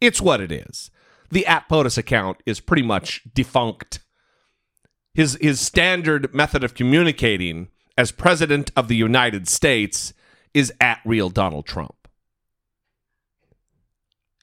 It's 0.00 0.22
what 0.22 0.40
it 0.40 0.50
is. 0.50 0.90
The 1.30 1.46
at 1.46 1.68
POTUS 1.68 1.98
account 1.98 2.42
is 2.46 2.60
pretty 2.60 2.82
much 2.82 3.22
defunct. 3.34 4.00
His 5.14 5.36
his 5.40 5.60
standard 5.60 6.34
method 6.34 6.64
of 6.64 6.74
communicating 6.74 7.68
as 7.98 8.12
president 8.12 8.70
of 8.76 8.88
the 8.88 8.96
United 8.96 9.48
States 9.48 10.14
is 10.54 10.72
at 10.80 11.00
real 11.04 11.28
Donald 11.28 11.66
Trump. 11.66 12.08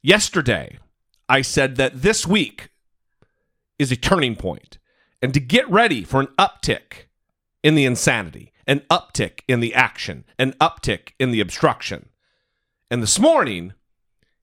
Yesterday, 0.02 0.80
I 1.28 1.42
said 1.42 1.76
that 1.76 2.02
this 2.02 2.26
week 2.26 2.70
is 3.78 3.92
a 3.92 3.96
turning 3.96 4.36
point, 4.36 4.78
and 5.22 5.34
to 5.34 5.40
get 5.40 5.70
ready 5.70 6.04
for 6.04 6.20
an 6.22 6.28
uptick 6.38 7.09
in 7.64 7.76
the 7.76 7.86
insanity, 7.86 8.54
an 8.68 8.82
uptick 8.90 9.42
in 9.48 9.60
the 9.60 9.74
action, 9.74 10.26
an 10.38 10.54
uptick 10.54 11.14
in 11.20 11.32
the 11.32 11.42
obstruction. 11.42 12.10
And 12.92 13.04
this 13.04 13.20
morning, 13.20 13.74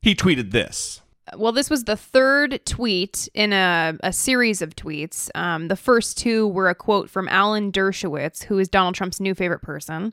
he 0.03 0.15
tweeted 0.15 0.53
this. 0.53 1.01
Well, 1.37 1.51
this 1.51 1.69
was 1.69 1.85
the 1.85 1.97
third 1.97 2.65
tweet 2.65 3.29
in 3.35 3.53
a, 3.53 3.97
a 4.01 4.13
series 4.13 4.63
of 4.63 4.77
tweets. 4.77 5.29
Um, 5.35 5.67
the 5.67 5.75
first 5.75 6.17
two 6.17 6.47
were 6.47 6.69
a 6.69 6.75
quote 6.75 7.11
from 7.11 7.29
Alan 7.29 7.73
Dershowitz, 7.73 8.45
who 8.45 8.61
is 8.61 8.69
Donald 8.69 8.95
Trump's 8.95 9.21
new 9.21 9.35
favorite 9.35 9.63
person. 9.63 10.13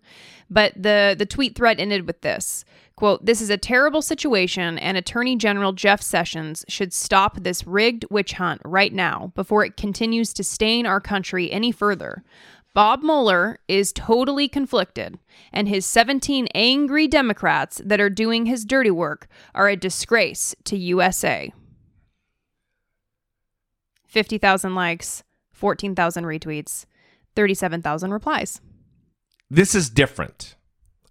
But 0.49 0.74
the, 0.76 1.16
the 1.16 1.28
tweet 1.28 1.56
thread 1.56 1.80
ended 1.80 2.08
with 2.08 2.22
this 2.22 2.66
quote, 2.95 3.24
This 3.24 3.41
is 3.41 3.51
a 3.51 3.58
terrible 3.58 4.01
situation, 4.01 4.80
and 4.80 4.97
Attorney 4.97 5.36
General 5.36 5.72
Jeff 5.74 6.01
Sessions 6.01 6.66
should 6.68 6.91
stop 6.93 7.43
this 7.43 7.68
rigged 7.68 8.06
witch 8.10 8.34
hunt 8.34 8.62
right 8.66 8.93
now 8.93 9.32
before 9.36 9.64
it 9.64 9.78
continues 9.78 10.34
to 10.34 10.43
stain 10.43 10.88
our 10.88 10.99
country 10.99 11.51
any 11.51 11.72
further. 11.72 12.24
Bob 12.74 13.03
Mueller 13.03 13.59
is 13.67 13.93
totally 13.93 14.47
conflicted, 14.47 15.19
and 15.51 15.67
his 15.67 15.86
17 15.86 16.47
angry 16.55 17.07
Democrats 17.07 17.80
that 17.86 18.01
are 18.01 18.09
doing 18.09 18.47
his 18.47 18.65
dirty 18.65 18.89
work 18.89 19.28
are 19.53 19.69
a 19.69 19.76
disgrace 19.76 20.55
to 20.63 20.76
USA. 20.76 21.53
50,000 24.07 24.74
likes, 24.74 25.24
14,000 25.51 26.24
retweets, 26.24 26.86
37,000 27.36 28.11
replies. 28.11 28.59
This 29.51 29.76
is 29.76 29.89
different. 29.89 30.55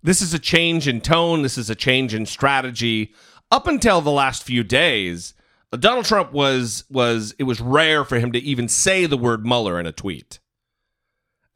This 0.02 0.20
is 0.20 0.34
a 0.34 0.40
change 0.40 0.88
in 0.88 1.00
tone. 1.00 1.42
This 1.42 1.56
is 1.56 1.70
a 1.70 1.76
change 1.76 2.12
in 2.12 2.26
strategy. 2.26 3.14
Up 3.52 3.68
until 3.68 4.00
the 4.00 4.10
last 4.10 4.42
few 4.42 4.64
days, 4.64 5.34
Donald 5.78 6.06
Trump 6.06 6.32
was 6.32 6.84
was 6.90 7.36
it 7.38 7.44
was 7.44 7.60
rare 7.60 8.04
for 8.04 8.18
him 8.18 8.32
to 8.32 8.40
even 8.40 8.66
say 8.66 9.06
the 9.06 9.16
word 9.16 9.46
Mueller 9.46 9.78
in 9.78 9.86
a 9.86 9.92
tweet. 9.92 10.40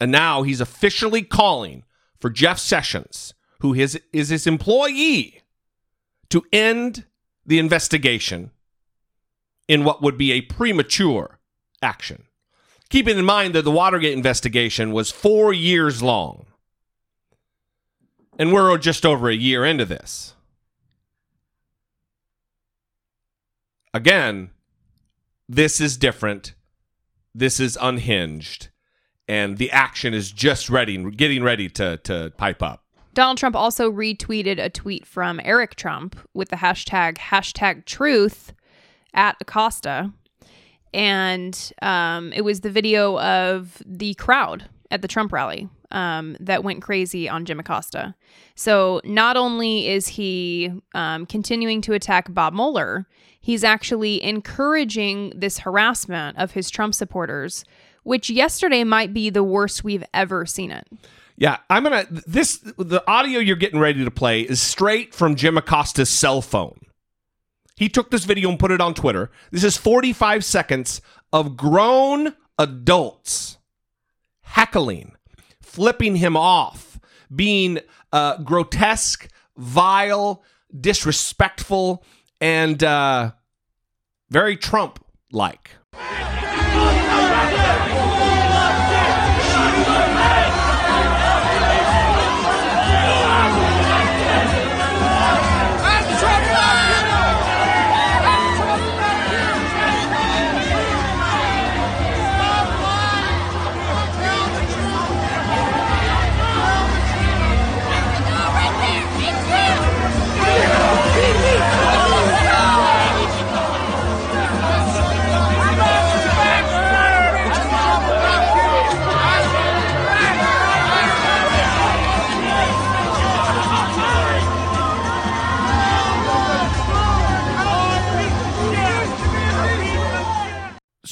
And 0.00 0.12
now 0.12 0.42
he's 0.42 0.60
officially 0.60 1.22
calling 1.22 1.84
for 2.18 2.30
Jeff 2.30 2.58
Sessions, 2.58 3.34
who 3.60 3.74
is, 3.74 3.98
is 4.12 4.28
his 4.28 4.46
employee, 4.46 5.42
to 6.30 6.44
end 6.52 7.04
the 7.44 7.58
investigation 7.58 8.50
in 9.68 9.84
what 9.84 10.02
would 10.02 10.18
be 10.18 10.32
a 10.32 10.42
premature 10.42 11.38
action. 11.82 12.24
Keeping 12.88 13.18
in 13.18 13.24
mind 13.24 13.54
that 13.54 13.62
the 13.62 13.70
Watergate 13.70 14.12
investigation 14.12 14.92
was 14.92 15.10
four 15.10 15.52
years 15.52 16.02
long. 16.02 16.46
And 18.38 18.52
we're 18.52 18.76
just 18.78 19.06
over 19.06 19.28
a 19.28 19.34
year 19.34 19.64
into 19.64 19.84
this. 19.84 20.34
Again, 23.94 24.50
this 25.48 25.80
is 25.80 25.96
different. 25.96 26.54
This 27.34 27.58
is 27.58 27.78
unhinged 27.80 28.68
and 29.28 29.58
the 29.58 29.70
action 29.70 30.14
is 30.14 30.30
just 30.30 30.70
ready, 30.70 30.98
getting 31.10 31.42
ready 31.42 31.68
to 31.70 31.96
to 31.98 32.32
pipe 32.36 32.62
up. 32.62 32.82
Donald 33.14 33.38
Trump 33.38 33.56
also 33.56 33.90
retweeted 33.90 34.62
a 34.62 34.68
tweet 34.68 35.06
from 35.06 35.40
Eric 35.42 35.74
Trump 35.76 36.16
with 36.34 36.50
the 36.50 36.56
hashtag 36.56 37.16
hashtag 37.16 37.86
truth 37.86 38.52
at 39.14 39.36
Acosta. 39.40 40.12
And 40.92 41.72
um, 41.82 42.32
it 42.34 42.42
was 42.42 42.60
the 42.60 42.70
video 42.70 43.18
of 43.20 43.82
the 43.84 44.14
crowd 44.14 44.68
at 44.90 45.02
the 45.02 45.08
Trump 45.08 45.32
rally 45.32 45.68
um, 45.90 46.36
that 46.40 46.62
went 46.62 46.82
crazy 46.82 47.28
on 47.28 47.44
Jim 47.44 47.58
Acosta. 47.58 48.14
So 48.54 49.00
not 49.04 49.36
only 49.36 49.88
is 49.88 50.08
he 50.08 50.72
um, 50.94 51.26
continuing 51.26 51.80
to 51.82 51.92
attack 51.92 52.32
Bob 52.32 52.54
Mueller, 52.54 53.06
he's 53.40 53.64
actually 53.64 54.22
encouraging 54.22 55.32
this 55.34 55.60
harassment 55.60 56.36
of 56.38 56.52
his 56.52 56.70
Trump 56.70 56.94
supporters 56.94 57.64
which 58.06 58.30
yesterday 58.30 58.84
might 58.84 59.12
be 59.12 59.30
the 59.30 59.42
worst 59.42 59.82
we've 59.82 60.04
ever 60.14 60.46
seen 60.46 60.70
it. 60.70 60.86
Yeah, 61.36 61.58
I'm 61.68 61.82
gonna 61.82 62.06
this 62.08 62.58
the 62.78 63.02
audio 63.08 63.40
you're 63.40 63.56
getting 63.56 63.80
ready 63.80 64.04
to 64.04 64.10
play 64.12 64.42
is 64.42 64.62
straight 64.62 65.12
from 65.12 65.34
Jim 65.34 65.58
Acosta's 65.58 66.08
cell 66.08 66.40
phone. 66.40 66.78
He 67.74 67.88
took 67.88 68.10
this 68.10 68.24
video 68.24 68.48
and 68.48 68.58
put 68.58 68.70
it 68.70 68.80
on 68.80 68.94
Twitter. 68.94 69.30
This 69.50 69.64
is 69.64 69.76
45 69.76 70.44
seconds 70.44 71.02
of 71.32 71.56
grown 71.56 72.34
adults 72.58 73.58
heckling, 74.40 75.16
flipping 75.60 76.16
him 76.16 76.36
off, 76.36 77.00
being 77.34 77.80
uh, 78.12 78.38
grotesque, 78.38 79.28
vile, 79.56 80.44
disrespectful, 80.80 82.04
and 82.40 82.82
uh, 82.84 83.32
very 84.30 84.56
Trump 84.56 85.04
like. 85.32 85.72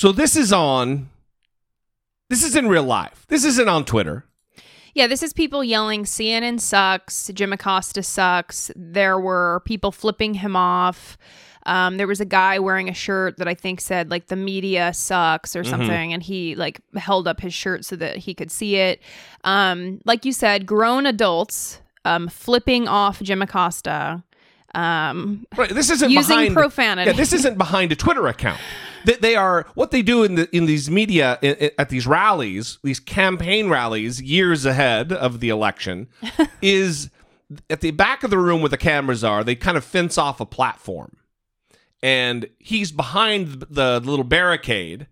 So 0.04 0.12
this 0.12 0.36
is 0.36 0.52
on. 0.52 1.08
This 2.28 2.44
is 2.44 2.54
in 2.54 2.68
real 2.68 2.82
life. 2.82 3.24
This 3.28 3.42
isn't 3.42 3.70
on 3.70 3.86
Twitter. 3.86 4.26
Yeah, 4.92 5.06
this 5.06 5.22
is 5.22 5.32
people 5.32 5.64
yelling, 5.64 6.04
CNN 6.04 6.60
sucks, 6.60 7.28
Jim 7.32 7.54
Acosta 7.54 8.02
sucks. 8.02 8.70
There 8.76 9.18
were 9.18 9.62
people 9.64 9.90
flipping 9.92 10.34
him 10.34 10.56
off. 10.56 11.16
Um, 11.64 11.96
there 11.96 12.06
was 12.06 12.20
a 12.20 12.26
guy 12.26 12.58
wearing 12.58 12.90
a 12.90 12.92
shirt 12.92 13.38
that 13.38 13.48
I 13.48 13.54
think 13.54 13.80
said 13.80 14.10
like 14.10 14.26
the 14.26 14.36
media 14.36 14.92
sucks 14.92 15.56
or 15.56 15.62
Mm-hmm. 15.62 15.70
something, 15.70 16.12
and 16.12 16.22
he 16.22 16.54
like 16.54 16.82
held 16.94 17.26
up 17.26 17.40
his 17.40 17.54
shirt 17.54 17.86
so 17.86 17.96
that 17.96 18.18
he 18.18 18.34
could 18.34 18.50
see 18.50 18.76
it. 18.76 19.00
Um, 19.44 20.02
like 20.04 20.26
you 20.26 20.32
said, 20.34 20.66
grown 20.66 21.06
adults 21.06 21.80
um, 22.04 22.28
flipping 22.28 22.88
off 22.88 23.22
Jim 23.22 23.40
Acosta. 23.40 24.22
Um, 24.74 25.46
Right. 25.56 25.70
This 25.70 25.88
isn't 25.88 26.10
Using 26.10 26.28
behind 26.28 26.54
profanity. 26.54 27.10
Yeah, 27.10 27.16
this 27.16 27.32
isn't 27.32 27.56
behind 27.56 27.90
a 27.90 27.96
Twitter 27.96 28.26
account. 28.26 28.60
They, 29.04 29.14
they 29.14 29.36
are 29.36 29.66
what 29.74 29.90
they 29.90 30.02
do 30.02 30.22
in 30.24 30.34
the 30.36 30.56
in 30.56 30.66
these 30.66 30.90
media 30.90 31.38
i- 31.42 31.56
i- 31.60 31.70
at 31.78 31.88
these 31.88 32.06
rallies, 32.06 32.78
these 32.82 33.00
campaign 33.00 33.68
rallies, 33.68 34.20
years 34.22 34.64
ahead 34.64 35.12
of 35.12 35.40
the 35.40 35.48
election, 35.48 36.08
is 36.62 37.10
at 37.70 37.80
the 37.80 37.90
back 37.90 38.22
of 38.22 38.30
the 38.30 38.38
room 38.38 38.60
where 38.62 38.68
the 38.70 38.76
cameras 38.76 39.22
are. 39.24 39.44
They 39.44 39.54
kind 39.54 39.76
of 39.76 39.84
fence 39.84 40.16
off 40.18 40.40
a 40.40 40.46
platform, 40.46 41.16
and 42.02 42.48
he's 42.58 42.92
behind 42.92 43.64
the 43.70 44.00
little 44.04 44.24
barricade, 44.24 45.06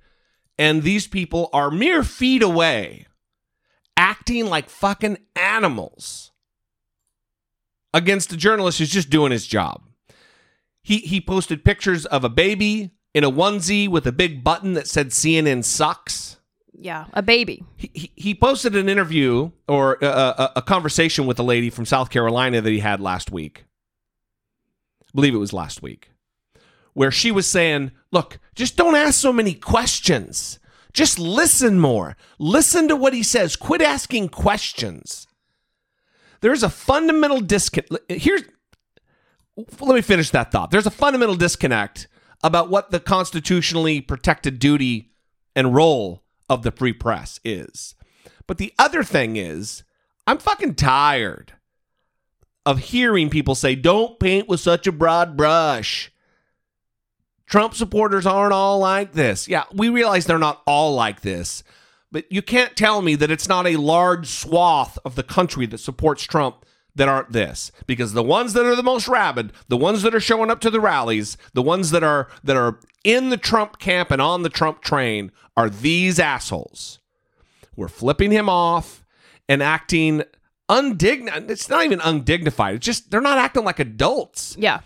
and 0.58 0.82
these 0.82 1.06
people 1.06 1.48
are 1.52 1.70
mere 1.70 2.02
feet 2.02 2.42
away, 2.42 3.06
acting 3.96 4.46
like 4.46 4.68
fucking 4.70 5.18
animals 5.36 6.30
against 7.94 8.32
a 8.32 8.36
journalist 8.36 8.78
who's 8.78 8.90
just 8.90 9.10
doing 9.10 9.32
his 9.32 9.46
job. 9.46 9.82
He 10.82 10.98
he 10.98 11.20
posted 11.20 11.64
pictures 11.64 12.06
of 12.06 12.24
a 12.24 12.28
baby 12.28 12.90
in 13.14 13.24
a 13.24 13.30
onesie 13.30 13.88
with 13.88 14.06
a 14.06 14.12
big 14.12 14.42
button 14.42 14.74
that 14.74 14.88
said 14.88 15.08
CNN 15.10 15.64
sucks. 15.64 16.38
Yeah, 16.72 17.06
a 17.12 17.22
baby. 17.22 17.64
He, 17.76 18.10
he, 18.16 18.34
posted 18.34 18.74
an 18.74 18.88
interview 18.88 19.52
or 19.68 19.98
a, 20.00 20.06
a, 20.06 20.52
a 20.56 20.62
conversation 20.62 21.26
with 21.26 21.38
a 21.38 21.42
lady 21.42 21.70
from 21.70 21.86
South 21.86 22.10
Carolina 22.10 22.60
that 22.60 22.70
he 22.70 22.80
had 22.80 23.00
last 23.00 23.30
week. 23.30 23.64
I 25.02 25.10
believe 25.14 25.34
it 25.34 25.38
was 25.38 25.52
last 25.52 25.82
week. 25.82 26.10
Where 26.94 27.10
she 27.12 27.30
was 27.30 27.46
saying, 27.46 27.92
"Look, 28.10 28.38
just 28.54 28.76
don't 28.76 28.96
ask 28.96 29.20
so 29.20 29.32
many 29.32 29.54
questions. 29.54 30.58
Just 30.92 31.18
listen 31.18 31.78
more. 31.78 32.16
Listen 32.38 32.88
to 32.88 32.96
what 32.96 33.14
he 33.14 33.22
says. 33.22 33.54
Quit 33.54 33.80
asking 33.80 34.30
questions." 34.30 35.26
There's 36.40 36.64
a 36.64 36.68
fundamental 36.68 37.40
disconnect. 37.40 38.10
Here's 38.10 38.42
let 39.56 39.94
me 39.94 40.00
finish 40.00 40.30
that 40.30 40.50
thought. 40.50 40.70
There's 40.70 40.86
a 40.86 40.90
fundamental 40.90 41.36
disconnect 41.36 42.08
about 42.42 42.68
what 42.68 42.90
the 42.90 43.00
constitutionally 43.00 44.00
protected 44.00 44.58
duty 44.58 45.12
and 45.54 45.74
role 45.74 46.22
of 46.48 46.62
the 46.62 46.70
free 46.70 46.92
press 46.92 47.40
is. 47.44 47.94
But 48.46 48.58
the 48.58 48.72
other 48.78 49.04
thing 49.04 49.36
is, 49.36 49.84
I'm 50.26 50.38
fucking 50.38 50.74
tired 50.74 51.54
of 52.64 52.78
hearing 52.78 53.30
people 53.30 53.54
say, 53.54 53.74
don't 53.74 54.18
paint 54.20 54.48
with 54.48 54.60
such 54.60 54.86
a 54.86 54.92
broad 54.92 55.36
brush. 55.36 56.12
Trump 57.46 57.74
supporters 57.74 58.26
aren't 58.26 58.52
all 58.52 58.78
like 58.78 59.12
this. 59.12 59.48
Yeah, 59.48 59.64
we 59.72 59.88
realize 59.88 60.26
they're 60.26 60.38
not 60.38 60.62
all 60.66 60.94
like 60.94 61.20
this, 61.20 61.62
but 62.10 62.30
you 62.30 62.40
can't 62.42 62.76
tell 62.76 63.02
me 63.02 63.14
that 63.16 63.30
it's 63.30 63.48
not 63.48 63.66
a 63.66 63.76
large 63.76 64.28
swath 64.28 64.98
of 65.04 65.16
the 65.16 65.22
country 65.22 65.66
that 65.66 65.78
supports 65.78 66.22
Trump 66.22 66.64
that 66.94 67.08
aren't 67.08 67.32
this. 67.32 67.72
Because 67.86 68.12
the 68.12 68.22
ones 68.22 68.52
that 68.52 68.66
are 68.66 68.76
the 68.76 68.82
most 68.82 69.08
rabid 69.08 69.52
the 69.68 69.76
ones 69.76 70.02
that 70.02 70.14
are 70.14 70.20
showing 70.20 70.50
up 70.50 70.60
to 70.60 70.70
the 70.70 70.80
rallies 70.80 71.36
the 71.54 71.62
ones 71.62 71.90
that 71.90 72.02
are 72.02 72.28
that 72.44 72.56
are 72.56 72.78
in 73.04 73.30
the 73.30 73.36
trump 73.36 73.78
camp 73.78 74.10
and 74.10 74.22
on 74.22 74.42
the 74.42 74.48
trump 74.48 74.80
train 74.80 75.32
are 75.56 75.70
these 75.70 76.18
assholes. 76.18 77.00
We're 77.76 77.88
flipping 77.88 78.30
him 78.30 78.48
off 78.48 79.04
and 79.48 79.62
acting 79.62 80.22
undignified 80.68 81.50
it's 81.50 81.68
not 81.68 81.84
even 81.84 82.00
undignified. 82.00 82.76
It's 82.76 82.86
just 82.86 83.10
they're 83.10 83.20
not 83.20 83.38
acting 83.38 83.64
like 83.64 83.78
adults. 83.78 84.56
Yeah. 84.58 84.80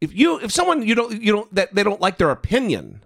if 0.00 0.14
you 0.14 0.38
if 0.40 0.52
someone 0.52 0.82
you 0.82 0.94
don't 0.94 1.20
you 1.20 1.32
don't 1.32 1.54
that 1.54 1.74
they 1.74 1.82
don't 1.82 2.00
like 2.00 2.18
their 2.18 2.30
opinion 2.30 3.02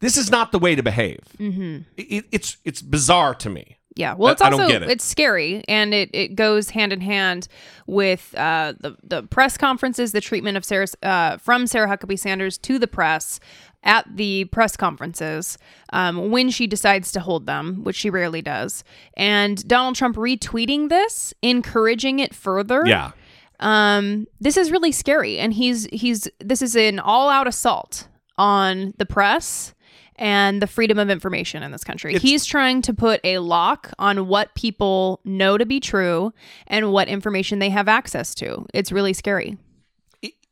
this 0.00 0.16
is 0.18 0.30
not 0.30 0.52
the 0.52 0.58
way 0.58 0.74
to 0.74 0.82
behave. 0.82 1.20
Mm-hmm. 1.38 1.82
it, 1.96 2.26
it's 2.30 2.58
it's 2.64 2.82
bizarre 2.82 3.34
to 3.36 3.50
me 3.50 3.78
Yeah, 3.96 4.14
well, 4.14 4.32
it's 4.32 4.42
I 4.42 4.50
also 4.50 4.68
get 4.68 4.82
it. 4.82 4.90
it's 4.90 5.04
scary, 5.04 5.64
and 5.68 5.94
it, 5.94 6.10
it 6.12 6.34
goes 6.36 6.70
hand 6.70 6.92
in 6.92 7.00
hand 7.00 7.48
with 7.86 8.34
uh, 8.36 8.74
the 8.78 8.96
the 9.02 9.22
press 9.24 9.56
conferences, 9.56 10.12
the 10.12 10.20
treatment 10.20 10.56
of 10.58 10.64
Sarah 10.64 10.86
uh, 11.02 11.38
from 11.38 11.66
Sarah 11.66 11.88
Huckabee 11.88 12.18
Sanders 12.18 12.58
to 12.58 12.78
the 12.78 12.86
press 12.86 13.40
at 13.82 14.04
the 14.14 14.44
press 14.46 14.76
conferences 14.76 15.56
um, 15.92 16.30
when 16.30 16.50
she 16.50 16.66
decides 16.66 17.10
to 17.12 17.20
hold 17.20 17.46
them, 17.46 17.84
which 17.84 17.96
she 17.96 18.10
rarely 18.10 18.42
does, 18.42 18.84
and 19.16 19.66
Donald 19.66 19.94
Trump 19.96 20.16
retweeting 20.16 20.90
this, 20.90 21.32
encouraging 21.42 22.18
it 22.18 22.34
further. 22.34 22.82
yeah 22.86 23.12
um 23.58 24.26
this 24.38 24.58
is 24.58 24.70
really 24.70 24.92
scary 24.92 25.38
and 25.38 25.54
he's 25.54 25.86
he's 25.90 26.28
this 26.40 26.60
is 26.60 26.76
an 26.76 26.98
all-out 26.98 27.46
assault 27.48 28.06
on 28.36 28.92
the 28.98 29.06
press 29.06 29.72
and 30.18 30.60
the 30.62 30.66
freedom 30.66 30.98
of 30.98 31.10
information 31.10 31.62
in 31.62 31.70
this 31.72 31.84
country. 31.84 32.12
It's- 32.14 32.22
he's 32.28 32.44
trying 32.44 32.82
to 32.82 32.94
put 32.94 33.20
a 33.24 33.38
lock 33.38 33.92
on 33.98 34.26
what 34.28 34.54
people 34.54 35.20
know 35.24 35.56
to 35.58 35.66
be 35.66 35.78
true 35.80 36.32
and 36.66 36.90
what 36.92 37.08
information 37.08 37.58
they 37.58 37.70
have 37.70 37.88
access 37.88 38.34
to. 38.36 38.66
It's 38.74 38.90
really 38.92 39.12
scary. 39.12 39.58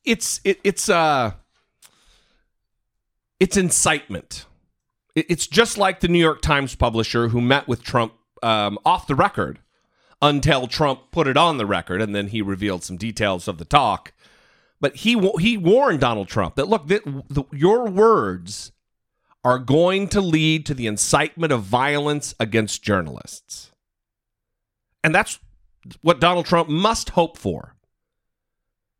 it's 0.05 0.39
it, 0.45 0.61
it's 0.65 0.89
uh 0.91 1.33
it's 3.41 3.57
incitement. 3.57 4.47
It- 5.15 5.27
It's 5.29 5.47
just 5.47 5.79
like 5.79 6.01
the 6.01 6.09
New 6.09 6.19
York 6.19 6.43
Times 6.43 6.75
publisher 6.75 7.29
who 7.29 7.41
met 7.41 7.67
with 7.69 7.83
Trump 7.83 8.13
um, 8.43 8.79
off 8.85 9.07
the 9.07 9.15
record 9.15 9.61
until 10.21 10.67
Trump 10.67 11.11
put 11.11 11.27
it 11.27 11.37
on 11.37 11.57
the 11.57 11.67
record, 11.67 12.03
and 12.03 12.15
then 12.15 12.29
he 12.29 12.43
revealed 12.43 12.85
some 12.85 12.97
details 12.97 13.49
of 13.49 13.59
the 13.59 13.65
talk. 13.65 14.13
But 14.81 14.97
he 14.97 15.19
he 15.41 15.57
warned 15.57 16.01
Donald 16.01 16.29
Trump 16.29 16.57
that 16.57 16.69
look, 16.69 16.87
that 16.89 17.03
the, 17.31 17.45
your 17.53 17.89
words 17.89 18.73
are 19.45 19.59
going 19.59 20.09
to 20.09 20.21
lead 20.21 20.65
to 20.67 20.75
the 20.75 20.87
incitement 20.87 21.53
of 21.53 21.63
violence 21.63 22.35
against 22.41 22.83
journalists, 22.83 23.71
and 25.03 25.15
that's 25.15 25.39
what 26.01 26.21
Donald 26.21 26.47
Trump 26.47 26.69
must 26.69 27.11
hope 27.11 27.37
for. 27.37 27.77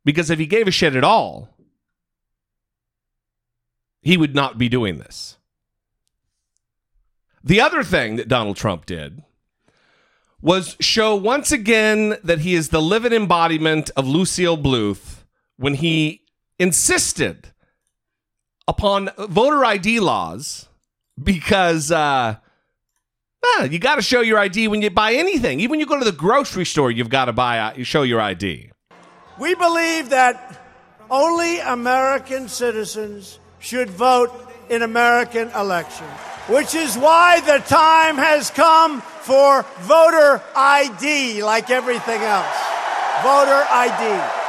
Because 0.03 0.29
if 0.29 0.37
he 0.37 0.45
gave 0.45 0.67
a 0.67 0.71
shit 0.71 0.95
at 0.95 1.03
all, 1.03 1.49
he 4.03 4.17
would 4.17 4.35
not 4.35 4.59
be 4.59 4.69
doing 4.69 4.99
this. 4.99 5.37
The 7.43 7.59
other 7.59 7.83
thing 7.83 8.15
that 8.15 8.27
Donald 8.27 8.55
Trump 8.55 8.85
did 8.85 9.23
was 10.41 10.77
show 10.79 11.15
once 11.15 11.51
again 11.51 12.17
that 12.23 12.39
he 12.39 12.53
is 12.53 12.69
the 12.69 12.81
living 12.81 13.13
embodiment 13.13 13.89
of 13.97 14.07
Lucille 14.07 14.57
Bluth 14.57 15.23
when 15.57 15.73
he 15.73 16.21
insisted 16.59 17.51
upon 18.67 19.09
voter 19.17 19.63
ID 19.63 19.99
laws 19.99 20.67
because 21.21 21.91
uh, 21.91 22.35
ah, 23.45 23.63
you 23.63 23.79
got 23.79 23.95
to 23.95 24.01
show 24.01 24.21
your 24.21 24.37
ID 24.39 24.67
when 24.67 24.81
you 24.81 24.89
buy 24.89 25.13
anything. 25.13 25.59
Even 25.59 25.71
when 25.71 25.79
you 25.79 25.85
go 25.85 25.99
to 25.99 26.05
the 26.05 26.11
grocery 26.11 26.65
store, 26.65 26.91
you've 26.91 27.09
got 27.09 27.25
to 27.25 27.33
buy 27.33 27.59
uh, 27.59 27.83
show 27.83 28.03
your 28.03 28.21
ID. 28.21 28.71
We 29.39 29.55
believe 29.55 30.09
that 30.09 30.61
only 31.09 31.59
American 31.59 32.47
citizens 32.47 33.39
should 33.59 33.89
vote 33.89 34.31
in 34.69 34.81
American 34.81 35.49
elections, 35.51 36.09
which 36.47 36.73
is 36.73 36.97
why 36.97 37.41
the 37.41 37.59
time 37.67 38.17
has 38.17 38.49
come 38.49 39.01
for 39.01 39.63
voter 39.81 40.41
ID 40.55 41.43
like 41.43 41.69
everything 41.69 42.21
else. 42.21 42.57
Voter 43.23 43.65
ID. 43.69 44.44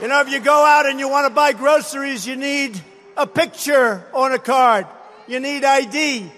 You 0.00 0.08
know, 0.08 0.20
if 0.20 0.30
you 0.30 0.40
go 0.40 0.64
out 0.64 0.86
and 0.86 1.00
you 1.00 1.08
want 1.08 1.26
to 1.26 1.34
buy 1.34 1.52
groceries, 1.52 2.26
you 2.26 2.36
need 2.36 2.80
a 3.16 3.26
picture 3.26 4.04
on 4.14 4.32
a 4.32 4.38
card. 4.38 4.86
You 5.26 5.40
need 5.40 5.64
ID. 5.64 6.30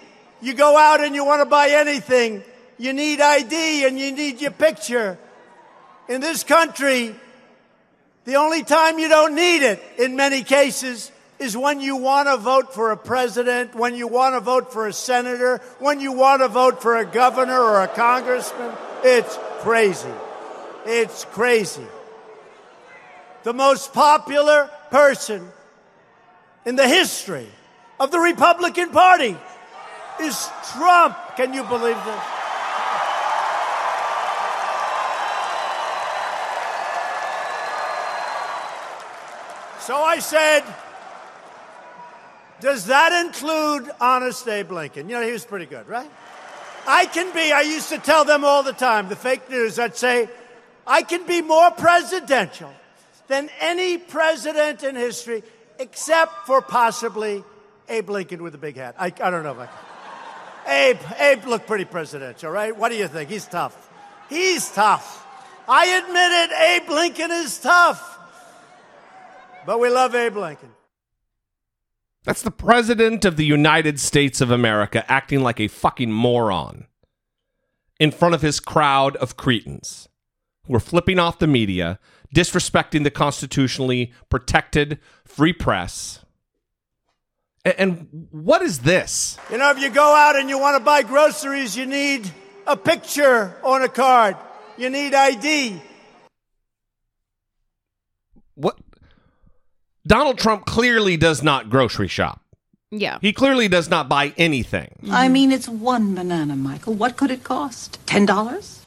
You 0.42 0.54
go 0.54 0.76
out 0.76 1.00
and 1.00 1.14
you 1.14 1.24
want 1.24 1.42
to 1.42 1.46
buy 1.46 1.68
anything, 1.68 2.42
you 2.78 2.94
need 2.94 3.20
ID 3.20 3.86
and 3.86 3.98
you 3.98 4.12
need 4.12 4.40
your 4.40 4.52
picture. 4.52 5.18
In 6.08 6.22
this 6.22 6.44
country, 6.44 7.14
the 8.24 8.36
only 8.36 8.64
time 8.64 8.98
you 8.98 9.08
don't 9.08 9.34
need 9.34 9.62
it, 9.62 9.82
in 9.98 10.16
many 10.16 10.42
cases, 10.42 11.12
is 11.38 11.56
when 11.56 11.80
you 11.80 11.96
want 11.96 12.28
to 12.28 12.38
vote 12.38 12.74
for 12.74 12.90
a 12.90 12.96
president, 12.96 13.74
when 13.74 13.94
you 13.94 14.08
want 14.08 14.34
to 14.34 14.40
vote 14.40 14.72
for 14.72 14.86
a 14.86 14.92
senator, 14.92 15.60
when 15.78 16.00
you 16.00 16.12
want 16.12 16.40
to 16.40 16.48
vote 16.48 16.80
for 16.80 16.96
a 16.96 17.04
governor 17.04 17.60
or 17.60 17.82
a 17.82 17.88
congressman. 17.88 18.72
It's 19.04 19.38
crazy. 19.60 20.08
It's 20.86 21.26
crazy. 21.26 21.86
The 23.42 23.54
most 23.54 23.92
popular 23.94 24.70
person 24.90 25.48
in 26.66 26.76
the 26.76 26.86
history 26.86 27.48
of 27.98 28.10
the 28.10 28.18
Republican 28.18 28.90
Party 28.90 29.36
is 30.20 30.48
Trump. 30.72 31.16
Can 31.36 31.54
you 31.54 31.64
believe 31.64 31.96
this? 31.96 32.22
So 39.86 39.96
I 39.96 40.18
said, 40.20 40.62
does 42.60 42.86
that 42.86 43.24
include 43.24 43.90
Honest 44.00 44.46
Abe 44.46 44.70
Lincoln? 44.70 45.08
You 45.08 45.16
know, 45.16 45.26
he 45.26 45.32
was 45.32 45.46
pretty 45.46 45.66
good, 45.66 45.88
right? 45.88 46.10
I 46.86 47.06
can 47.06 47.32
be, 47.34 47.52
I 47.52 47.62
used 47.62 47.88
to 47.88 47.98
tell 47.98 48.24
them 48.24 48.44
all 48.44 48.62
the 48.62 48.72
time, 48.72 49.08
the 49.08 49.16
fake 49.16 49.48
news, 49.50 49.78
I'd 49.78 49.96
say, 49.96 50.28
I 50.86 51.02
can 51.02 51.26
be 51.26 51.40
more 51.40 51.70
presidential 51.70 52.72
than 53.30 53.48
any 53.60 53.96
president 53.96 54.82
in 54.82 54.96
history, 54.96 55.44
except 55.78 56.46
for 56.46 56.60
possibly 56.60 57.44
Abe 57.88 58.10
Lincoln 58.10 58.42
with 58.42 58.56
a 58.56 58.58
big 58.58 58.76
hat. 58.76 58.96
I, 58.98 59.06
I 59.06 59.30
don't 59.30 59.44
know 59.44 59.52
if 59.52 59.68
I. 60.66 60.90
Abe, 60.90 60.98
Abe 61.18 61.44
looked 61.46 61.66
pretty 61.68 61.84
presidential, 61.84 62.50
right? 62.50 62.76
What 62.76 62.90
do 62.90 62.96
you 62.96 63.06
think? 63.06 63.30
He's 63.30 63.46
tough. 63.46 63.88
He's 64.28 64.70
tough. 64.70 65.26
I 65.68 65.86
admit 65.86 66.32
it, 66.32 66.82
Abe 66.82 66.90
Lincoln 66.90 67.30
is 67.30 67.58
tough. 67.58 68.18
But 69.64 69.78
we 69.78 69.90
love 69.90 70.14
Abe 70.14 70.36
Lincoln. 70.36 70.70
That's 72.24 72.42
the 72.42 72.50
president 72.50 73.24
of 73.24 73.36
the 73.36 73.44
United 73.44 74.00
States 74.00 74.40
of 74.40 74.50
America 74.50 75.08
acting 75.10 75.40
like 75.40 75.60
a 75.60 75.68
fucking 75.68 76.10
moron 76.10 76.88
in 78.00 78.10
front 78.10 78.34
of 78.34 78.42
his 78.42 78.58
crowd 78.58 79.14
of 79.16 79.36
cretins 79.36 80.08
who 80.66 80.74
are 80.74 80.80
flipping 80.80 81.18
off 81.18 81.38
the 81.38 81.46
media, 81.46 81.98
disrespecting 82.34 83.04
the 83.04 83.10
constitutionally 83.10 84.12
protected 84.28 84.98
free 85.24 85.52
press. 85.52 86.24
A- 87.64 87.78
And 87.80 88.28
what 88.30 88.62
is 88.62 88.80
this? 88.80 89.38
You 89.50 89.58
know, 89.58 89.70
if 89.70 89.78
you 89.78 89.90
go 89.90 90.14
out 90.14 90.36
and 90.36 90.48
you 90.48 90.58
want 90.58 90.78
to 90.78 90.84
buy 90.84 91.02
groceries, 91.02 91.76
you 91.76 91.86
need 91.86 92.30
a 92.66 92.76
picture 92.76 93.56
on 93.62 93.82
a 93.82 93.88
card. 93.88 94.36
You 94.76 94.90
need 94.90 95.14
ID. 95.14 95.80
What? 98.54 98.78
Donald 100.06 100.38
Trump 100.38 100.66
clearly 100.66 101.16
does 101.16 101.42
not 101.42 101.68
grocery 101.70 102.08
shop. 102.08 102.40
Yeah. 102.90 103.18
He 103.20 103.32
clearly 103.32 103.68
does 103.68 103.88
not 103.88 104.08
buy 104.08 104.34
anything. 104.36 104.88
I 105.10 105.24
mm-hmm. 105.24 105.32
mean, 105.32 105.52
it's 105.52 105.68
one 105.68 106.14
banana, 106.14 106.56
Michael. 106.56 106.94
What 106.94 107.16
could 107.16 107.30
it 107.30 107.44
cost? 107.44 108.04
Ten 108.06 108.26
dollars? 108.26 108.86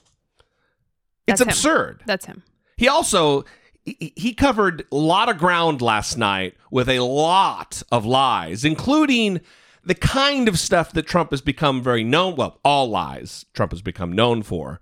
It's 1.25 1.39
That's 1.39 1.41
him. 1.41 1.47
absurd. 1.49 2.03
That's 2.05 2.25
him. 2.25 2.43
He 2.77 2.87
also 2.87 3.45
he 3.85 4.33
covered 4.33 4.85
a 4.91 4.95
lot 4.95 5.27
of 5.27 5.37
ground 5.37 5.81
last 5.81 6.17
night 6.17 6.55
with 6.71 6.87
a 6.87 7.01
lot 7.01 7.83
of 7.91 8.05
lies, 8.05 8.63
including 8.63 9.41
the 9.83 9.95
kind 9.95 10.47
of 10.47 10.57
stuff 10.57 10.93
that 10.93 11.05
Trump 11.05 11.31
has 11.31 11.41
become 11.41 11.81
very 11.81 12.03
known. 12.03 12.35
Well, 12.35 12.59
all 12.63 12.89
lies 12.89 13.45
Trump 13.53 13.71
has 13.73 13.81
become 13.81 14.13
known 14.13 14.41
for, 14.41 14.79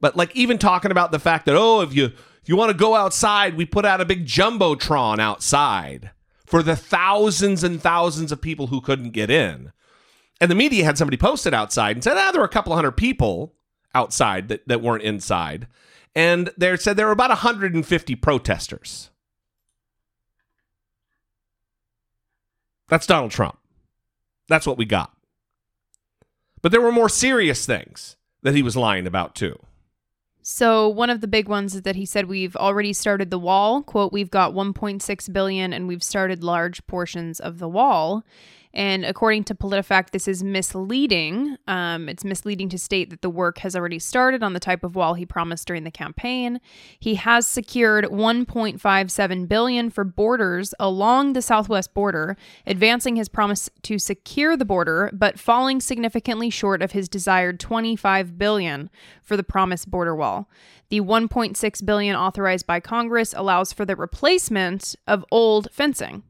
but 0.00 0.16
like 0.16 0.34
even 0.36 0.58
talking 0.58 0.92
about 0.92 1.10
the 1.10 1.18
fact 1.18 1.46
that 1.46 1.56
oh, 1.56 1.80
if 1.80 1.94
you 1.94 2.06
if 2.06 2.48
you 2.48 2.56
want 2.56 2.70
to 2.70 2.76
go 2.76 2.94
outside, 2.94 3.56
we 3.56 3.64
put 3.64 3.84
out 3.84 4.00
a 4.00 4.04
big 4.04 4.26
jumbotron 4.26 5.18
outside 5.18 6.10
for 6.44 6.62
the 6.62 6.76
thousands 6.76 7.64
and 7.64 7.82
thousands 7.82 8.30
of 8.30 8.40
people 8.40 8.66
who 8.66 8.80
couldn't 8.80 9.10
get 9.10 9.30
in. 9.30 9.72
And 10.40 10.50
the 10.50 10.54
media 10.54 10.84
had 10.84 10.98
somebody 10.98 11.16
posted 11.16 11.54
outside 11.54 11.96
and 11.96 12.04
said, 12.04 12.18
ah, 12.18 12.30
there 12.30 12.40
were 12.40 12.46
a 12.46 12.50
couple 12.50 12.74
hundred 12.74 12.98
people 12.98 13.54
outside 13.94 14.48
that, 14.48 14.68
that 14.68 14.82
weren't 14.82 15.02
inside. 15.02 15.66
And 16.14 16.50
they 16.56 16.76
said 16.76 16.96
there 16.96 17.06
were 17.06 17.12
about 17.12 17.30
150 17.30 18.14
protesters. 18.16 19.10
That's 22.88 23.06
Donald 23.06 23.30
Trump. 23.30 23.58
That's 24.48 24.66
what 24.66 24.78
we 24.78 24.84
got. 24.84 25.12
But 26.62 26.70
there 26.70 26.80
were 26.80 26.92
more 26.92 27.08
serious 27.08 27.66
things 27.66 28.16
that 28.42 28.54
he 28.54 28.62
was 28.62 28.76
lying 28.76 29.06
about, 29.06 29.34
too. 29.34 29.58
So 30.42 30.88
one 30.88 31.08
of 31.08 31.22
the 31.22 31.26
big 31.26 31.48
ones 31.48 31.74
is 31.74 31.82
that 31.82 31.96
he 31.96 32.04
said 32.04 32.26
we've 32.26 32.54
already 32.56 32.92
started 32.92 33.30
the 33.30 33.38
wall. 33.38 33.82
Quote, 33.82 34.12
we've 34.12 34.30
got 34.30 34.52
1.6 34.52 35.32
billion 35.32 35.72
and 35.72 35.88
we've 35.88 36.02
started 36.02 36.44
large 36.44 36.86
portions 36.86 37.40
of 37.40 37.58
the 37.58 37.68
wall. 37.68 38.24
And 38.74 39.04
according 39.04 39.44
to 39.44 39.54
PolitiFact, 39.54 40.10
this 40.10 40.26
is 40.26 40.42
misleading. 40.42 41.56
Um, 41.68 42.08
it's 42.08 42.24
misleading 42.24 42.68
to 42.70 42.78
state 42.78 43.08
that 43.10 43.22
the 43.22 43.30
work 43.30 43.58
has 43.58 43.76
already 43.76 44.00
started 44.00 44.42
on 44.42 44.52
the 44.52 44.58
type 44.58 44.82
of 44.82 44.96
wall 44.96 45.14
he 45.14 45.24
promised 45.24 45.68
during 45.68 45.84
the 45.84 45.92
campaign. 45.92 46.60
He 46.98 47.14
has 47.14 47.46
secured 47.46 48.06
1.57 48.06 49.48
billion 49.48 49.90
for 49.90 50.02
borders 50.02 50.74
along 50.80 51.34
the 51.34 51.42
southwest 51.42 51.94
border, 51.94 52.36
advancing 52.66 53.14
his 53.14 53.28
promise 53.28 53.70
to 53.82 54.00
secure 54.00 54.56
the 54.56 54.64
border, 54.64 55.08
but 55.12 55.38
falling 55.38 55.80
significantly 55.80 56.50
short 56.50 56.82
of 56.82 56.90
his 56.90 57.08
desired 57.08 57.60
25 57.60 58.36
billion 58.36 58.90
for 59.22 59.36
the 59.36 59.44
promised 59.44 59.88
border 59.88 60.16
wall. 60.16 60.50
The 60.88 61.00
1.6 61.00 61.86
billion 61.86 62.16
authorized 62.16 62.66
by 62.66 62.80
Congress 62.80 63.32
allows 63.36 63.72
for 63.72 63.84
the 63.84 63.94
replacement 63.94 64.96
of 65.06 65.24
old 65.30 65.68
fencing 65.70 66.24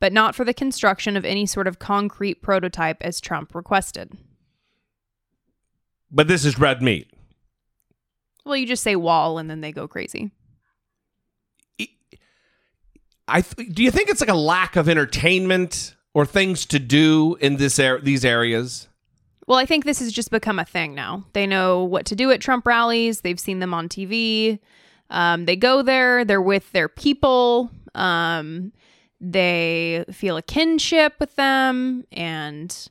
but 0.00 0.12
not 0.12 0.34
for 0.34 0.44
the 0.44 0.54
construction 0.54 1.16
of 1.16 1.24
any 1.24 1.46
sort 1.46 1.66
of 1.66 1.78
concrete 1.78 2.42
prototype 2.42 2.98
as 3.00 3.20
Trump 3.20 3.54
requested. 3.54 4.16
But 6.10 6.28
this 6.28 6.44
is 6.44 6.58
red 6.58 6.82
meat. 6.82 7.10
Well, 8.44 8.56
you 8.56 8.66
just 8.66 8.82
say 8.82 8.96
wall 8.96 9.38
and 9.38 9.50
then 9.50 9.60
they 9.60 9.72
go 9.72 9.88
crazy. 9.88 10.30
I 13.28 13.40
th- 13.40 13.74
do 13.74 13.82
you 13.82 13.90
think 13.90 14.08
it's 14.08 14.20
like 14.20 14.30
a 14.30 14.34
lack 14.34 14.76
of 14.76 14.88
entertainment 14.88 15.96
or 16.14 16.24
things 16.24 16.64
to 16.66 16.78
do 16.78 17.36
in 17.40 17.56
this 17.56 17.78
ar- 17.78 18.00
these 18.00 18.24
areas? 18.24 18.88
Well, 19.46 19.58
I 19.58 19.66
think 19.66 19.84
this 19.84 19.98
has 20.00 20.12
just 20.12 20.30
become 20.30 20.58
a 20.58 20.64
thing 20.64 20.94
now. 20.94 21.24
They 21.32 21.46
know 21.46 21.84
what 21.84 22.06
to 22.06 22.16
do 22.16 22.30
at 22.30 22.40
Trump 22.40 22.66
rallies. 22.66 23.20
They've 23.20 23.38
seen 23.38 23.58
them 23.58 23.74
on 23.74 23.88
TV. 23.88 24.58
Um, 25.10 25.44
they 25.44 25.56
go 25.56 25.82
there. 25.82 26.24
They're 26.24 26.42
with 26.42 26.70
their 26.72 26.88
people. 26.88 27.70
Um, 27.94 28.72
they 29.20 30.04
feel 30.12 30.36
a 30.36 30.42
kinship 30.42 31.14
with 31.20 31.34
them, 31.36 32.04
and 32.12 32.88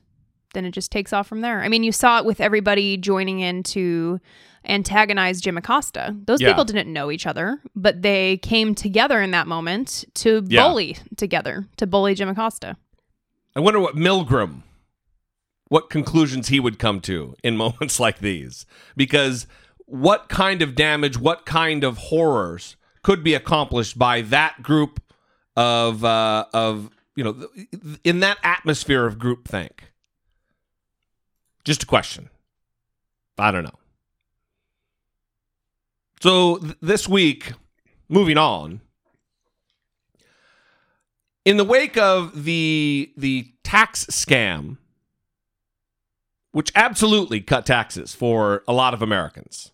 then 0.54 0.64
it 0.64 0.72
just 0.72 0.90
takes 0.90 1.12
off 1.12 1.26
from 1.26 1.40
there. 1.40 1.62
I 1.62 1.68
mean, 1.68 1.84
you 1.84 1.92
saw 1.92 2.18
it 2.18 2.24
with 2.24 2.40
everybody 2.40 2.96
joining 2.96 3.40
in 3.40 3.62
to 3.64 4.20
antagonize 4.64 5.40
Jim 5.40 5.56
Acosta. 5.56 6.16
Those 6.26 6.40
Yeah. 6.40 6.48
people 6.48 6.64
didn't 6.64 6.92
know 6.92 7.10
each 7.10 7.26
other, 7.26 7.60
but 7.76 8.02
they 8.02 8.38
came 8.38 8.74
together 8.74 9.22
in 9.22 9.30
that 9.30 9.46
moment 9.46 10.04
to 10.14 10.44
Yeah. 10.48 10.66
bully 10.66 10.96
together, 11.16 11.66
to 11.76 11.86
bully 11.86 12.14
Jim 12.14 12.28
Acosta. 12.28 12.76
I 13.54 13.60
wonder 13.60 13.78
what 13.78 13.94
Milgram, 13.94 14.62
what 15.68 15.88
conclusions 15.90 16.48
he 16.48 16.58
would 16.58 16.78
come 16.80 17.00
to 17.02 17.36
in 17.44 17.56
moments 17.64 18.00
like 18.00 18.18
these. 18.18 18.66
Because 18.96 19.46
what 19.84 20.28
kind 20.28 20.62
of 20.62 20.74
damage, 20.74 21.16
what 21.16 21.46
kind 21.46 21.84
of 21.84 21.98
horrors 21.98 22.76
could 23.02 23.22
be 23.22 23.34
accomplished 23.34 23.96
by 23.96 24.20
that 24.20 24.62
group 24.62 25.00
of, 25.56 26.04
uh, 26.04 26.46
of 26.52 26.90
you 27.14 27.24
know, 27.24 27.48
in 28.04 28.20
that 28.20 28.38
atmosphere 28.42 29.06
of 29.06 29.18
groupthink? 29.18 29.72
Just 31.64 31.82
a 31.82 31.86
question. 31.86 32.30
I 33.38 33.50
don't 33.50 33.64
know. 33.64 33.78
So 36.20 36.58
th- 36.58 36.76
this 36.80 37.08
week, 37.08 37.52
moving 38.08 38.38
on, 38.38 38.80
in 41.44 41.56
the 41.56 41.64
wake 41.64 41.96
of 41.96 42.44
the 42.44 43.12
the 43.16 43.52
tax 43.62 44.06
scam, 44.06 44.78
which 46.52 46.72
absolutely 46.74 47.40
cut 47.40 47.66
taxes 47.66 48.14
for 48.14 48.62
a 48.66 48.72
lot 48.72 48.94
of 48.94 49.02
Americans. 49.02 49.72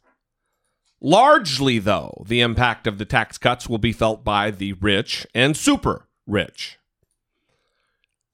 Largely, 1.04 1.80
though, 1.80 2.22
the 2.28 2.40
impact 2.40 2.86
of 2.86 2.98
the 2.98 3.04
tax 3.04 3.36
cuts 3.36 3.68
will 3.68 3.78
be 3.78 3.92
felt 3.92 4.22
by 4.22 4.52
the 4.52 4.74
rich 4.74 5.26
and 5.34 5.56
super 5.56 6.06
rich, 6.28 6.78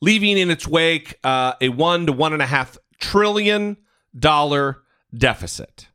leaving 0.02 0.36
in 0.36 0.50
its 0.50 0.68
wake 0.68 1.18
uh, 1.24 1.54
a 1.62 1.70
one 1.70 2.04
to 2.04 2.12
one 2.12 2.34
and 2.34 2.42
a 2.42 2.46
half 2.46 2.76
trillion 2.98 3.78
dollar 4.16 4.82
deficit 5.16 5.88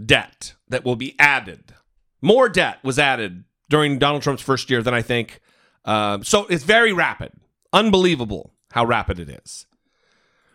debt 0.00 0.54
that 0.68 0.84
will 0.84 0.94
be 0.94 1.16
added. 1.18 1.74
More 2.20 2.48
debt 2.48 2.78
was 2.84 3.00
added 3.00 3.42
during 3.68 3.98
Donald 3.98 4.22
Trump's 4.22 4.42
first 4.42 4.70
year 4.70 4.80
than 4.80 4.94
I 4.94 5.02
think. 5.02 5.40
Um, 5.84 6.22
so 6.22 6.46
it's 6.46 6.62
very 6.62 6.92
rapid. 6.92 7.32
Unbelievable 7.72 8.54
how 8.70 8.84
rapid 8.84 9.18
it 9.18 9.28
is. 9.28 9.66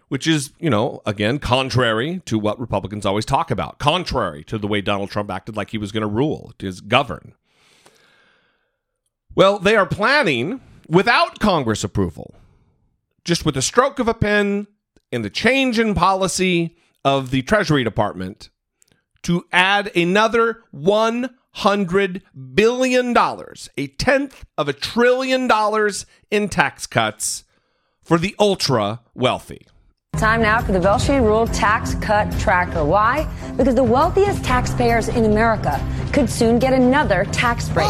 Which 0.10 0.26
is, 0.26 0.54
you 0.58 0.70
know, 0.70 1.02
again, 1.06 1.38
contrary 1.38 2.22
to 2.26 2.40
what 2.40 2.60
Republicans 2.60 3.06
always 3.06 3.26
talk 3.26 3.52
about, 3.52 3.78
contrary 3.78 4.44
to 4.46 4.58
the 4.58 4.68
way 4.68 4.80
Donald 4.80 5.10
Trump 5.10 5.30
acted 5.30 5.58
like 5.58 5.72
he 5.72 5.78
was 5.78 5.92
going 5.92 6.02
to 6.02 6.08
rule, 6.08 6.54
to 6.60 6.72
govern. 6.88 7.34
Well, 9.36 9.60
they 9.60 9.76
are 9.76 9.86
planning 9.86 10.62
without 10.88 11.40
Congress 11.40 11.84
approval, 11.84 12.34
just 13.26 13.46
with 13.46 13.56
the 13.56 13.62
stroke 13.62 14.00
of 14.00 14.08
a 14.08 14.14
pen 14.14 14.68
and 15.12 15.26
the 15.26 15.30
change 15.30 15.78
in 15.78 15.94
policy 15.94 16.78
of 17.04 17.30
the 17.30 17.42
Treasury 17.42 17.84
Department, 17.84 18.50
to 19.24 19.46
add 19.52 19.96
another 19.96 20.64
$100 20.74 22.22
billion, 22.54 23.18
a 23.78 23.88
tenth 23.88 24.46
of 24.58 24.70
a 24.70 24.74
trillion 24.74 25.48
dollars 25.48 26.06
in 26.32 26.48
tax 26.48 26.88
cuts 26.88 27.44
for 28.02 28.18
the 28.18 28.36
ultra 28.40 29.02
wealthy. 29.14 29.68
Time 30.18 30.42
now 30.42 30.60
for 30.60 30.72
the 30.72 30.80
Velshi 30.80 31.22
Ruhle 31.22 31.48
Tax 31.54 31.94
Cut 31.94 32.32
Tracker. 32.40 32.84
Why? 32.84 33.32
Because 33.56 33.76
the 33.76 33.84
wealthiest 33.84 34.44
taxpayers 34.44 35.10
in 35.10 35.26
America 35.26 35.80
could 36.12 36.28
soon 36.28 36.58
get 36.58 36.74
another 36.74 37.26
tax 37.26 37.70
break. 37.70 37.88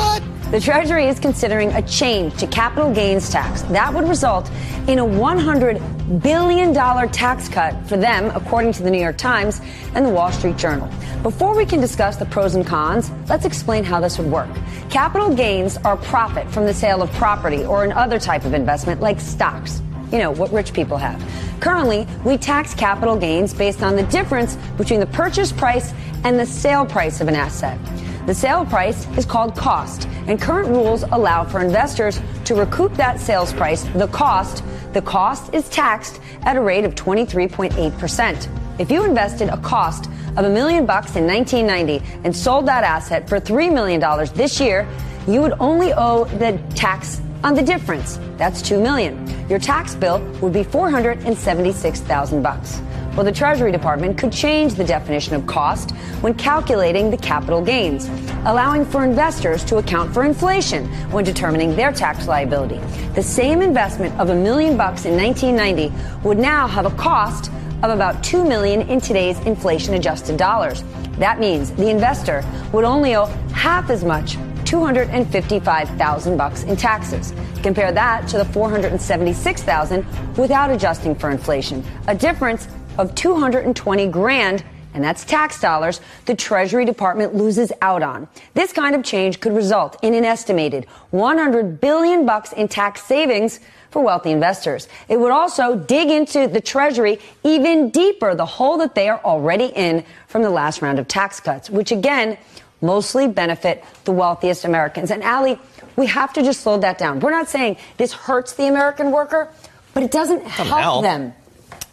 The 0.51 0.59
Treasury 0.59 1.07
is 1.07 1.21
considering 1.21 1.71
a 1.71 1.81
change 1.83 2.35
to 2.39 2.47
capital 2.47 2.93
gains 2.93 3.29
tax. 3.29 3.61
That 3.63 3.93
would 3.93 4.09
result 4.09 4.51
in 4.89 4.99
a 4.99 5.05
$100 5.05 6.21
billion 6.21 6.73
tax 6.73 7.47
cut 7.47 7.73
for 7.87 7.95
them, 7.95 8.29
according 8.35 8.73
to 8.73 8.83
the 8.83 8.91
New 8.91 8.99
York 8.99 9.17
Times 9.17 9.61
and 9.95 10.05
the 10.05 10.09
Wall 10.09 10.29
Street 10.33 10.57
Journal. 10.57 10.89
Before 11.23 11.55
we 11.55 11.65
can 11.65 11.79
discuss 11.79 12.17
the 12.17 12.25
pros 12.25 12.55
and 12.55 12.67
cons, 12.67 13.09
let's 13.29 13.45
explain 13.45 13.85
how 13.85 14.01
this 14.01 14.17
would 14.17 14.29
work. 14.29 14.49
Capital 14.89 15.33
gains 15.33 15.77
are 15.77 15.95
profit 15.95 16.49
from 16.51 16.65
the 16.65 16.73
sale 16.73 17.01
of 17.01 17.09
property 17.13 17.63
or 17.63 17.85
another 17.85 18.19
type 18.19 18.43
of 18.43 18.53
investment 18.53 18.99
like 18.99 19.21
stocks. 19.21 19.81
You 20.11 20.19
know, 20.19 20.31
what 20.31 20.51
rich 20.51 20.73
people 20.73 20.97
have. 20.97 21.21
Currently, 21.59 22.07
we 22.23 22.37
tax 22.37 22.73
capital 22.73 23.17
gains 23.17 23.53
based 23.53 23.83
on 23.83 23.95
the 23.95 24.03
difference 24.03 24.55
between 24.77 24.99
the 24.99 25.07
purchase 25.07 25.51
price 25.51 25.93
and 26.23 26.39
the 26.39 26.45
sale 26.45 26.85
price 26.85 27.19
of 27.19 27.27
an 27.27 27.35
asset. 27.35 27.79
The 28.25 28.33
sale 28.33 28.65
price 28.65 29.07
is 29.17 29.25
called 29.25 29.55
cost, 29.55 30.07
and 30.27 30.39
current 30.39 30.67
rules 30.67 31.03
allow 31.03 31.45
for 31.45 31.61
investors 31.61 32.19
to 32.45 32.55
recoup 32.55 32.93
that 32.95 33.19
sales 33.19 33.53
price, 33.53 33.83
the 33.95 34.07
cost. 34.07 34.63
The 34.93 35.01
cost 35.01 35.53
is 35.53 35.69
taxed 35.69 36.19
at 36.41 36.57
a 36.57 36.61
rate 36.61 36.83
of 36.83 36.93
23.8%. 36.95 38.79
If 38.79 38.91
you 38.91 39.05
invested 39.05 39.49
a 39.49 39.57
cost 39.57 40.09
of 40.35 40.45
a 40.45 40.49
million 40.49 40.85
bucks 40.85 41.15
in 41.15 41.25
1990 41.25 42.21
and 42.25 42.35
sold 42.35 42.65
that 42.67 42.83
asset 42.83 43.27
for 43.27 43.39
$3 43.39 43.73
million 43.73 43.99
this 44.35 44.59
year, 44.59 44.87
you 45.27 45.41
would 45.41 45.53
only 45.59 45.93
owe 45.93 46.25
the 46.25 46.59
tax 46.75 47.21
on 47.43 47.53
the 47.53 47.61
difference. 47.61 48.19
That's 48.37 48.61
2 48.61 48.79
million. 48.79 49.27
Your 49.49 49.59
tax 49.59 49.95
bill 49.95 50.19
would 50.41 50.53
be 50.53 50.63
476,000 50.63 52.41
bucks. 52.41 52.81
Well, 53.15 53.25
the 53.25 53.31
Treasury 53.31 53.71
Department 53.71 54.15
could 54.15 54.31
change 54.31 54.75
the 54.75 54.83
definition 54.83 55.33
of 55.33 55.47
cost 55.47 55.89
when 56.21 56.35
calculating 56.35 57.09
the 57.09 57.17
capital 57.17 57.63
gains, 57.63 58.07
allowing 58.45 58.85
for 58.85 59.03
investors 59.03 59.63
to 59.65 59.77
account 59.77 60.13
for 60.13 60.23
inflation 60.23 60.85
when 61.11 61.23
determining 61.23 61.75
their 61.75 61.91
tax 61.91 62.27
liability. 62.27 62.77
The 63.15 63.23
same 63.23 63.63
investment 63.63 64.19
of 64.19 64.29
a 64.29 64.35
million 64.35 64.77
bucks 64.77 65.05
in 65.05 65.17
1990 65.17 65.91
would 66.27 66.37
now 66.37 66.67
have 66.67 66.85
a 66.85 66.91
cost 66.91 67.49
of 67.81 67.89
about 67.89 68.23
2 68.23 68.43
million 68.43 68.81
in 68.83 69.01
today's 69.01 69.39
inflation 69.41 69.95
adjusted 69.95 70.37
dollars. 70.37 70.83
That 71.17 71.39
means 71.39 71.71
the 71.71 71.89
investor 71.89 72.43
would 72.71 72.83
only 72.83 73.15
owe 73.15 73.25
half 73.51 73.89
as 73.89 74.03
much 74.03 74.37
255,000 74.67 76.37
bucks 76.37 76.63
in 76.63 76.75
taxes. 76.75 77.33
Compare 77.63 77.93
that 77.93 78.27
to 78.27 78.37
the 78.37 78.43
476,000 78.43 80.05
without 80.35 80.69
adjusting 80.69 81.15
for 81.15 81.29
inflation, 81.31 81.81
a 82.09 82.15
difference 82.15 82.67
of 82.97 83.15
220 83.15 84.07
grand 84.09 84.65
and 84.93 85.03
that's 85.03 85.23
tax 85.25 85.61
dollars 85.61 86.01
the 86.25 86.33
Treasury 86.33 86.83
Department 86.83 87.35
loses 87.35 87.71
out 87.81 88.01
on. 88.01 88.27
This 88.55 88.73
kind 88.73 88.95
of 88.95 89.03
change 89.03 89.39
could 89.39 89.55
result 89.55 89.95
in 90.01 90.15
an 90.15 90.25
estimated 90.25 90.85
100 91.11 91.79
billion 91.79 92.25
bucks 92.25 92.51
in 92.51 92.67
tax 92.67 93.03
savings 93.03 93.59
for 93.91 94.03
wealthy 94.03 94.31
investors. 94.31 94.87
It 95.07 95.17
would 95.19 95.31
also 95.31 95.75
dig 95.75 96.09
into 96.09 96.47
the 96.47 96.59
Treasury 96.59 97.19
even 97.43 97.91
deeper, 97.91 98.33
the 98.33 98.45
hole 98.45 98.77
that 98.79 98.95
they 98.95 99.07
are 99.07 99.21
already 99.23 99.67
in 99.67 100.03
from 100.27 100.41
the 100.41 100.49
last 100.49 100.81
round 100.81 100.97
of 100.97 101.07
tax 101.07 101.39
cuts, 101.39 101.69
which 101.69 101.91
again 101.91 102.37
mostly 102.81 103.27
benefit 103.27 103.83
the 104.05 104.11
wealthiest 104.11 104.65
Americans. 104.65 105.11
And 105.11 105.23
Ali, 105.23 105.59
we 105.95 106.05
have 106.07 106.33
to 106.33 106.43
just 106.43 106.61
slow 106.61 106.77
that 106.79 106.97
down. 106.97 107.19
We're 107.19 107.31
not 107.31 107.49
saying 107.49 107.77
this 107.97 108.13
hurts 108.13 108.53
the 108.53 108.67
American 108.67 109.11
worker, 109.11 109.49
but 109.93 110.03
it 110.03 110.11
doesn't 110.11 110.43
help, 110.45 110.67
help. 110.67 111.03
them. 111.03 111.33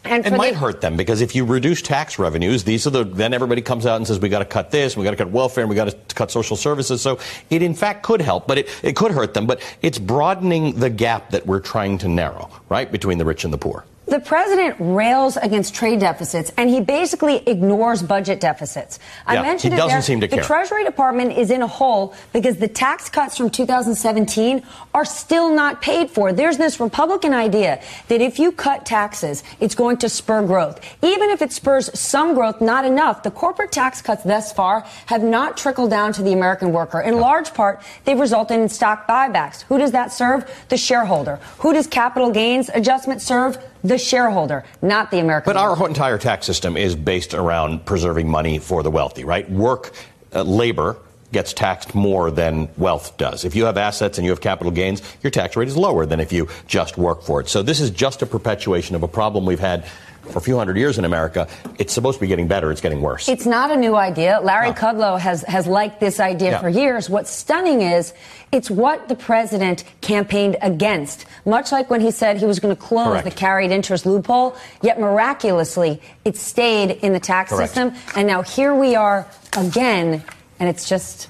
And 0.03 0.23
it 0.23 0.33
might 0.33 0.53
the- 0.53 0.59
hurt 0.59 0.81
them 0.81 0.97
because 0.97 1.21
if 1.21 1.35
you 1.35 1.45
reduce 1.45 1.81
tax 1.81 2.19
revenues, 2.19 2.63
these 2.63 2.85
are 2.85 2.91
the 2.91 3.03
then 3.03 3.33
everybody 3.33 3.63
comes 3.63 3.87
out 3.87 3.95
and 3.95 4.05
says 4.05 4.19
we 4.19 4.29
got 4.29 4.39
to 4.39 4.45
cut 4.45 4.69
this, 4.69 4.95
we 4.95 5.03
got 5.03 5.11
to 5.11 5.17
cut 5.17 5.29
welfare, 5.31 5.63
and 5.63 5.69
we 5.69 5.75
got 5.75 5.89
to 5.89 6.15
cut 6.15 6.29
social 6.29 6.55
services. 6.55 7.01
So 7.01 7.17
it 7.49 7.63
in 7.63 7.73
fact 7.73 8.03
could 8.03 8.21
help, 8.21 8.45
but 8.45 8.59
it, 8.59 8.69
it 8.83 8.95
could 8.95 9.11
hurt 9.11 9.33
them. 9.33 9.47
But 9.47 9.61
it's 9.81 9.97
broadening 9.97 10.79
the 10.79 10.91
gap 10.91 11.31
that 11.31 11.47
we're 11.47 11.59
trying 11.59 11.97
to 11.99 12.07
narrow, 12.07 12.51
right, 12.69 12.91
between 12.91 13.17
the 13.17 13.25
rich 13.25 13.43
and 13.43 13.51
the 13.51 13.57
poor. 13.57 13.83
The 14.07 14.19
president 14.19 14.75
rails 14.79 15.35
against 15.35 15.73
trade 15.73 15.99
deficits 15.99 16.51
and 16.57 16.69
he 16.69 16.79
basically 16.79 17.37
ignores 17.47 18.03
budget 18.03 18.39
deficits. 18.39 18.99
I 19.25 19.33
Yeah, 19.35 19.41
mentioned 19.41 19.73
he 19.73 19.77
doesn't 19.79 19.91
there. 19.91 20.01
seem 20.03 20.21
to 20.21 20.27
the 20.27 20.35
care. 20.35 20.43
Treasury 20.43 20.83
Department 20.83 21.31
is 21.35 21.49
in 21.49 21.63
a 21.63 21.67
hole 21.67 22.13
because 22.31 22.57
the 22.57 22.67
tax 22.67 23.09
cuts 23.09 23.35
from 23.35 23.49
2017 23.49 24.61
are 24.93 25.05
still 25.05 25.49
not 25.53 25.81
paid 25.81 26.11
for. 26.11 26.31
There's 26.33 26.57
this 26.57 26.79
Republican 26.79 27.33
idea 27.33 27.81
that 28.07 28.21
if 28.21 28.37
you 28.37 28.51
cut 28.51 28.85
taxes, 28.85 29.43
it's 29.59 29.73
going 29.73 29.97
to 29.97 30.07
spur 30.09 30.43
growth. 30.43 30.79
Even 31.01 31.31
if 31.31 31.41
it 31.41 31.51
spurs 31.51 31.89
some 31.99 32.35
growth, 32.35 32.61
not 32.61 32.85
enough. 32.85 33.23
The 33.23 33.31
corporate 33.31 33.71
tax 33.71 34.03
cuts 34.03 34.23
thus 34.23 34.53
far 34.53 34.85
have 35.07 35.23
not 35.23 35.57
trickled 35.57 35.89
down 35.89 36.13
to 36.13 36.21
the 36.21 36.31
American 36.31 36.73
worker. 36.73 37.01
In 37.01 37.19
large 37.19 37.55
part, 37.55 37.81
they've 38.03 38.19
resulted 38.19 38.59
in 38.59 38.69
stock 38.69 39.07
buybacks. 39.07 39.63
Who 39.63 39.79
does 39.79 39.93
that 39.93 40.13
serve? 40.13 40.45
The 40.69 40.77
shareholder. 40.77 41.39
Who 41.59 41.73
does 41.73 41.87
capital 41.87 42.29
gains 42.29 42.69
adjustment 42.71 43.23
serve? 43.23 43.57
The 43.85 43.99
shareholder, 43.99 44.63
not 44.81 45.11
the 45.11 45.19
American 45.19 45.53
But 45.53 45.57
our 45.57 45.87
entire 45.87 46.17
tax 46.17 46.47
system 46.47 46.75
is 46.75 46.95
based 46.95 47.35
around 47.35 47.85
preserving 47.85 48.27
money 48.27 48.57
for 48.57 48.81
the 48.81 48.89
wealthy, 48.89 49.23
right? 49.23 49.47
Work, 49.47 49.93
uh, 50.33 50.41
labor 50.41 50.97
gets 51.31 51.53
taxed 51.53 51.93
more 51.93 52.31
than 52.31 52.67
wealth 52.77 53.15
does. 53.17 53.45
If 53.45 53.55
you 53.55 53.65
have 53.65 53.77
assets 53.77 54.17
and 54.17 54.25
you 54.25 54.31
have 54.31 54.41
capital 54.41 54.71
gains, 54.71 55.03
your 55.21 55.29
tax 55.29 55.55
rate 55.55 55.67
is 55.67 55.77
lower 55.77 56.07
than 56.07 56.19
if 56.19 56.33
you 56.33 56.47
just 56.65 56.97
work 56.97 57.21
for 57.21 57.41
it. 57.41 57.47
So 57.47 57.61
this 57.61 57.79
is 57.79 57.91
just 57.91 58.23
a 58.23 58.25
perpetuation 58.25 58.95
of 58.95 59.03
a 59.03 59.07
problem 59.07 59.45
we've 59.45 59.59
had 59.59 59.85
for 60.31 60.37
a 60.39 60.41
few 60.41 60.57
hundred 60.57 60.77
years 60.77 60.97
in 60.97 61.05
America. 61.05 61.47
It's 61.79 61.93
supposed 61.93 62.17
to 62.17 62.21
be 62.21 62.27
getting 62.27 62.47
better. 62.47 62.71
It's 62.71 62.81
getting 62.81 63.01
worse. 63.01 63.29
It's 63.29 63.45
not 63.45 63.71
a 63.71 63.75
new 63.75 63.95
idea. 63.95 64.39
Larry 64.41 64.71
Kudlow 64.71 65.19
has, 65.19 65.41
has 65.43 65.67
liked 65.67 65.99
this 65.99 66.19
idea 66.19 66.51
Yeah. 66.51 66.61
for 66.61 66.69
years. 66.69 67.09
What's 67.09 67.31
stunning 67.31 67.81
is 67.81 68.13
it's 68.51 68.69
what 68.69 69.07
the 69.07 69.15
president 69.15 69.83
campaigned 70.01 70.57
against, 70.61 71.25
much 71.45 71.71
like 71.71 71.89
when 71.89 72.01
he 72.01 72.11
said 72.11 72.37
he 72.37 72.45
was 72.45 72.59
going 72.59 72.75
to 72.75 72.81
close 72.81 73.07
Correct. 73.07 73.25
the 73.25 73.31
carried 73.31 73.71
interest 73.71 74.05
loophole, 74.05 74.55
yet 74.81 74.99
miraculously 74.99 76.01
it 76.23 76.37
stayed 76.37 76.91
in 76.91 77.13
the 77.13 77.19
tax 77.19 77.49
Correct. 77.51 77.73
system. 77.73 77.93
And 78.15 78.27
now 78.27 78.41
here 78.41 78.73
we 78.73 78.95
are 78.95 79.27
again, 79.57 80.23
and 80.59 80.69
it's 80.69 80.87
just, 80.87 81.27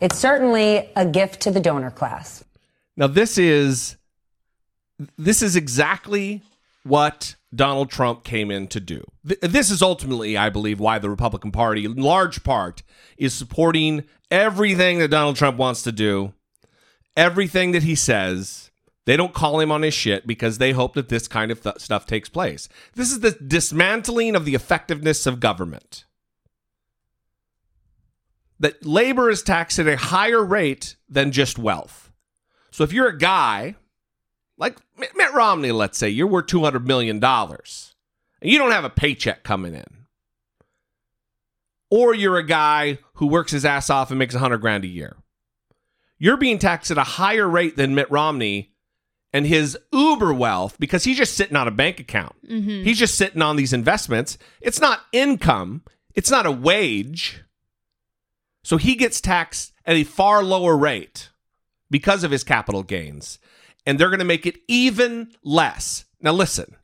it's 0.00 0.18
certainly 0.18 0.88
a 0.96 1.06
gift 1.06 1.40
to 1.42 1.50
the 1.50 1.60
donor 1.60 1.90
class. 1.90 2.44
Now 2.96 3.06
this 3.06 3.38
is 3.38 3.96
this 5.16 5.42
is 5.42 5.54
exactly 5.54 6.42
what 6.82 7.36
Donald 7.54 7.90
Trump 7.90 8.24
came 8.24 8.50
in 8.50 8.66
to 8.68 8.80
do. 8.80 9.02
Th- 9.26 9.40
This 9.40 9.70
is 9.70 9.80
ultimately, 9.82 10.36
I 10.36 10.50
believe, 10.50 10.80
why 10.80 10.98
the 10.98 11.10
Republican 11.10 11.50
Party, 11.50 11.84
in 11.84 11.96
large 11.96 12.44
part, 12.44 12.82
is 13.16 13.32
supporting 13.32 14.04
everything 14.30 14.98
that 14.98 15.08
Donald 15.08 15.36
Trump 15.36 15.56
wants 15.56 15.82
to 15.82 15.92
do, 15.92 16.34
everything 17.16 17.72
that 17.72 17.82
he 17.84 17.94
says. 17.94 18.70
They 19.06 19.16
don't 19.16 19.32
call 19.32 19.58
him 19.60 19.72
on 19.72 19.80
his 19.80 19.94
shit 19.94 20.26
because 20.26 20.58
they 20.58 20.72
hope 20.72 20.92
that 20.92 21.08
this 21.08 21.26
kind 21.28 21.50
of 21.50 21.62
th- 21.62 21.78
stuff 21.78 22.04
takes 22.04 22.28
place. 22.28 22.68
This 22.94 23.10
is 23.10 23.20
the 23.20 23.30
dismantling 23.30 24.36
of 24.36 24.44
the 24.44 24.54
effectiveness 24.54 25.26
of 25.26 25.40
government. 25.40 26.04
That 28.60 28.84
labor 28.84 29.30
is 29.30 29.42
taxed 29.42 29.78
at 29.78 29.88
a 29.88 29.96
higher 29.96 30.44
rate 30.44 30.96
than 31.08 31.32
just 31.32 31.58
wealth. 31.58 32.12
So 32.70 32.84
if 32.84 32.92
you're 32.92 33.08
a 33.08 33.16
guy 33.18 33.76
like 34.58 34.76
Mitt 34.98 35.32
Romney, 35.32 35.72
let's 35.72 35.96
say 35.96 36.08
you're 36.08 36.26
worth 36.26 36.46
two 36.46 36.62
hundred 36.64 36.86
million 36.86 37.18
dollars, 37.20 37.94
and 38.42 38.50
you 38.50 38.58
don't 38.58 38.72
have 38.72 38.84
a 38.84 38.90
paycheck 38.90 39.42
coming 39.44 39.74
in, 39.74 40.06
or 41.90 42.14
you're 42.14 42.36
a 42.38 42.46
guy 42.46 42.98
who 43.14 43.26
works 43.26 43.52
his 43.52 43.64
ass 43.64 43.88
off 43.90 44.10
and 44.10 44.18
makes 44.18 44.34
a 44.34 44.38
hundred 44.38 44.58
grand 44.58 44.84
a 44.84 44.88
year, 44.88 45.16
you're 46.18 46.36
being 46.36 46.58
taxed 46.58 46.90
at 46.90 46.98
a 46.98 47.04
higher 47.04 47.48
rate 47.48 47.76
than 47.76 47.94
Mitt 47.94 48.10
Romney 48.10 48.72
and 49.32 49.46
his 49.46 49.76
uber 49.92 50.32
wealth 50.32 50.76
because 50.78 51.04
he's 51.04 51.18
just 51.18 51.34
sitting 51.34 51.56
on 51.56 51.68
a 51.68 51.72
bank 51.72 52.00
account. 52.00 52.34
Mhm. 52.48 52.82
He's 52.84 52.98
just 52.98 53.14
sitting 53.16 53.42
on 53.42 53.56
these 53.56 53.72
investments. 53.72 54.38
It's 54.60 54.80
not 54.80 55.02
income. 55.12 55.82
It's 56.14 56.30
not 56.30 56.46
a 56.46 56.50
wage. 56.52 57.42
So 58.64 58.76
he 58.78 58.94
gets 58.96 59.20
taxed 59.20 59.72
at 59.84 59.96
a 59.96 60.04
far 60.04 60.42
lower 60.42 60.76
rate 60.76 61.28
because 61.90 62.24
of 62.24 62.30
his 62.30 62.42
capital 62.42 62.82
gains. 62.82 63.38
And 63.88 63.98
they're 63.98 64.10
going 64.10 64.18
to 64.18 64.24
make 64.26 64.44
it 64.44 64.60
even 64.68 65.32
less. 65.42 66.04
Now, 66.20 66.32
listen, 66.32 66.76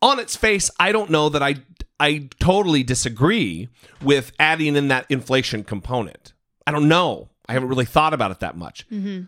on 0.00 0.18
its 0.18 0.34
face, 0.34 0.70
I 0.80 0.90
don't 0.90 1.10
know 1.10 1.28
that 1.28 1.42
I, 1.42 1.56
I 2.00 2.30
totally 2.40 2.82
disagree 2.82 3.68
with 4.00 4.32
adding 4.38 4.74
in 4.74 4.88
that 4.88 5.04
inflation 5.10 5.64
component. 5.64 6.32
I 6.66 6.70
don't 6.70 6.88
know. 6.88 7.28
I 7.46 7.52
haven't 7.52 7.68
really 7.68 7.84
thought 7.84 8.14
about 8.14 8.30
it 8.30 8.40
that 8.40 8.56
much. 8.56 8.88
Mm-hmm. 8.88 9.24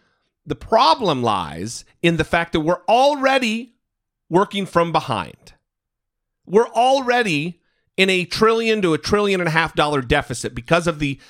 The 0.46 0.54
problem 0.54 1.22
lies 1.22 1.84
in 2.00 2.16
the 2.16 2.24
fact 2.24 2.54
that 2.54 2.60
we're 2.60 2.82
already 2.88 3.74
working 4.30 4.64
from 4.64 4.90
behind. 4.90 5.52
We're 6.46 6.68
already 6.68 7.60
in 7.98 8.08
a 8.08 8.24
trillion 8.24 8.80
to 8.80 8.94
a 8.94 8.98
trillion 8.98 9.42
and 9.42 9.48
a 9.48 9.52
half 9.52 9.74
dollar 9.74 10.00
deficit 10.00 10.54
because 10.54 10.86
of 10.86 10.98
the 10.98 11.20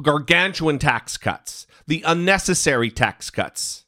gargantuan 0.00 0.78
tax 0.78 1.16
cuts, 1.16 1.66
the 1.88 2.04
unnecessary 2.06 2.92
tax 2.92 3.30
cuts 3.30 3.82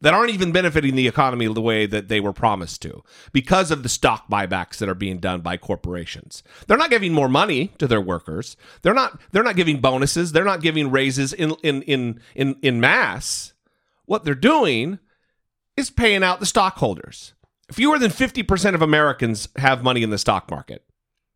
that 0.00 0.14
aren't 0.14 0.32
even 0.32 0.52
benefiting 0.52 0.94
the 0.94 1.08
economy 1.08 1.52
the 1.52 1.60
way 1.60 1.86
that 1.86 2.08
they 2.08 2.20
were 2.20 2.32
promised 2.32 2.82
to 2.82 3.02
because 3.32 3.70
of 3.70 3.82
the 3.82 3.88
stock 3.88 4.28
buybacks 4.28 4.78
that 4.78 4.88
are 4.88 4.94
being 4.94 5.18
done 5.18 5.40
by 5.40 5.56
corporations. 5.56 6.42
They're 6.66 6.76
not 6.76 6.90
giving 6.90 7.12
more 7.12 7.28
money 7.28 7.72
to 7.78 7.86
their 7.86 8.00
workers. 8.00 8.56
They're 8.82 8.94
not 8.94 9.20
they're 9.32 9.42
not 9.42 9.56
giving 9.56 9.80
bonuses, 9.80 10.32
they're 10.32 10.44
not 10.44 10.62
giving 10.62 10.90
raises 10.90 11.32
in 11.32 11.54
in 11.62 11.82
in 11.82 12.20
in, 12.34 12.56
in 12.62 12.80
mass. 12.80 13.52
What 14.06 14.24
they're 14.24 14.34
doing 14.34 14.98
is 15.76 15.90
paying 15.90 16.22
out 16.22 16.40
the 16.40 16.46
stockholders. 16.46 17.34
Fewer 17.70 17.98
than 17.98 18.10
50% 18.10 18.74
of 18.74 18.80
Americans 18.80 19.48
have 19.56 19.82
money 19.84 20.02
in 20.02 20.08
the 20.08 20.16
stock 20.16 20.50
market. 20.50 20.84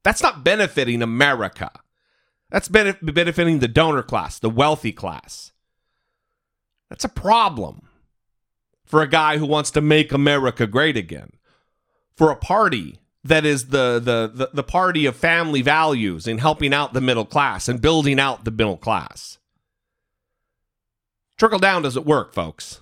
That's 0.03 0.23
not 0.23 0.43
benefiting 0.43 1.03
America. 1.03 1.71
That's 2.51 2.69
benefiting 2.69 3.59
the 3.59 3.69
donor 3.69 4.03
class, 4.03 4.39
the 4.39 4.51
wealthy 4.51 4.93
class. 4.93 5.53
That's 6.89 7.05
a 7.05 7.09
problem. 7.09 7.82
For 8.93 9.01
a 9.01 9.09
guy 9.09 9.39
who 9.39 9.47
wants 9.47 9.71
to 9.71 9.81
make 9.81 10.13
America 10.13 10.67
great 10.67 10.99
again, 10.99 11.31
for 12.15 12.31
a 12.31 12.37
party 12.37 12.99
that 13.25 13.43
is 13.47 13.69
the 13.69 13.95
the 13.99 14.31
the, 14.31 14.51
the 14.53 14.63
party 14.63 15.07
of 15.07 15.17
family 15.17 15.63
values 15.63 16.27
and 16.27 16.39
helping 16.39 16.75
out 16.75 16.93
the 16.93 17.01
middle 17.01 17.25
class 17.25 17.71
and 17.71 17.81
building 17.81 18.21
out 18.21 18.45
the 18.45 18.51
middle 18.51 18.77
class. 18.77 19.39
Trickle 21.39 21.59
down 21.59 21.81
doesn't 21.81 22.05
work, 22.05 22.35
folks. 22.35 22.81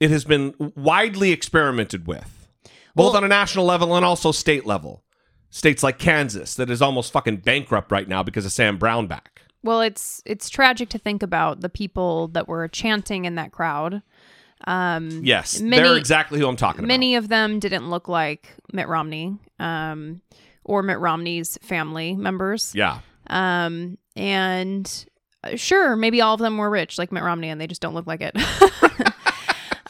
It 0.00 0.10
has 0.10 0.24
been 0.24 0.56
widely 0.74 1.30
experimented 1.30 2.08
with, 2.08 2.48
both 2.96 3.14
on 3.14 3.22
a 3.22 3.28
national 3.28 3.64
level 3.64 3.94
and 3.94 4.04
also 4.04 4.32
state 4.32 4.66
level. 4.66 5.04
States 5.50 5.84
like 5.84 6.00
Kansas, 6.00 6.56
that 6.56 6.68
is 6.68 6.82
almost 6.82 7.12
fucking 7.12 7.36
bankrupt 7.36 7.92
right 7.92 8.08
now 8.08 8.24
because 8.24 8.44
of 8.44 8.50
Sam 8.50 8.76
Brownback. 8.76 9.46
Well, 9.62 9.80
it's 9.80 10.22
it's 10.24 10.48
tragic 10.48 10.88
to 10.90 10.98
think 10.98 11.22
about 11.22 11.60
the 11.60 11.68
people 11.68 12.28
that 12.28 12.46
were 12.48 12.68
chanting 12.68 13.24
in 13.24 13.34
that 13.36 13.52
crowd. 13.52 14.02
Um, 14.66 15.22
Yes, 15.24 15.60
many- 15.60 15.82
they're 15.82 15.96
exactly 15.96 16.38
who 16.40 16.48
I'm 16.48 16.56
talking 16.56 16.80
about. 16.80 16.88
Many 16.88 17.14
of 17.16 17.28
them 17.28 17.58
didn't 17.60 17.90
look 17.90 18.08
like 18.08 18.54
Mitt 18.72 18.88
Romney 18.88 19.36
um, 19.58 20.20
or 20.64 20.82
Mitt 20.82 20.98
Romney's 20.98 21.58
family 21.62 22.14
members. 22.14 22.72
Yeah. 22.74 23.00
Um, 23.28 23.98
and 24.16 25.06
uh, 25.44 25.54
sure, 25.56 25.94
maybe 25.96 26.20
all 26.20 26.34
of 26.34 26.40
them 26.40 26.56
were 26.58 26.70
rich 26.70 26.98
like 26.98 27.12
Mitt 27.12 27.22
Romney 27.22 27.48
and 27.50 27.60
they 27.60 27.66
just 27.68 27.80
don't 27.82 27.94
look 27.94 28.06
like 28.06 28.20
it. 28.20 28.34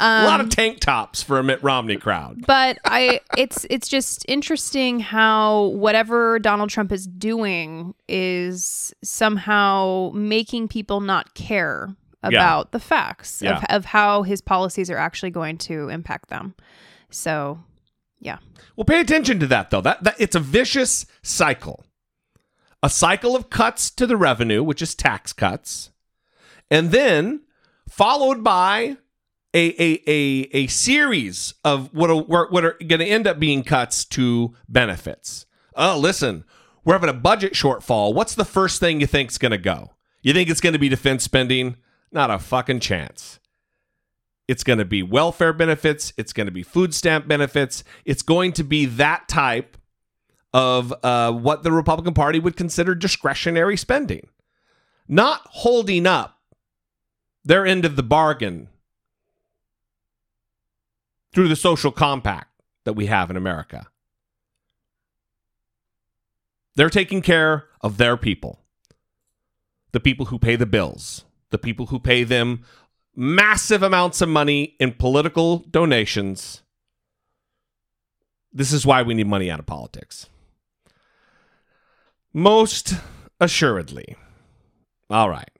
a 0.00 0.24
lot 0.24 0.40
Um, 0.40 0.46
of 0.46 0.50
tank 0.50 0.80
tops 0.80 1.22
for 1.22 1.38
a 1.38 1.42
Mitt 1.42 1.62
Romney 1.62 1.96
crowd. 1.96 2.44
but 2.46 2.78
I 2.84 3.20
it's 3.36 3.66
it's 3.70 3.88
just 3.88 4.24
interesting 4.28 5.00
how 5.00 5.64
whatever 5.74 6.38
Donald 6.38 6.70
Trump 6.70 6.92
is 6.92 7.06
doing 7.06 7.94
is 8.08 8.94
somehow 9.02 10.10
making 10.14 10.68
people 10.68 11.00
not 11.00 11.34
care 11.34 11.94
Yeah. 12.22 12.28
about 12.28 12.72
the 12.72 12.80
facts 12.80 13.40
Yeah. 13.42 13.58
of, 13.58 13.64
of 13.70 13.84
how 13.86 14.22
his 14.22 14.40
policies 14.40 14.90
are 14.90 14.96
actually 14.98 15.30
going 15.30 15.58
to 15.58 15.88
impact 15.88 16.28
them. 16.30 16.54
So, 17.10 17.58
yeah. 18.20 18.38
Well, 18.76 18.84
pay 18.84 19.00
attention 19.00 19.40
to 19.40 19.46
that 19.48 19.70
though. 19.70 19.80
That, 19.80 20.04
that 20.04 20.16
it's 20.18 20.36
a 20.36 20.40
vicious 20.40 21.06
cycle. 21.22 21.84
A 22.82 22.88
cycle 22.88 23.34
of 23.34 23.50
cuts 23.50 23.90
to 23.90 24.06
the 24.06 24.16
revenue, 24.16 24.62
which 24.62 24.80
is 24.80 24.94
tax 24.94 25.32
cuts, 25.32 25.90
and 26.70 26.92
then 26.92 27.40
followed 27.88 28.44
by 28.44 28.96
a 29.54 29.68
a 29.82 30.02
a, 30.06 30.48
a 30.52 30.66
series 30.66 31.54
of 31.64 31.92
what 31.94 32.10
are, 32.10 32.48
what 32.48 32.64
are 32.64 32.76
going 32.86 33.00
to 33.00 33.06
end 33.06 33.26
up 33.26 33.38
being 33.38 33.62
cuts 33.62 34.04
to 34.06 34.54
benefits. 34.68 35.46
Oh, 35.74 35.98
listen, 35.98 36.44
we're 36.84 36.94
having 36.94 37.10
a 37.10 37.14
budget 37.14 37.52
shortfall. 37.54 38.14
What's 38.14 38.34
the 38.34 38.44
first 38.44 38.80
thing 38.80 39.00
you 39.00 39.06
think's 39.06 39.38
going 39.38 39.52
to 39.52 39.58
go? 39.58 39.92
You 40.22 40.32
think 40.32 40.50
it's 40.50 40.60
going 40.60 40.72
to 40.72 40.78
be 40.78 40.88
defense 40.88 41.24
spending? 41.24 41.76
Not 42.10 42.30
a 42.30 42.38
fucking 42.38 42.80
chance. 42.80 43.38
It's 44.48 44.64
going 44.64 44.78
to 44.78 44.84
be 44.84 45.02
welfare 45.02 45.52
benefits. 45.52 46.12
It's 46.16 46.32
going 46.32 46.46
to 46.46 46.52
be 46.52 46.62
food 46.62 46.94
stamp 46.94 47.28
benefits. 47.28 47.84
It's 48.04 48.22
going 48.22 48.52
to 48.54 48.64
be 48.64 48.86
that 48.86 49.28
type 49.28 49.76
of 50.54 50.92
uh, 51.02 51.32
what 51.32 51.62
the 51.62 51.72
Republican 51.72 52.14
Party 52.14 52.38
would 52.38 52.56
consider 52.56 52.94
discretionary 52.94 53.76
spending, 53.76 54.28
not 55.06 55.42
holding 55.44 56.06
up 56.06 56.38
their 57.44 57.66
end 57.66 57.84
of 57.84 57.96
the 57.96 58.02
bargain 58.02 58.68
through 61.32 61.48
the 61.48 61.56
social 61.56 61.92
compact 61.92 62.48
that 62.84 62.94
we 62.94 63.06
have 63.06 63.30
in 63.30 63.36
America. 63.36 63.86
They're 66.74 66.90
taking 66.90 67.22
care 67.22 67.64
of 67.80 67.96
their 67.96 68.16
people, 68.16 68.60
the 69.92 70.00
people 70.00 70.26
who 70.26 70.38
pay 70.38 70.56
the 70.56 70.66
bills, 70.66 71.24
the 71.50 71.58
people 71.58 71.86
who 71.86 71.98
pay 71.98 72.24
them 72.24 72.64
massive 73.16 73.82
amounts 73.82 74.20
of 74.20 74.28
money 74.28 74.76
in 74.78 74.92
political 74.92 75.58
donations. 75.70 76.62
This 78.52 78.72
is 78.72 78.86
why 78.86 79.02
we 79.02 79.14
need 79.14 79.26
money 79.26 79.50
out 79.50 79.58
of 79.58 79.66
politics. 79.66 80.28
Most 82.32 82.94
assuredly. 83.40 84.14
All 85.10 85.28
right. 85.28 85.50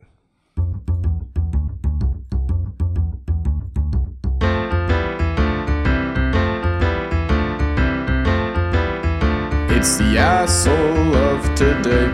It's 9.79 9.97
the 9.97 10.19
asshole 10.19 11.15
of 11.15 11.55
today. 11.55 12.13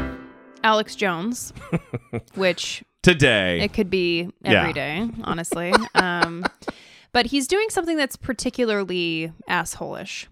Alex 0.63 0.95
Jones, 0.95 1.55
which 2.35 2.85
Today. 3.03 3.63
it 3.63 3.73
could 3.73 3.89
be 3.89 4.29
every 4.45 4.75
day, 4.75 5.09
honestly. 5.23 5.73
um, 5.95 6.45
but 7.13 7.25
he's 7.25 7.47
doing 7.49 7.71
something 7.71 7.97
that's 7.97 8.17
particularly 8.17 9.33
assholish. 9.49 10.27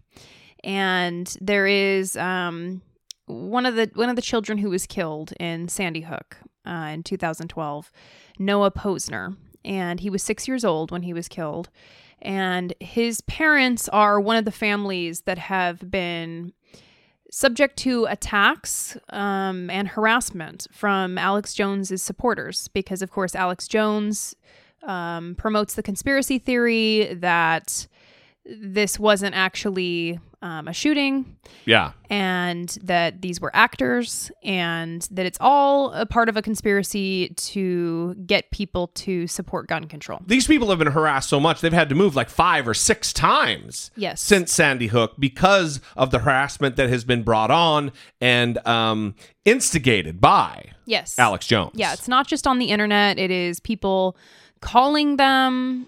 And 0.62 1.34
there 1.40 1.66
is 1.66 2.18
um, 2.18 2.82
one 3.24 3.64
of 3.64 3.76
the 3.76 3.90
one 3.94 4.10
of 4.10 4.16
the 4.16 4.20
children 4.20 4.58
who 4.58 4.68
was 4.68 4.86
killed 4.86 5.32
in 5.40 5.68
Sandy 5.68 6.02
Hook 6.02 6.36
uh, 6.66 6.90
in 6.92 7.02
2012, 7.02 7.90
Noah 8.38 8.70
Pozner, 8.70 9.38
and 9.64 10.00
he 10.00 10.10
was 10.10 10.22
six 10.22 10.46
years 10.46 10.66
old 10.66 10.90
when 10.90 11.00
he 11.00 11.14
was 11.14 11.28
killed. 11.28 11.70
And 12.20 12.74
his 12.78 13.22
parents 13.22 13.88
are 13.88 14.20
one 14.20 14.36
of 14.36 14.44
the 14.44 14.52
families 14.52 15.22
that 15.22 15.38
have 15.38 15.90
been 15.90 16.52
subject 17.34 17.78
to 17.78 18.04
attacks 18.04 18.94
um, 19.08 19.70
and 19.70 19.88
harassment 19.88 20.66
from 20.70 21.16
Alex 21.16 21.54
Jones's 21.54 22.02
supporters 22.02 22.68
because, 22.68 23.00
of 23.00 23.10
course, 23.10 23.34
Alex 23.34 23.66
Jones 23.66 24.36
um, 24.82 25.34
promotes 25.36 25.74
the 25.74 25.82
conspiracy 25.82 26.38
theory 26.38 27.14
that 27.14 27.88
this 28.44 28.98
wasn't 28.98 29.34
actually 29.34 30.18
um, 30.42 30.66
a 30.66 30.72
shooting 30.72 31.36
Yeah. 31.66 31.92
and 32.10 32.68
that 32.82 33.22
these 33.22 33.40
were 33.40 33.52
actors 33.54 34.32
and 34.42 35.06
that 35.12 35.24
it's 35.24 35.38
all 35.40 35.92
a 35.92 36.04
part 36.04 36.28
of 36.28 36.36
a 36.36 36.42
conspiracy 36.42 37.28
to 37.28 38.14
get 38.26 38.50
people 38.50 38.88
to 38.88 39.28
support 39.28 39.68
gun 39.68 39.84
control. 39.84 40.18
These 40.26 40.48
people 40.48 40.68
have 40.70 40.80
been 40.80 40.90
harassed 40.90 41.28
so 41.28 41.38
much 41.38 41.60
they've 41.60 41.72
had 41.72 41.88
to 41.90 41.94
move 41.94 42.16
like 42.16 42.28
five 42.28 42.66
or 42.66 42.74
six 42.74 43.12
times 43.12 43.92
Yes. 43.94 44.20
since 44.20 44.52
Sandy 44.52 44.88
Hook 44.88 45.12
because 45.20 45.80
of 45.96 46.10
the 46.10 46.18
harassment 46.18 46.74
that 46.74 46.88
has 46.88 47.04
been 47.04 47.22
brought 47.22 47.52
on 47.52 47.92
and 48.20 48.58
um, 48.66 49.14
instigated 49.44 50.20
by 50.20 50.72
Yes. 50.86 51.16
Alex 51.20 51.46
Jones. 51.46 51.70
Yeah, 51.74 51.92
it's 51.92 52.08
not 52.08 52.26
just 52.26 52.48
on 52.48 52.58
the 52.58 52.66
internet. 52.70 53.16
It 53.16 53.30
is 53.30 53.60
people 53.60 54.16
calling 54.60 55.16
them, 55.18 55.86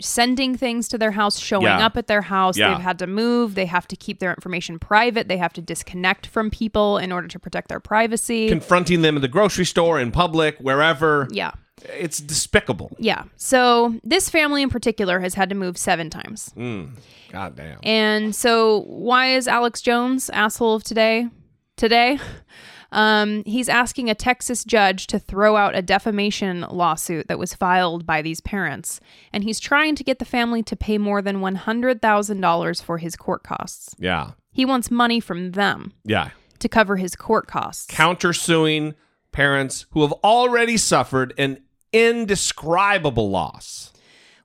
sending 0.00 0.56
things 0.56 0.88
to 0.88 0.98
their 0.98 1.12
house, 1.12 1.38
showing 1.38 1.64
Yeah. 1.66 1.86
up 1.86 1.96
at 1.96 2.06
their 2.08 2.22
house. 2.22 2.56
Yeah. 2.56 2.70
They've 2.74 2.82
had 2.82 2.98
to 2.98 3.06
move. 3.06 3.54
They 3.54 3.66
have 3.66 3.86
to 3.88 3.96
keep 3.96 4.18
their 4.18 4.32
information 4.34 4.78
private. 4.78 5.28
They 5.28 5.36
have 5.36 5.52
to 5.54 5.60
disconnect 5.62 6.26
from 6.26 6.50
people 6.50 6.98
in 6.98 7.12
order 7.12 7.28
to 7.28 7.38
protect 7.38 7.68
their 7.68 7.80
privacy. 7.80 8.48
confronting 8.48 9.02
them 9.02 9.16
in 9.16 9.22
the 9.22 9.28
grocery 9.28 9.64
store, 9.64 10.00
in 10.00 10.10
public, 10.10 10.58
wherever. 10.58 11.28
yeah. 11.30 11.52
It's 11.98 12.18
despicable. 12.18 12.96
Yeah. 12.98 13.24
So 13.36 14.00
this 14.04 14.30
family 14.30 14.62
in 14.62 14.70
particular 14.70 15.20
has 15.20 15.34
had 15.34 15.48
to 15.50 15.54
move 15.54 15.76
seven 15.76 16.08
times. 16.08 16.50
Mm. 16.56 16.90
God 17.30 17.56
damn. 17.56 17.78
And 17.82 18.34
so, 18.34 18.82
why 18.86 19.34
is 19.34 19.46
Alex 19.48 19.82
Jones 19.82 20.30
asshole 20.30 20.76
of 20.76 20.84
today? 20.84 21.28
Today, 21.76 22.18
um, 22.92 23.42
he's 23.44 23.68
asking 23.68 24.08
a 24.10 24.14
Texas 24.14 24.64
judge 24.64 25.06
to 25.08 25.18
throw 25.18 25.56
out 25.56 25.74
a 25.74 25.82
defamation 25.82 26.62
lawsuit 26.70 27.28
that 27.28 27.38
was 27.38 27.54
filed 27.54 28.06
by 28.06 28.22
these 28.22 28.40
parents, 28.40 29.00
and 29.32 29.44
he's 29.44 29.58
trying 29.60 29.94
to 29.96 30.04
get 30.04 30.18
the 30.18 30.24
family 30.24 30.62
to 30.64 30.76
pay 30.76 30.98
more 30.98 31.20
than 31.22 31.40
one 31.40 31.54
hundred 31.56 32.00
thousand 32.00 32.40
dollars 32.40 32.80
for 32.80 32.98
his 32.98 33.16
court 33.16 33.42
costs. 33.42 33.94
Yeah. 33.98 34.32
He 34.52 34.64
wants 34.64 34.90
money 34.90 35.18
from 35.20 35.52
them 35.52 35.92
Yeah. 36.04 36.30
to 36.60 36.68
cover 36.68 36.96
his 36.96 37.16
court 37.16 37.46
costs. 37.48 37.86
Countersuing 37.92 38.94
parents 39.32 39.86
who 39.90 40.02
have 40.02 40.12
already 40.22 40.76
suffered 40.76 41.34
an 41.36 41.58
indescribable 41.92 43.30
loss. 43.30 43.92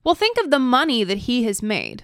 Well, 0.04 0.16
think 0.16 0.38
of 0.40 0.50
the 0.50 0.60
money 0.60 1.04
that 1.04 1.20
he 1.20 1.44
has 1.44 1.62
made 1.62 2.04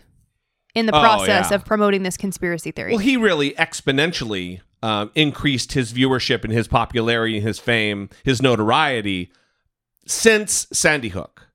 in 0.76 0.86
the 0.86 0.96
Oh, 0.96 1.00
process 1.02 1.50
yeah. 1.50 1.56
of 1.56 1.66
promoting 1.66 2.04
this 2.04 2.18
conspiracy 2.18 2.72
theory. 2.72 2.92
Well, 2.92 3.00
he 3.00 3.18
really 3.18 3.52
exponentially 3.52 4.60
um, 4.86 5.10
increased 5.16 5.72
his 5.72 5.92
viewership 5.92 6.44
and 6.44 6.54
his 6.54 6.68
popularity, 6.68 7.38
and 7.38 7.48
his 7.48 7.58
fame, 7.58 8.08
his 8.24 8.40
notoriety 8.40 9.32
since 10.06 10.68
Sandy 10.72 11.10
Hook. 11.10 11.48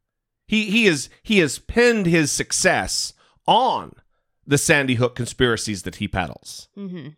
He 0.48 0.64
he 0.64 0.86
is 0.88 1.08
he 1.22 1.38
has 1.38 1.60
pinned 1.60 2.06
his 2.06 2.32
success 2.32 3.14
on 3.46 3.92
the 4.44 4.58
Sandy 4.58 4.96
Hook 4.96 5.14
conspiracies 5.14 5.84
that 5.84 5.96
he 5.96 6.08
peddles. 6.08 6.68
Mm-hmm. 6.76 7.10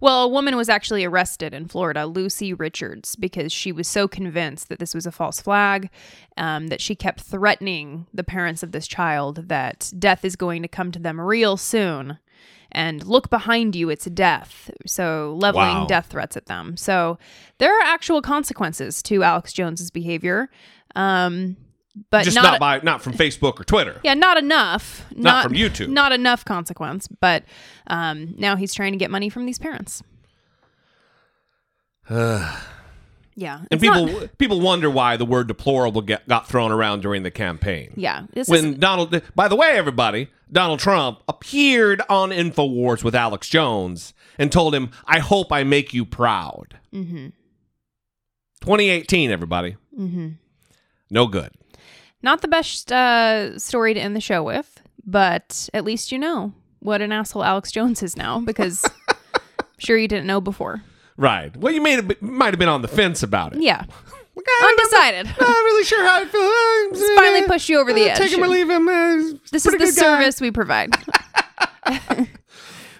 Well, 0.00 0.24
a 0.24 0.28
woman 0.28 0.56
was 0.56 0.70
actually 0.70 1.04
arrested 1.04 1.52
in 1.52 1.68
Florida, 1.68 2.06
Lucy 2.06 2.54
Richards, 2.54 3.14
because 3.14 3.52
she 3.52 3.70
was 3.70 3.86
so 3.86 4.08
convinced 4.08 4.70
that 4.70 4.78
this 4.78 4.94
was 4.94 5.04
a 5.04 5.12
false 5.12 5.42
flag, 5.42 5.90
um, 6.38 6.68
that 6.68 6.80
she 6.80 6.94
kept 6.94 7.20
threatening 7.20 8.06
the 8.14 8.24
parents 8.24 8.62
of 8.62 8.72
this 8.72 8.86
child 8.86 9.48
that 9.48 9.92
death 9.98 10.24
is 10.24 10.36
going 10.36 10.62
to 10.62 10.68
come 10.68 10.90
to 10.90 10.98
them 10.98 11.20
real 11.20 11.58
soon. 11.58 12.18
And 12.72 13.04
look 13.06 13.30
behind 13.30 13.74
you, 13.74 13.90
it's 13.90 14.04
death. 14.06 14.70
So, 14.86 15.36
leveling 15.40 15.64
Wow. 15.78 15.86
death 15.86 16.06
threats 16.06 16.36
at 16.36 16.46
them. 16.46 16.76
So, 16.76 17.18
there 17.58 17.76
are 17.76 17.82
actual 17.82 18.22
consequences 18.22 19.02
to 19.04 19.22
Alex 19.22 19.52
Jones's 19.52 19.90
behavior. 19.90 20.48
Um, 20.94 21.56
but 22.10 22.22
just 22.24 22.36
not, 22.36 22.44
not, 22.44 22.60
by 22.60 22.80
not 22.84 23.02
from 23.02 23.12
Facebook 23.14 23.60
or 23.60 23.64
Twitter. 23.64 24.00
yeah, 24.04 24.14
not 24.14 24.36
enough. 24.38 25.04
Not 25.14 25.42
from 25.44 25.54
YouTube. 25.54 25.88
Not 25.88 26.12
enough 26.12 26.44
consequence. 26.44 27.08
But 27.20 27.44
um, 27.88 28.34
now 28.38 28.54
he's 28.56 28.72
trying 28.72 28.92
to 28.92 28.98
get 28.98 29.10
money 29.10 29.28
from 29.28 29.44
these 29.46 29.58
parents. 29.58 30.02
Yeah, 33.36 33.62
and 33.70 33.80
people 33.80 34.06
not- 34.06 34.38
people 34.38 34.60
wonder 34.60 34.90
why 34.90 35.16
the 35.16 35.24
word 35.24 35.46
deplorable 35.48 36.02
get, 36.02 36.28
got 36.28 36.46
thrown 36.48 36.72
around 36.72 37.00
during 37.00 37.22
the 37.22 37.30
campaign. 37.30 37.92
yeah, 37.96 38.24
when 38.46 38.72
is 38.74 38.78
Donald, 38.78 39.22
by 39.34 39.48
the 39.48 39.56
way, 39.56 39.68
everybody, 39.70 40.28
Donald 40.52 40.78
Trump 40.80 41.20
appeared 41.40 42.02
on 42.10 42.30
Infowars 42.30 43.02
with 43.02 43.14
Alex 43.14 43.48
Jones 43.48 44.12
and 44.38 44.52
told 44.52 44.74
him, 44.74 44.90
"I 45.06 45.18
hope 45.20 45.50
I 45.52 45.64
make 45.64 45.94
you 45.94 46.04
proud." 46.04 46.78
hmm 46.92 47.28
2018, 48.62 49.30
everybody, 49.30 49.76
hmm 49.96 50.30
no 51.10 51.26
good. 51.26 51.50
not 52.22 52.42
the 52.42 52.48
best 52.48 52.92
uh, 52.92 53.58
story 53.58 53.94
to 53.94 54.00
end 54.00 54.14
the 54.14 54.20
show 54.20 54.42
with, 54.42 54.82
but 55.04 55.68
at 55.72 55.84
least 55.84 56.12
you 56.12 56.18
know 56.18 56.52
what 56.80 57.00
an 57.00 57.10
asshole 57.10 57.42
Alex 57.42 57.72
Jones 57.72 58.02
is 58.02 58.16
now 58.16 58.38
because 58.40 58.84
I'm 59.08 59.64
sure 59.78 59.96
you 59.96 60.06
didn't 60.08 60.26
know 60.26 60.40
before. 60.40 60.82
Right. 61.16 61.54
Well, 61.56 61.72
you 61.72 61.80
may 61.82 61.92
have, 61.92 62.22
might 62.22 62.52
have 62.52 62.58
been 62.58 62.68
on 62.68 62.82
the 62.82 62.88
fence 62.88 63.22
about 63.22 63.54
it. 63.54 63.62
Yeah. 63.62 63.84
Undecided. 64.62 65.26
Not 65.40 65.48
really 65.48 65.84
sure 65.84 66.04
how 66.04 66.20
I 66.20 66.24
feel. 66.26 67.00
Let's 67.00 67.14
finally 67.20 67.46
push 67.46 67.68
you 67.68 67.78
over 67.80 67.92
the 67.92 68.10
edge. 68.10 68.18
Take 68.18 68.32
him 68.32 68.42
or 68.42 68.48
leave 68.48 68.68
him. 68.70 68.88
Uh, 68.88 69.38
This 69.50 69.66
is 69.66 69.74
the 69.78 69.86
service 69.88 70.40
we 70.40 70.50
provide. 70.50 70.94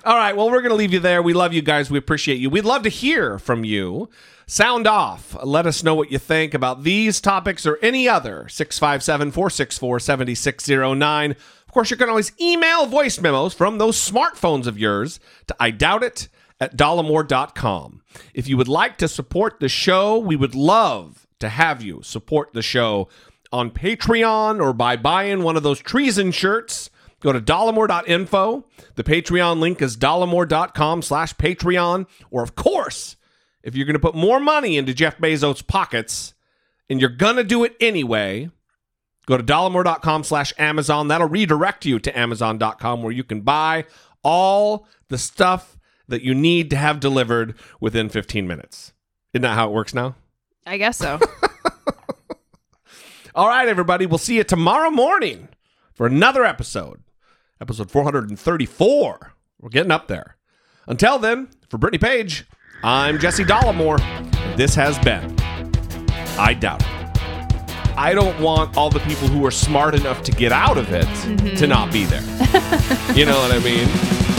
All 0.05 0.17
right. 0.17 0.35
Well, 0.37 0.51
we're 0.51 0.63
going 0.63 0.71
to 0.71 0.77
leave 0.77 0.93
you 0.93 1.01
there. 1.01 1.23
We 1.23 1.35
love 1.35 1.53
you 1.53 1.61
guys. 1.63 1.91
We 1.91 1.99
appreciate 1.99 2.39
you. 2.39 2.49
We'd 2.51 2.65
love 2.65 2.83
to 2.85 2.89
hear 2.89 3.39
from 3.39 3.65
you. 3.65 4.09
Sound 4.47 4.87
off. 4.87 5.37
Let 5.45 5.67
us 5.67 5.85
know 5.85 5.95
what 5.95 6.11
you 6.11 6.19
think 6.19 6.55
about 6.55 6.83
these 6.83 7.21
topics 7.21 7.67
or 7.67 7.79
any 7.83 8.09
other. 8.09 8.49
657 8.49 9.31
464 9.31 10.01
7609. 10.01 11.31
Of 11.33 11.73
course, 11.73 11.91
you 11.91 11.97
can 11.97 12.09
always 12.09 12.33
email 12.41 12.87
voice 12.87 13.21
memos 13.21 13.55
from 13.55 13.79
those 13.79 13.97
smartphones 13.97 14.67
of 14.67 14.77
yours 14.79 15.21
to 15.47 15.55
I 15.61 15.71
doubt 15.71 16.03
it 16.03 16.29
at 16.59 16.77
dollemore.com. 16.77 18.03
If 18.35 18.49
you 18.49 18.57
would 18.57 18.69
like 18.69 18.99
to 18.99 19.07
support 19.09 19.61
the 19.61 19.69
show, 19.69 20.19
we 20.19 20.35
would 20.35 20.55
love 20.55 21.29
to 21.41 21.49
have 21.49 21.83
you 21.83 22.01
support 22.03 22.53
the 22.53 22.63
show 22.63 23.09
on 23.53 23.71
Patreon 23.71 24.63
or 24.63 24.73
by 24.73 24.97
buying 24.97 25.43
one 25.43 25.57
of 25.57 25.63
those 25.63 25.81
treason 25.81 26.31
shirts. 26.31 26.91
Go 27.21 27.33
to 27.33 27.41
dollemore.info. 27.41 28.65
The 28.95 29.05
Patreon 29.05 29.61
link 29.61 29.83
is 29.83 29.97
dollemore.com 29.97 31.03
slash 31.03 31.35
Patreon. 31.35 32.07
Or, 32.31 32.43
of 32.43 32.55
course, 32.55 33.17
if 33.63 33.77
you're 33.77 33.87
going 33.87 33.95
to 33.95 34.01
put 34.01 34.15
more 34.15 34.41
money 34.41 34.77
into 34.77 34.95
Jeff 34.95 35.19
Bezos' 35.19 35.67
pockets 35.67 36.35
and 36.89 37.01
you're 37.01 37.11
going 37.11 37.37
to 37.37 37.45
do 37.45 37.65
it 37.65 37.77
anyway, 37.79 38.51
go 39.27 39.37
to 39.37 39.43
dollemore.com 39.43 40.25
slash 40.25 40.55
Amazon. 40.59 41.09
That'll 41.09 41.29
redirect 41.29 41.85
you 41.85 41.99
to 41.99 42.19
amazon.com 42.19 43.03
where 43.03 43.13
you 43.13 43.25
can 43.25 43.43
buy 43.43 43.85
all 44.23 44.87
the 45.09 45.19
stuff 45.19 45.79
that 46.09 46.23
you 46.23 46.35
need 46.35 46.71
to 46.71 46.77
have 46.77 47.01
delivered 47.01 47.55
within 47.81 48.09
15 48.09 48.47
minutes. 48.47 48.93
Isn't 49.35 49.43
that 49.43 49.55
how 49.55 49.69
it 49.69 49.73
works 49.73 49.95
now? 49.95 50.17
I 50.67 50.77
guess 50.77 50.99
so. 50.99 51.19
All 53.35 53.49
right, 53.49 53.69
everybody. 53.69 54.07
We'll 54.07 54.19
see 54.19 54.37
you 54.37 54.45
tomorrow 54.45 54.91
morning 54.91 55.49
for 55.95 56.07
another 56.07 56.45
episode, 56.45 57.03
episode 57.61 57.91
434. 57.91 59.33
We're 59.61 59.69
getting 59.69 59.93
up 59.93 60.09
there. 60.09 60.37
Until 60.87 61.19
then, 61.19 61.49
for 61.69 61.79
Brittany 61.79 61.99
Page, 61.99 62.47
I'm 62.83 63.19
Jesse 63.19 63.45
Dollemore, 63.45 64.01
and 64.01 64.59
this 64.59 64.75
has 64.75 64.99
been 64.99 65.37
I 66.39 66.55
Doubt 66.55 66.83
It. 66.83 66.89
I 67.97 68.13
don't 68.15 68.41
want 68.41 68.77
all 68.77 68.91
the 68.91 69.01
people 69.01 69.29
who 69.29 69.45
are 69.45 69.51
smart 69.51 69.95
enough 69.95 70.23
to 70.25 70.33
get 70.33 70.53
out 70.53 70.79
of 70.79 70.93
it 70.93 71.05
mm-hmm. 71.05 71.55
to 71.57 71.67
not 71.67 71.93
be 71.93 72.05
there. 72.05 72.23
you 73.15 73.27
know 73.27 73.39
what 73.39 73.53
I 73.53 73.59
mean? 73.63 74.30